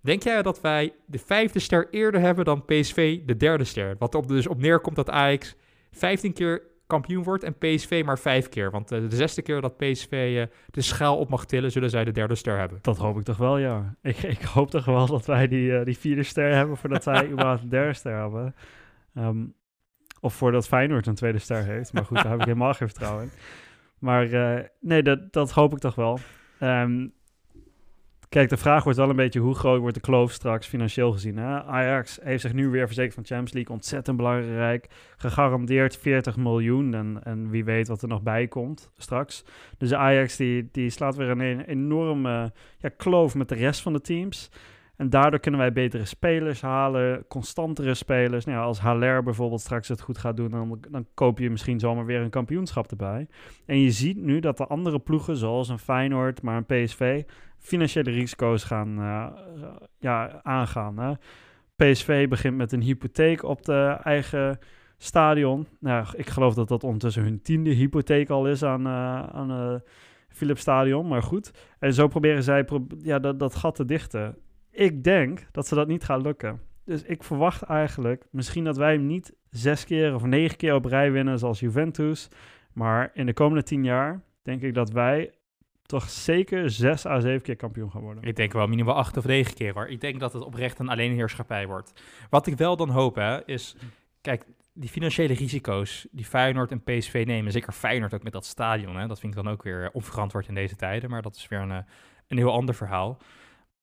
Denk 0.00 0.22
jij 0.22 0.42
dat 0.42 0.60
wij 0.60 0.94
de 1.06 1.18
vijfde 1.18 1.58
ster 1.58 1.88
eerder 1.90 2.20
hebben 2.20 2.44
dan 2.44 2.64
PSV 2.64 3.18
de 3.24 3.36
derde 3.36 3.64
ster? 3.64 3.96
Wat 3.98 4.14
er 4.14 4.26
dus 4.26 4.46
op 4.46 4.58
neerkomt 4.60 4.96
dat 4.96 5.10
Ajax 5.10 5.54
15 5.90 6.32
keer 6.32 6.62
kampioen 6.88 7.24
wordt 7.24 7.44
en 7.44 7.58
PSV 7.58 8.02
maar 8.04 8.18
vijf 8.18 8.48
keer. 8.48 8.70
Want 8.70 8.92
uh, 8.92 9.08
de 9.08 9.16
zesde 9.16 9.42
keer 9.42 9.60
dat 9.60 9.76
PSV 9.76 10.34
eh, 10.38 10.56
de 10.70 10.80
schaal 10.80 11.18
op 11.18 11.28
mag 11.28 11.46
tillen, 11.46 11.72
zullen 11.72 11.90
zij 11.90 12.04
de 12.04 12.10
derde 12.10 12.34
ster 12.34 12.58
hebben. 12.58 12.78
Dat 12.82 12.98
hoop 12.98 13.18
ik 13.18 13.24
toch 13.24 13.36
wel, 13.36 13.58
ja. 13.58 13.94
Ik, 14.02 14.22
ik 14.22 14.42
hoop 14.42 14.70
toch 14.70 14.84
wel 14.84 15.06
dat 15.06 15.26
wij 15.26 15.48
die, 15.48 15.70
uh, 15.70 15.84
die 15.84 15.98
vierde 15.98 16.22
ster 16.22 16.54
hebben 16.54 16.76
voordat 16.76 17.02
zij 17.02 17.28
überhaupt 17.32 17.62
de 17.62 17.68
derde 17.68 17.92
ster 17.92 18.16
hebben. 18.16 18.54
Um, 19.14 19.54
of 20.20 20.34
voordat 20.34 20.68
Feyenoord 20.68 21.06
een 21.06 21.14
tweede 21.14 21.38
ster 21.38 21.64
heeft. 21.64 21.92
Maar 21.92 22.04
goed, 22.04 22.16
daar 22.16 22.30
heb 22.30 22.40
ik 22.40 22.46
helemaal 22.46 22.74
geen 22.74 22.88
vertrouwen 22.88 23.22
in. 23.22 23.30
Maar 23.98 24.28
nee, 24.80 25.02
dat, 25.02 25.32
dat 25.32 25.50
hoop 25.50 25.72
ik 25.72 25.78
toch 25.78 25.94
wel. 25.94 26.18
Um, 26.60 27.12
Kijk, 28.28 28.48
de 28.48 28.56
vraag 28.56 28.84
wordt 28.84 28.98
wel 28.98 29.10
een 29.10 29.16
beetje 29.16 29.40
hoe 29.40 29.54
groot 29.54 29.80
wordt 29.80 29.94
de 29.94 30.00
kloof 30.00 30.32
straks 30.32 30.66
financieel 30.66 31.12
gezien. 31.12 31.36
Hè? 31.36 31.62
Ajax 31.62 32.18
heeft 32.22 32.42
zich 32.42 32.52
nu 32.52 32.68
weer 32.68 32.86
verzekerd 32.86 33.14
van 33.14 33.24
Champions 33.24 33.52
League. 33.52 33.74
Ontzettend 33.74 34.16
belangrijk. 34.16 34.86
Gegarandeerd 35.16 35.96
40 35.96 36.36
miljoen. 36.36 36.94
En, 36.94 37.20
en 37.22 37.50
wie 37.50 37.64
weet 37.64 37.88
wat 37.88 38.02
er 38.02 38.08
nog 38.08 38.22
bij 38.22 38.48
komt 38.48 38.90
straks. 38.96 39.44
Dus 39.78 39.94
Ajax 39.94 40.36
die, 40.36 40.68
die 40.72 40.90
slaat 40.90 41.16
weer 41.16 41.28
een, 41.28 41.60
enorme 41.60 42.52
ja, 42.78 42.88
kloof 42.96 43.34
met 43.34 43.48
de 43.48 43.54
rest 43.54 43.80
van 43.80 43.92
de 43.92 44.00
teams. 44.00 44.50
En 44.98 45.10
daardoor 45.10 45.40
kunnen 45.40 45.60
wij 45.60 45.72
betere 45.72 46.04
spelers 46.04 46.60
halen, 46.60 47.24
constantere 47.28 47.94
spelers. 47.94 48.44
Nou 48.44 48.58
ja, 48.58 48.64
als 48.64 48.78
Haller 48.78 49.22
bijvoorbeeld 49.22 49.60
straks 49.60 49.88
het 49.88 50.00
goed 50.00 50.18
gaat 50.18 50.36
doen, 50.36 50.80
dan, 50.90 51.06
koop 51.14 51.38
je 51.38 51.50
misschien 51.50 51.78
zomaar 51.78 52.04
weer 52.04 52.20
een 52.20 52.30
kampioenschap 52.30 52.90
erbij. 52.90 53.28
En 53.66 53.80
je 53.80 53.90
ziet 53.90 54.16
nu 54.16 54.40
dat 54.40 54.56
de 54.56 54.66
andere 54.66 54.98
ploegen, 54.98 55.36
zoals 55.36 55.68
een 55.68 55.78
Feyenoord, 55.78 56.42
maar 56.42 56.56
een 56.56 56.84
PSV, 56.84 57.22
financiële 57.58 58.10
risico's 58.10 58.64
gaan 58.64 58.98
uh, 58.98 59.26
ja, 59.98 60.40
aangaan. 60.42 60.98
Hè. 60.98 61.12
PSV 61.76 62.28
begint 62.28 62.56
met 62.56 62.72
een 62.72 62.82
hypotheek 62.82 63.42
op 63.42 63.64
de 63.64 63.98
eigen 64.02 64.58
stadion. 64.96 65.66
Nou, 65.80 66.06
ik 66.16 66.28
geloof 66.28 66.54
dat 66.54 66.68
dat 66.68 66.84
ondertussen 66.84 67.22
hun 67.22 67.42
tiende 67.42 67.70
hypotheek 67.70 68.30
al 68.30 68.48
is 68.48 68.62
aan, 68.62 68.86
uh, 68.86 69.22
aan 69.22 69.50
uh, 69.50 69.74
Philips 70.28 70.60
Stadion, 70.60 71.08
maar 71.08 71.22
goed. 71.22 71.50
En 71.78 71.94
zo 71.94 72.08
proberen 72.08 72.42
zij 72.42 72.68
ja, 73.02 73.18
dat, 73.18 73.38
dat 73.38 73.54
gat 73.54 73.74
te 73.74 73.84
dichten. 73.84 74.36
Ik 74.78 75.04
denk 75.04 75.46
dat 75.52 75.66
ze 75.66 75.74
dat 75.74 75.88
niet 75.88 76.04
gaan 76.04 76.20
lukken. 76.20 76.60
Dus 76.84 77.02
ik 77.02 77.22
verwacht 77.22 77.62
eigenlijk 77.62 78.24
misschien 78.30 78.64
dat 78.64 78.76
wij 78.76 78.96
niet 78.96 79.32
zes 79.50 79.84
keer 79.84 80.14
of 80.14 80.24
negen 80.24 80.56
keer 80.56 80.74
op 80.74 80.84
rij 80.84 81.12
winnen 81.12 81.38
zoals 81.38 81.60
Juventus. 81.60 82.28
Maar 82.72 83.10
in 83.14 83.26
de 83.26 83.32
komende 83.32 83.62
tien 83.62 83.84
jaar 83.84 84.22
denk 84.42 84.62
ik 84.62 84.74
dat 84.74 84.90
wij 84.90 85.30
toch 85.82 86.10
zeker 86.10 86.70
zes 86.70 87.06
à 87.06 87.20
zeven 87.20 87.42
keer 87.42 87.56
kampioen 87.56 87.90
gaan 87.90 88.00
worden. 88.00 88.22
Ik 88.22 88.36
denk 88.36 88.52
wel 88.52 88.66
minimaal 88.66 88.94
acht 88.94 89.16
of 89.16 89.26
negen 89.26 89.54
keer 89.54 89.74
hoor. 89.74 89.88
Ik 89.88 90.00
denk 90.00 90.20
dat 90.20 90.32
het 90.32 90.42
oprecht 90.42 90.78
een 90.78 90.88
alleenheerschappij 90.88 91.66
wordt. 91.66 91.92
Wat 92.30 92.46
ik 92.46 92.56
wel 92.56 92.76
dan 92.76 92.88
hoop 92.88 93.14
hè, 93.14 93.46
is, 93.46 93.76
kijk, 94.20 94.44
die 94.72 94.90
financiële 94.90 95.34
risico's 95.34 96.06
die 96.10 96.24
Feyenoord 96.24 96.70
en 96.70 96.82
PSV 96.82 97.24
nemen, 97.26 97.52
zeker 97.52 97.72
Feyenoord 97.72 98.14
ook 98.14 98.22
met 98.22 98.32
dat 98.32 98.46
stadion, 98.46 98.96
hè, 98.96 99.06
dat 99.06 99.20
vind 99.20 99.36
ik 99.36 99.42
dan 99.42 99.52
ook 99.52 99.62
weer 99.62 99.90
onverantwoord 99.92 100.48
in 100.48 100.54
deze 100.54 100.76
tijden, 100.76 101.10
maar 101.10 101.22
dat 101.22 101.36
is 101.36 101.48
weer 101.48 101.60
een, 101.60 101.70
eh, 101.70 101.82
een 102.28 102.36
heel 102.36 102.52
ander 102.52 102.74
verhaal. 102.74 103.18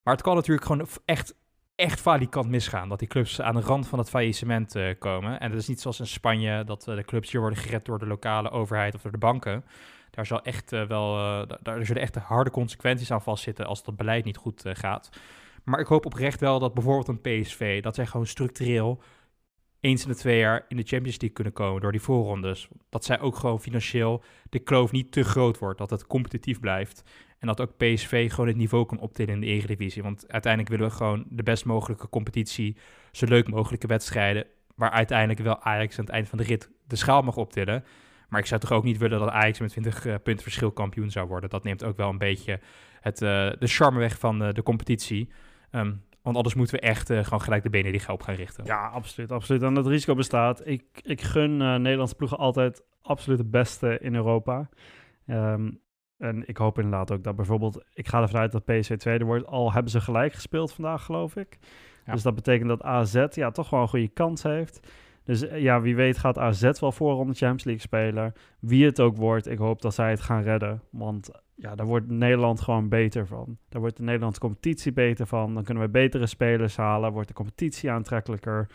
Maar 0.05 0.13
het 0.13 0.23
kan 0.23 0.35
natuurlijk 0.35 0.65
gewoon 0.65 0.87
echt, 1.05 1.35
echt 1.75 2.01
falikant 2.01 2.49
misgaan. 2.49 2.89
Dat 2.89 2.99
die 2.99 3.07
clubs 3.07 3.41
aan 3.41 3.55
de 3.55 3.61
rand 3.61 3.87
van 3.87 3.99
het 3.99 4.09
faillissement 4.09 4.75
uh, 4.75 4.89
komen. 4.99 5.39
En 5.39 5.49
dat 5.51 5.59
is 5.59 5.67
niet 5.67 5.81
zoals 5.81 5.99
in 5.99 6.07
Spanje, 6.07 6.63
dat 6.63 6.87
uh, 6.87 6.95
de 6.95 7.03
clubs 7.03 7.31
hier 7.31 7.41
worden 7.41 7.59
gered 7.59 7.85
door 7.85 7.99
de 7.99 8.07
lokale 8.07 8.49
overheid 8.49 8.95
of 8.95 9.01
door 9.01 9.11
de 9.11 9.17
banken. 9.17 9.65
Daar, 10.09 10.25
zal 10.25 10.41
echt, 10.43 10.71
uh, 10.71 10.87
wel, 10.87 11.15
daar 11.61 11.85
zullen 11.85 12.01
echt 12.01 12.15
harde 12.15 12.51
consequenties 12.51 13.11
aan 13.11 13.21
vastzitten 13.21 13.65
als 13.65 13.83
dat 13.83 13.95
beleid 13.95 14.25
niet 14.25 14.37
goed 14.37 14.63
gaat. 14.65 15.09
Maar 15.63 15.79
ik 15.79 15.87
hoop 15.87 16.05
oprecht 16.05 16.39
wel 16.39 16.59
dat 16.59 16.73
bijvoorbeeld 16.73 17.07
een 17.07 17.41
PSV, 17.41 17.81
dat 17.81 17.95
zij 17.95 18.05
gewoon 18.05 18.27
structureel 18.27 19.01
eens 19.79 20.03
in 20.03 20.09
de 20.09 20.15
twee 20.15 20.39
jaar 20.39 20.65
in 20.67 20.77
de 20.77 20.83
Champions 20.83 21.19
League 21.19 21.35
kunnen 21.35 21.53
komen 21.53 21.81
door 21.81 21.91
die 21.91 22.01
voorrondes. 22.01 22.67
Dat 22.89 23.05
zij 23.05 23.19
ook 23.19 23.35
gewoon 23.35 23.61
financieel 23.61 24.23
de 24.49 24.59
kloof 24.59 24.91
niet 24.91 25.11
te 25.11 25.23
groot 25.23 25.59
wordt, 25.59 25.77
dat 25.77 25.89
het 25.89 26.07
competitief 26.07 26.59
blijft. 26.59 27.03
En 27.45 27.55
dat 27.55 27.67
ook 27.67 27.77
PSV 27.77 28.29
gewoon 28.29 28.47
het 28.47 28.57
niveau 28.57 28.85
kan 28.85 28.99
optillen 28.99 29.33
in 29.33 29.39
de 29.39 29.45
Eredivisie. 29.45 30.03
Want 30.03 30.31
uiteindelijk 30.31 30.71
willen 30.71 30.87
we 30.89 30.97
gewoon 30.97 31.25
de 31.29 31.43
best 31.43 31.65
mogelijke 31.65 32.09
competitie, 32.09 32.77
zo 33.11 33.25
leuk 33.25 33.49
mogelijke 33.49 33.87
wedstrijden, 33.87 34.45
waar 34.75 34.89
uiteindelijk 34.89 35.39
wel 35.39 35.61
Ajax 35.61 35.99
aan 35.99 36.05
het 36.05 36.13
eind 36.13 36.27
van 36.27 36.37
de 36.37 36.43
rit 36.43 36.69
de 36.87 36.95
schaal 36.95 37.21
mag 37.21 37.37
optillen. 37.37 37.83
Maar 38.29 38.39
ik 38.39 38.45
zou 38.45 38.61
toch 38.61 38.71
ook 38.71 38.83
niet 38.83 38.97
willen 38.97 39.19
dat 39.19 39.29
Ajax 39.29 39.59
met 39.59 39.69
20 39.69 40.05
uh, 40.05 40.13
eh, 40.13 40.21
punten 40.21 40.43
verschil 40.43 40.71
kampioen 40.71 41.11
zou 41.11 41.27
worden. 41.27 41.49
Dat 41.49 41.63
neemt 41.63 41.83
ook 41.83 41.97
wel 41.97 42.09
een 42.09 42.17
beetje 42.17 42.59
het, 43.01 43.21
uh, 43.21 43.29
de 43.59 43.67
charme 43.67 43.99
weg 43.99 44.19
van 44.19 44.43
uh, 44.43 44.53
de 44.53 44.63
competitie. 44.63 45.29
Um, 45.71 46.03
want 46.21 46.35
anders 46.35 46.55
moeten 46.55 46.75
we 46.75 46.81
echt 46.81 47.07
gewoon 47.07 47.41
gelijk 47.41 47.63
de 47.63 47.69
benen 47.69 48.09
op 48.09 48.21
gaan 48.21 48.35
richten. 48.35 48.65
Ja, 48.65 48.87
absoluut. 48.87 49.31
absoluut. 49.31 49.63
En 49.63 49.73
dat 49.73 49.87
risico 49.87 50.15
bestaat. 50.15 50.67
Ik, 50.67 50.83
ik 51.01 51.21
gun 51.21 51.57
Nederlandse 51.57 52.15
ploegen 52.15 52.37
altijd 52.37 52.83
absoluut 53.01 53.39
het 53.39 53.51
beste 53.51 53.99
in 54.01 54.15
Europa. 54.15 54.69
Um, 55.27 55.79
en 56.17 56.47
ik 56.47 56.57
hoop 56.57 56.77
inderdaad 56.77 57.11
ook 57.11 57.23
dat 57.23 57.35
bijvoorbeeld, 57.35 57.83
ik 57.93 58.07
ga 58.07 58.21
ervan 58.21 58.39
uit 58.39 58.51
dat 58.51 58.65
PSV 58.65 58.97
tweede 58.97 59.25
wordt, 59.25 59.45
al 59.45 59.73
hebben 59.73 59.91
ze 59.91 60.01
gelijk 60.01 60.33
gespeeld 60.33 60.73
vandaag, 60.73 61.03
geloof 61.03 61.35
ik. 61.35 61.57
Dus 62.05 62.23
dat 62.23 62.35
betekent 62.35 62.69
dat 62.69 62.83
AZ 62.83 63.25
ja, 63.29 63.51
toch 63.51 63.69
wel 63.69 63.81
een 63.81 63.87
goede 63.87 64.07
kans 64.07 64.43
heeft. 64.43 64.87
Dus 65.23 65.47
eh, 65.47 65.61
ja, 65.61 65.81
wie 65.81 65.95
weet 65.95 66.17
gaat 66.17 66.37
AZ 66.37 66.79
wel 66.79 66.91
voor 66.91 67.17
om 67.17 67.27
de 67.27 67.35
Champions 67.35 67.63
League 67.63 67.83
spelen. 67.83 68.33
Wie 68.59 68.85
het 68.85 68.99
ook 68.99 69.17
wordt, 69.17 69.47
ik 69.47 69.57
hoop 69.57 69.81
dat 69.81 69.93
zij 69.93 70.09
het 70.09 70.21
gaan 70.21 70.41
redden. 70.41 70.81
Want 70.89 71.31
ja, 71.55 71.75
daar 71.75 71.85
wordt 71.85 72.09
Nederland 72.09 72.61
gewoon 72.61 72.89
beter 72.89 73.27
van. 73.27 73.57
Daar 73.69 73.81
wordt 73.81 73.97
de 73.97 74.03
Nederlandse 74.03 74.39
competitie 74.39 74.93
beter 74.93 75.27
van. 75.27 75.53
Dan 75.53 75.63
kunnen 75.63 75.83
we 75.83 75.89
betere 75.89 76.25
spelers 76.25 76.77
halen. 76.77 77.11
Wordt 77.11 77.27
de 77.27 77.33
competitie 77.33 77.91
aantrekkelijker. 77.91 78.67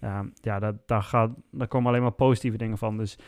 Uh, 0.00 0.20
ja, 0.40 0.58
dat, 0.58 0.74
daar, 0.86 1.02
gaat, 1.02 1.30
daar 1.50 1.68
komen 1.68 1.88
alleen 1.88 2.02
maar 2.02 2.10
positieve 2.10 2.56
dingen 2.56 2.78
van. 2.78 2.96
Dus 2.96 3.18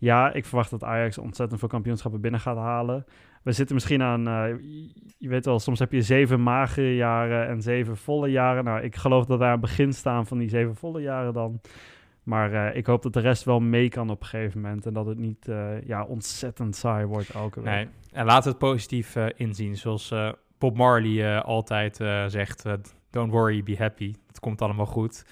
ja, 0.00 0.32
ik 0.32 0.44
verwacht 0.44 0.70
dat 0.70 0.84
Ajax 0.84 1.18
ontzettend 1.18 1.58
veel 1.58 1.68
kampioenschappen 1.68 2.20
binnen 2.20 2.40
gaat 2.40 2.56
halen. 2.56 3.04
We 3.42 3.52
zitten 3.52 3.74
misschien 3.74 4.02
aan, 4.02 4.28
uh, 4.28 4.56
je 5.18 5.28
weet 5.28 5.44
wel, 5.44 5.58
soms 5.58 5.78
heb 5.78 5.92
je 5.92 6.02
zeven 6.02 6.40
magere 6.40 6.94
jaren 6.94 7.48
en 7.48 7.62
zeven 7.62 7.96
volle 7.96 8.30
jaren. 8.30 8.64
Nou, 8.64 8.80
ik 8.80 8.96
geloof 8.96 9.24
dat 9.24 9.38
wij 9.38 9.46
aan 9.46 9.52
het 9.52 9.60
begin 9.60 9.92
staan 9.92 10.26
van 10.26 10.38
die 10.38 10.48
zeven 10.48 10.74
volle 10.74 11.00
jaren 11.00 11.32
dan. 11.32 11.60
Maar 12.22 12.52
uh, 12.52 12.76
ik 12.76 12.86
hoop 12.86 13.02
dat 13.02 13.12
de 13.12 13.20
rest 13.20 13.44
wel 13.44 13.60
mee 13.60 13.88
kan 13.88 14.10
op 14.10 14.20
een 14.20 14.26
gegeven 14.26 14.60
moment. 14.60 14.86
En 14.86 14.92
dat 14.92 15.06
het 15.06 15.18
niet 15.18 15.48
uh, 15.48 15.82
ja, 15.82 16.04
ontzettend 16.04 16.76
saai 16.76 17.06
wordt 17.06 17.30
elke 17.30 17.60
week. 17.60 17.74
Nee. 17.74 17.88
En 18.12 18.24
laten 18.24 18.42
we 18.42 18.48
het 18.48 18.58
positief 18.58 19.16
inzien. 19.16 19.76
Zoals 19.76 20.14
Bob 20.58 20.76
Marley 20.76 21.40
altijd 21.40 21.96
zegt, 22.26 22.64
don't 23.10 23.32
worry, 23.32 23.62
be 23.62 23.76
happy. 23.78 24.14
Het 24.26 24.40
komt 24.40 24.62
allemaal 24.62 24.86
goed. 24.86 25.24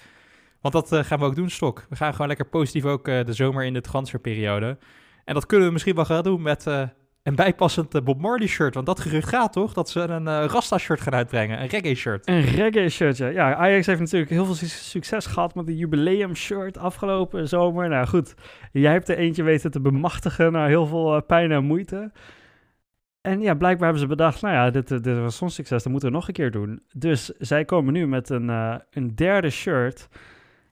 Want 0.61 0.73
dat 0.73 1.05
gaan 1.05 1.19
we 1.19 1.25
ook 1.25 1.35
doen, 1.35 1.49
Stok. 1.49 1.85
We 1.89 1.95
gaan 1.95 2.11
gewoon 2.11 2.27
lekker 2.27 2.45
positief 2.45 2.85
ook 2.85 3.05
de 3.05 3.33
zomer 3.33 3.63
in 3.63 3.73
de 3.73 3.81
transferperiode. 3.81 4.77
En 5.25 5.33
dat 5.33 5.45
kunnen 5.45 5.67
we 5.67 5.73
misschien 5.73 5.95
wel 5.95 6.05
gaan 6.05 6.23
doen 6.23 6.41
met 6.41 6.65
een 7.23 7.35
bijpassend 7.35 8.03
Bob 8.03 8.21
Marley 8.21 8.47
shirt. 8.47 8.73
Want 8.73 8.85
dat 8.85 8.99
gerucht 8.99 9.29
gaat 9.29 9.53
toch? 9.53 9.73
Dat 9.73 9.89
ze 9.89 9.99
een 9.99 10.47
Rasta 10.47 10.77
shirt 10.77 11.01
gaan 11.01 11.13
uitbrengen. 11.13 11.61
Een 11.61 11.67
reggae 11.67 11.95
shirt. 11.95 12.27
Een 12.27 12.41
reggae 12.41 12.89
shirt, 12.89 13.17
ja. 13.17 13.27
ja. 13.27 13.55
Ajax 13.55 13.85
heeft 13.85 13.99
natuurlijk 13.99 14.31
heel 14.31 14.45
veel 14.45 14.67
succes 14.67 15.25
gehad 15.25 15.55
met 15.55 15.65
de 15.65 15.77
jubileum 15.77 16.35
shirt 16.35 16.77
afgelopen 16.77 17.47
zomer. 17.47 17.89
Nou 17.89 18.07
goed, 18.07 18.33
jij 18.71 18.91
hebt 18.91 19.09
er 19.09 19.17
eentje 19.17 19.43
weten 19.43 19.71
te 19.71 19.81
bemachtigen 19.81 20.51
na 20.51 20.67
heel 20.67 20.85
veel 20.85 21.23
pijn 21.23 21.51
en 21.51 21.63
moeite. 21.63 22.11
En 23.21 23.41
ja, 23.41 23.53
blijkbaar 23.53 23.83
hebben 23.83 24.01
ze 24.01 24.15
bedacht, 24.15 24.41
nou 24.41 24.53
ja, 24.53 24.69
dit, 24.69 24.87
dit 24.87 25.17
was 25.17 25.37
zo'n 25.37 25.49
succes, 25.49 25.83
dat 25.83 25.91
moeten 25.91 26.09
we 26.09 26.15
nog 26.15 26.27
een 26.27 26.33
keer 26.33 26.51
doen. 26.51 26.81
Dus 26.93 27.25
zij 27.37 27.65
komen 27.65 27.93
nu 27.93 28.07
met 28.07 28.29
een, 28.29 28.49
een 28.91 29.15
derde 29.15 29.49
shirt 29.49 30.07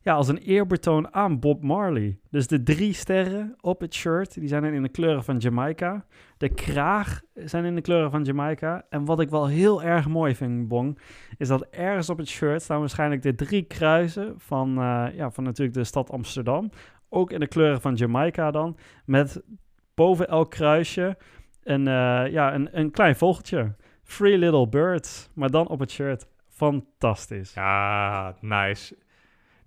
ja, 0.08 0.14
als 0.14 0.28
een 0.28 0.38
eerbetoon 0.38 1.14
aan 1.14 1.40
Bob 1.40 1.64
Marley. 1.64 2.20
Dus 2.30 2.48
de 2.48 2.64
drie 2.64 2.94
sterren 2.94 3.56
op 3.62 3.80
het 3.80 3.94
shirt, 3.94 4.34
die 4.34 4.48
zijn 4.48 4.64
in 4.64 4.82
de 4.82 4.90
kleuren 4.90 5.24
van 5.24 5.38
Jamaica. 5.38 6.06
De 6.38 6.50
kraag 6.50 7.22
zijn 7.34 7.66
in 7.66 7.76
de 7.76 7.82
kleuren 7.82 8.12
van 8.12 8.24
Jamaica. 8.24 8.86
En 8.90 9.06
wat 9.06 9.20
ik 9.20 9.30
wel 9.30 9.48
heel 9.48 9.84
erg 9.84 10.08
mooi 10.08 10.36
vind, 10.36 10.68
Bong, 10.68 11.00
is 11.38 11.48
dat 11.48 11.62
ergens 11.70 12.10
op 12.10 12.18
het 12.18 12.28
shirt 12.28 12.62
staan 12.62 12.80
waarschijnlijk 12.80 13.22
de 13.22 13.36
drie 13.36 13.64
kruisen 13.64 14.34
van, 14.38 14.70
uh, 14.70 15.06
ja, 15.14 15.32
van 15.32 15.44
natuurlijk 15.44 15.78
de 15.78 15.84
stad 15.84 16.12
Amsterdam. 16.12 16.70
Ook 17.10 17.32
in 17.32 17.40
de 17.40 17.48
kleuren 17.48 17.82
van 17.82 17.96
Jamaica 17.96 18.52
dan. 18.52 18.78
Met 19.06 19.42
boven 19.96 20.28
elk 20.28 20.52
kruisje 20.52 21.18
een, 21.64 21.88
uh, 21.88 22.32
ja, 22.32 22.54
een, 22.54 22.70
een 22.72 22.92
klein 22.92 23.16
vogeltje. 23.16 23.76
Free 24.04 24.38
Little 24.38 24.68
Birds, 24.68 25.30
maar 25.34 25.50
dan 25.50 25.68
op 25.68 25.80
het 25.80 25.92
shirt. 25.92 26.28
Fantastisch. 26.48 27.54
Ja, 27.54 28.36
nice. 28.42 29.06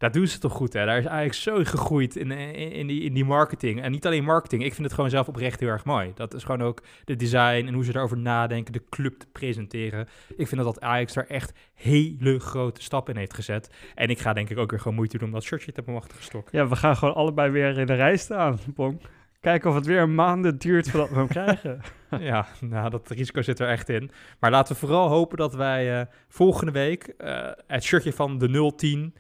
Daar 0.01 0.13
doen 0.13 0.27
ze 0.27 0.39
toch 0.39 0.53
goed, 0.53 0.73
hè? 0.73 0.85
Daar 0.85 0.99
is 0.99 1.05
eigenlijk 1.05 1.35
zo 1.35 1.65
gegroeid 1.65 2.17
in, 2.17 2.31
in, 2.31 2.73
in, 2.73 2.87
die, 2.87 3.03
in 3.03 3.15
die 3.15 3.25
marketing. 3.25 3.83
En 3.83 3.91
niet 3.91 4.07
alleen 4.07 4.25
marketing, 4.25 4.65
ik 4.65 4.73
vind 4.75 4.87
het 4.87 4.95
gewoon 4.95 5.11
zelf 5.11 5.29
oprecht 5.29 5.61
heel 5.61 5.69
erg 5.69 5.85
mooi. 5.85 6.13
Dat 6.15 6.35
is 6.35 6.45
gewoon 6.45 6.63
ook 6.63 6.83
de 7.05 7.17
design 7.17 7.67
en 7.67 7.75
hoe 7.75 7.85
ze 7.85 7.93
daarover 7.93 8.19
nadenken, 8.19 8.73
de 8.73 8.83
club 8.91 9.19
te 9.19 9.27
presenteren. 9.33 10.09
Ik 10.37 10.49
vind 10.49 10.63
dat, 10.63 10.75
dat 10.75 10.81
Ajax 10.81 11.13
daar 11.13 11.27
echt 11.27 11.53
hele 11.75 12.39
grote 12.39 12.83
stappen 12.83 13.15
in 13.15 13.19
heeft 13.19 13.35
gezet. 13.35 13.71
En 13.95 14.09
ik 14.09 14.19
ga 14.19 14.33
denk 14.33 14.51
ik 14.51 14.59
ook 14.59 14.71
weer 14.71 14.81
gewoon 14.81 14.97
moeite 14.97 15.19
doen 15.19 15.27
om 15.27 15.35
dat 15.35 15.43
shirtje 15.43 15.73
te 15.73 15.83
bemachtigen 15.83 16.25
stok. 16.25 16.49
Ja, 16.51 16.69
we 16.69 16.77
gaan 16.77 16.97
gewoon 16.97 17.15
allebei 17.15 17.51
weer 17.51 17.79
in 17.79 17.87
de 17.87 17.95
rij 17.95 18.17
staan, 18.17 18.59
Pong. 18.75 19.01
Kijken 19.41 19.71
of 19.71 19.77
het 19.77 19.87
weer 19.87 20.09
maanden 20.09 20.59
duurt 20.59 20.91
voordat 20.91 21.09
we 21.11 21.15
hem 21.17 21.29
krijgen. 21.39 21.81
ja, 22.21 22.47
nou, 22.61 22.91
dat 22.91 23.11
risico 23.11 23.43
zit 23.43 23.59
er 23.59 23.69
echt 23.69 23.89
in. 23.89 24.11
Maar 24.39 24.51
laten 24.51 24.75
we 24.75 24.81
vooral 24.81 25.09
hopen 25.09 25.37
dat 25.37 25.55
wij 25.55 26.01
uh, 26.01 26.07
volgende 26.29 26.73
week 26.73 27.15
uh, 27.19 27.49
het 27.67 27.85
shirtje 27.85 28.13
van 28.13 28.39
de 28.39 28.73
010 28.77 29.15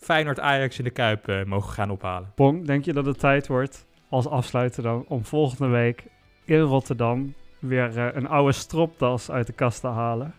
Feyenoord 0.00 0.40
Ajax 0.40 0.78
in 0.78 0.84
de 0.84 0.90
Kuip 0.90 1.28
uh, 1.28 1.44
mogen 1.44 1.72
gaan 1.72 1.90
ophalen. 1.90 2.32
Pong, 2.34 2.66
denk 2.66 2.84
je 2.84 2.92
dat 2.92 3.06
het 3.06 3.18
tijd 3.18 3.46
wordt 3.46 3.86
als 4.08 4.26
afsluiter 4.26 4.82
dan 4.82 5.04
om 5.08 5.24
volgende 5.24 5.66
week 5.66 6.04
in 6.44 6.60
Rotterdam 6.60 7.34
weer 7.58 7.96
uh, 7.96 8.06
een 8.12 8.28
oude 8.28 8.52
stropdas 8.52 9.30
uit 9.30 9.46
de 9.46 9.52
kast 9.52 9.80
te 9.80 9.86
halen? 9.86 10.34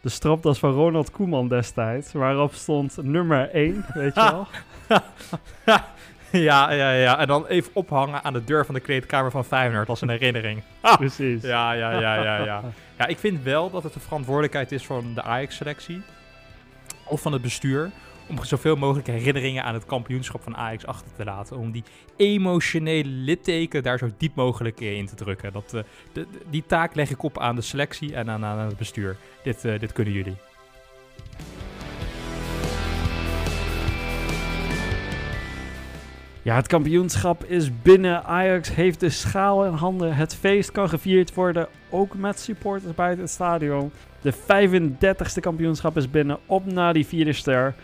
De 0.00 0.08
stropdas 0.08 0.58
van 0.58 0.72
Ronald 0.72 1.10
Koeman 1.10 1.48
destijds, 1.48 2.12
waarop 2.12 2.54
stond 2.54 2.96
nummer 3.02 3.50
1, 3.50 3.84
weet 3.94 4.14
je 4.14 4.20
wel? 4.30 4.46
ja, 6.30 6.70
ja, 6.70 6.92
ja. 6.92 7.18
En 7.18 7.26
dan 7.26 7.46
even 7.46 7.70
ophangen 7.74 8.24
aan 8.24 8.32
de 8.32 8.44
deur 8.44 8.64
van 8.64 8.74
de 8.74 8.80
kleedkamer 8.80 9.30
van 9.30 9.44
Feyenoord 9.44 9.88
als 9.88 10.00
een 10.00 10.08
herinnering. 10.08 10.62
Precies. 10.96 11.42
Ja, 11.42 11.72
ja, 11.72 11.90
ja, 12.00 12.22
ja, 12.22 12.44
ja. 12.44 12.62
Ja, 12.98 13.06
ik 13.06 13.18
vind 13.18 13.42
wel 13.42 13.70
dat 13.70 13.82
het 13.82 13.92
de 13.92 14.00
verantwoordelijkheid 14.00 14.72
is 14.72 14.86
van 14.86 15.14
de 15.14 15.22
Ajax-selectie. 15.22 16.02
Of 17.04 17.20
van 17.20 17.32
het 17.32 17.42
bestuur 17.42 17.90
om 18.28 18.44
zoveel 18.44 18.76
mogelijk 18.76 19.06
herinneringen 19.06 19.64
aan 19.64 19.74
het 19.74 19.84
kampioenschap 19.84 20.42
van 20.42 20.56
Ajax 20.56 20.86
achter 20.86 21.12
te 21.16 21.24
laten. 21.24 21.56
Om 21.56 21.72
die 21.72 21.84
emotionele 22.16 23.08
litteken 23.08 23.82
daar 23.82 23.98
zo 23.98 24.10
diep 24.16 24.34
mogelijk 24.34 24.80
in 24.80 25.06
te 25.06 25.14
drukken. 25.14 25.52
Dat, 25.52 25.74
uh, 25.74 25.82
de, 26.12 26.26
die 26.50 26.64
taak 26.66 26.94
leg 26.94 27.10
ik 27.10 27.22
op 27.22 27.38
aan 27.38 27.54
de 27.54 27.62
selectie 27.62 28.14
en 28.14 28.30
aan, 28.30 28.44
aan 28.44 28.58
het 28.58 28.76
bestuur. 28.76 29.16
Dit, 29.42 29.64
uh, 29.64 29.78
dit 29.78 29.92
kunnen 29.92 30.14
jullie. 30.14 30.36
Ja, 36.44 36.56
het 36.56 36.66
kampioenschap 36.66 37.44
is 37.44 37.80
binnen. 37.82 38.24
Ajax 38.24 38.74
heeft 38.74 39.00
de 39.00 39.10
schaal 39.10 39.64
in 39.64 39.72
handen. 39.72 40.14
Het 40.14 40.34
feest 40.34 40.72
kan 40.72 40.88
gevierd 40.88 41.34
worden, 41.34 41.68
ook 41.90 42.14
met 42.14 42.40
supporters 42.40 42.94
buiten 42.94 43.20
het 43.20 43.32
stadion. 43.32 43.92
De 44.20 44.32
35e 44.34 45.40
kampioenschap 45.40 45.96
is 45.96 46.10
binnen, 46.10 46.38
op 46.46 46.66
naar 46.66 46.92
die 46.92 47.06
vierde 47.06 47.32
ster. 47.32 47.74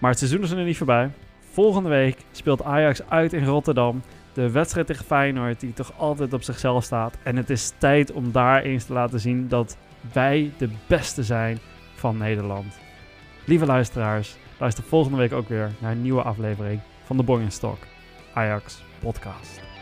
Maar 0.00 0.10
het 0.10 0.18
seizoen 0.18 0.42
is 0.42 0.50
er 0.50 0.56
nog 0.56 0.66
niet 0.66 0.76
voorbij. 0.76 1.10
Volgende 1.52 1.88
week 1.88 2.18
speelt 2.32 2.62
Ajax 2.62 3.00
uit 3.08 3.32
in 3.32 3.44
Rotterdam. 3.44 4.02
De 4.32 4.50
wedstrijd 4.50 4.86
tegen 4.86 5.04
Feyenoord 5.04 5.60
die 5.60 5.72
toch 5.72 5.92
altijd 5.96 6.32
op 6.32 6.42
zichzelf 6.42 6.84
staat. 6.84 7.16
En 7.22 7.36
het 7.36 7.50
is 7.50 7.72
tijd 7.78 8.12
om 8.12 8.32
daar 8.32 8.62
eens 8.62 8.84
te 8.84 8.92
laten 8.92 9.20
zien 9.20 9.48
dat 9.48 9.76
wij 10.12 10.52
de 10.58 10.68
beste 10.86 11.22
zijn 11.22 11.58
van 11.94 12.16
Nederland. 12.16 12.78
Lieve 13.44 13.66
luisteraars, 13.66 14.36
luister 14.58 14.84
volgende 14.84 15.18
week 15.18 15.32
ook 15.32 15.48
weer 15.48 15.70
naar 15.78 15.92
een 15.92 16.02
nieuwe 16.02 16.22
aflevering 16.22 16.80
van 17.04 17.16
de 17.16 17.22
Bong 17.22 17.52
Stock 17.52 17.78
Ajax 18.32 18.82
podcast. 19.00 19.75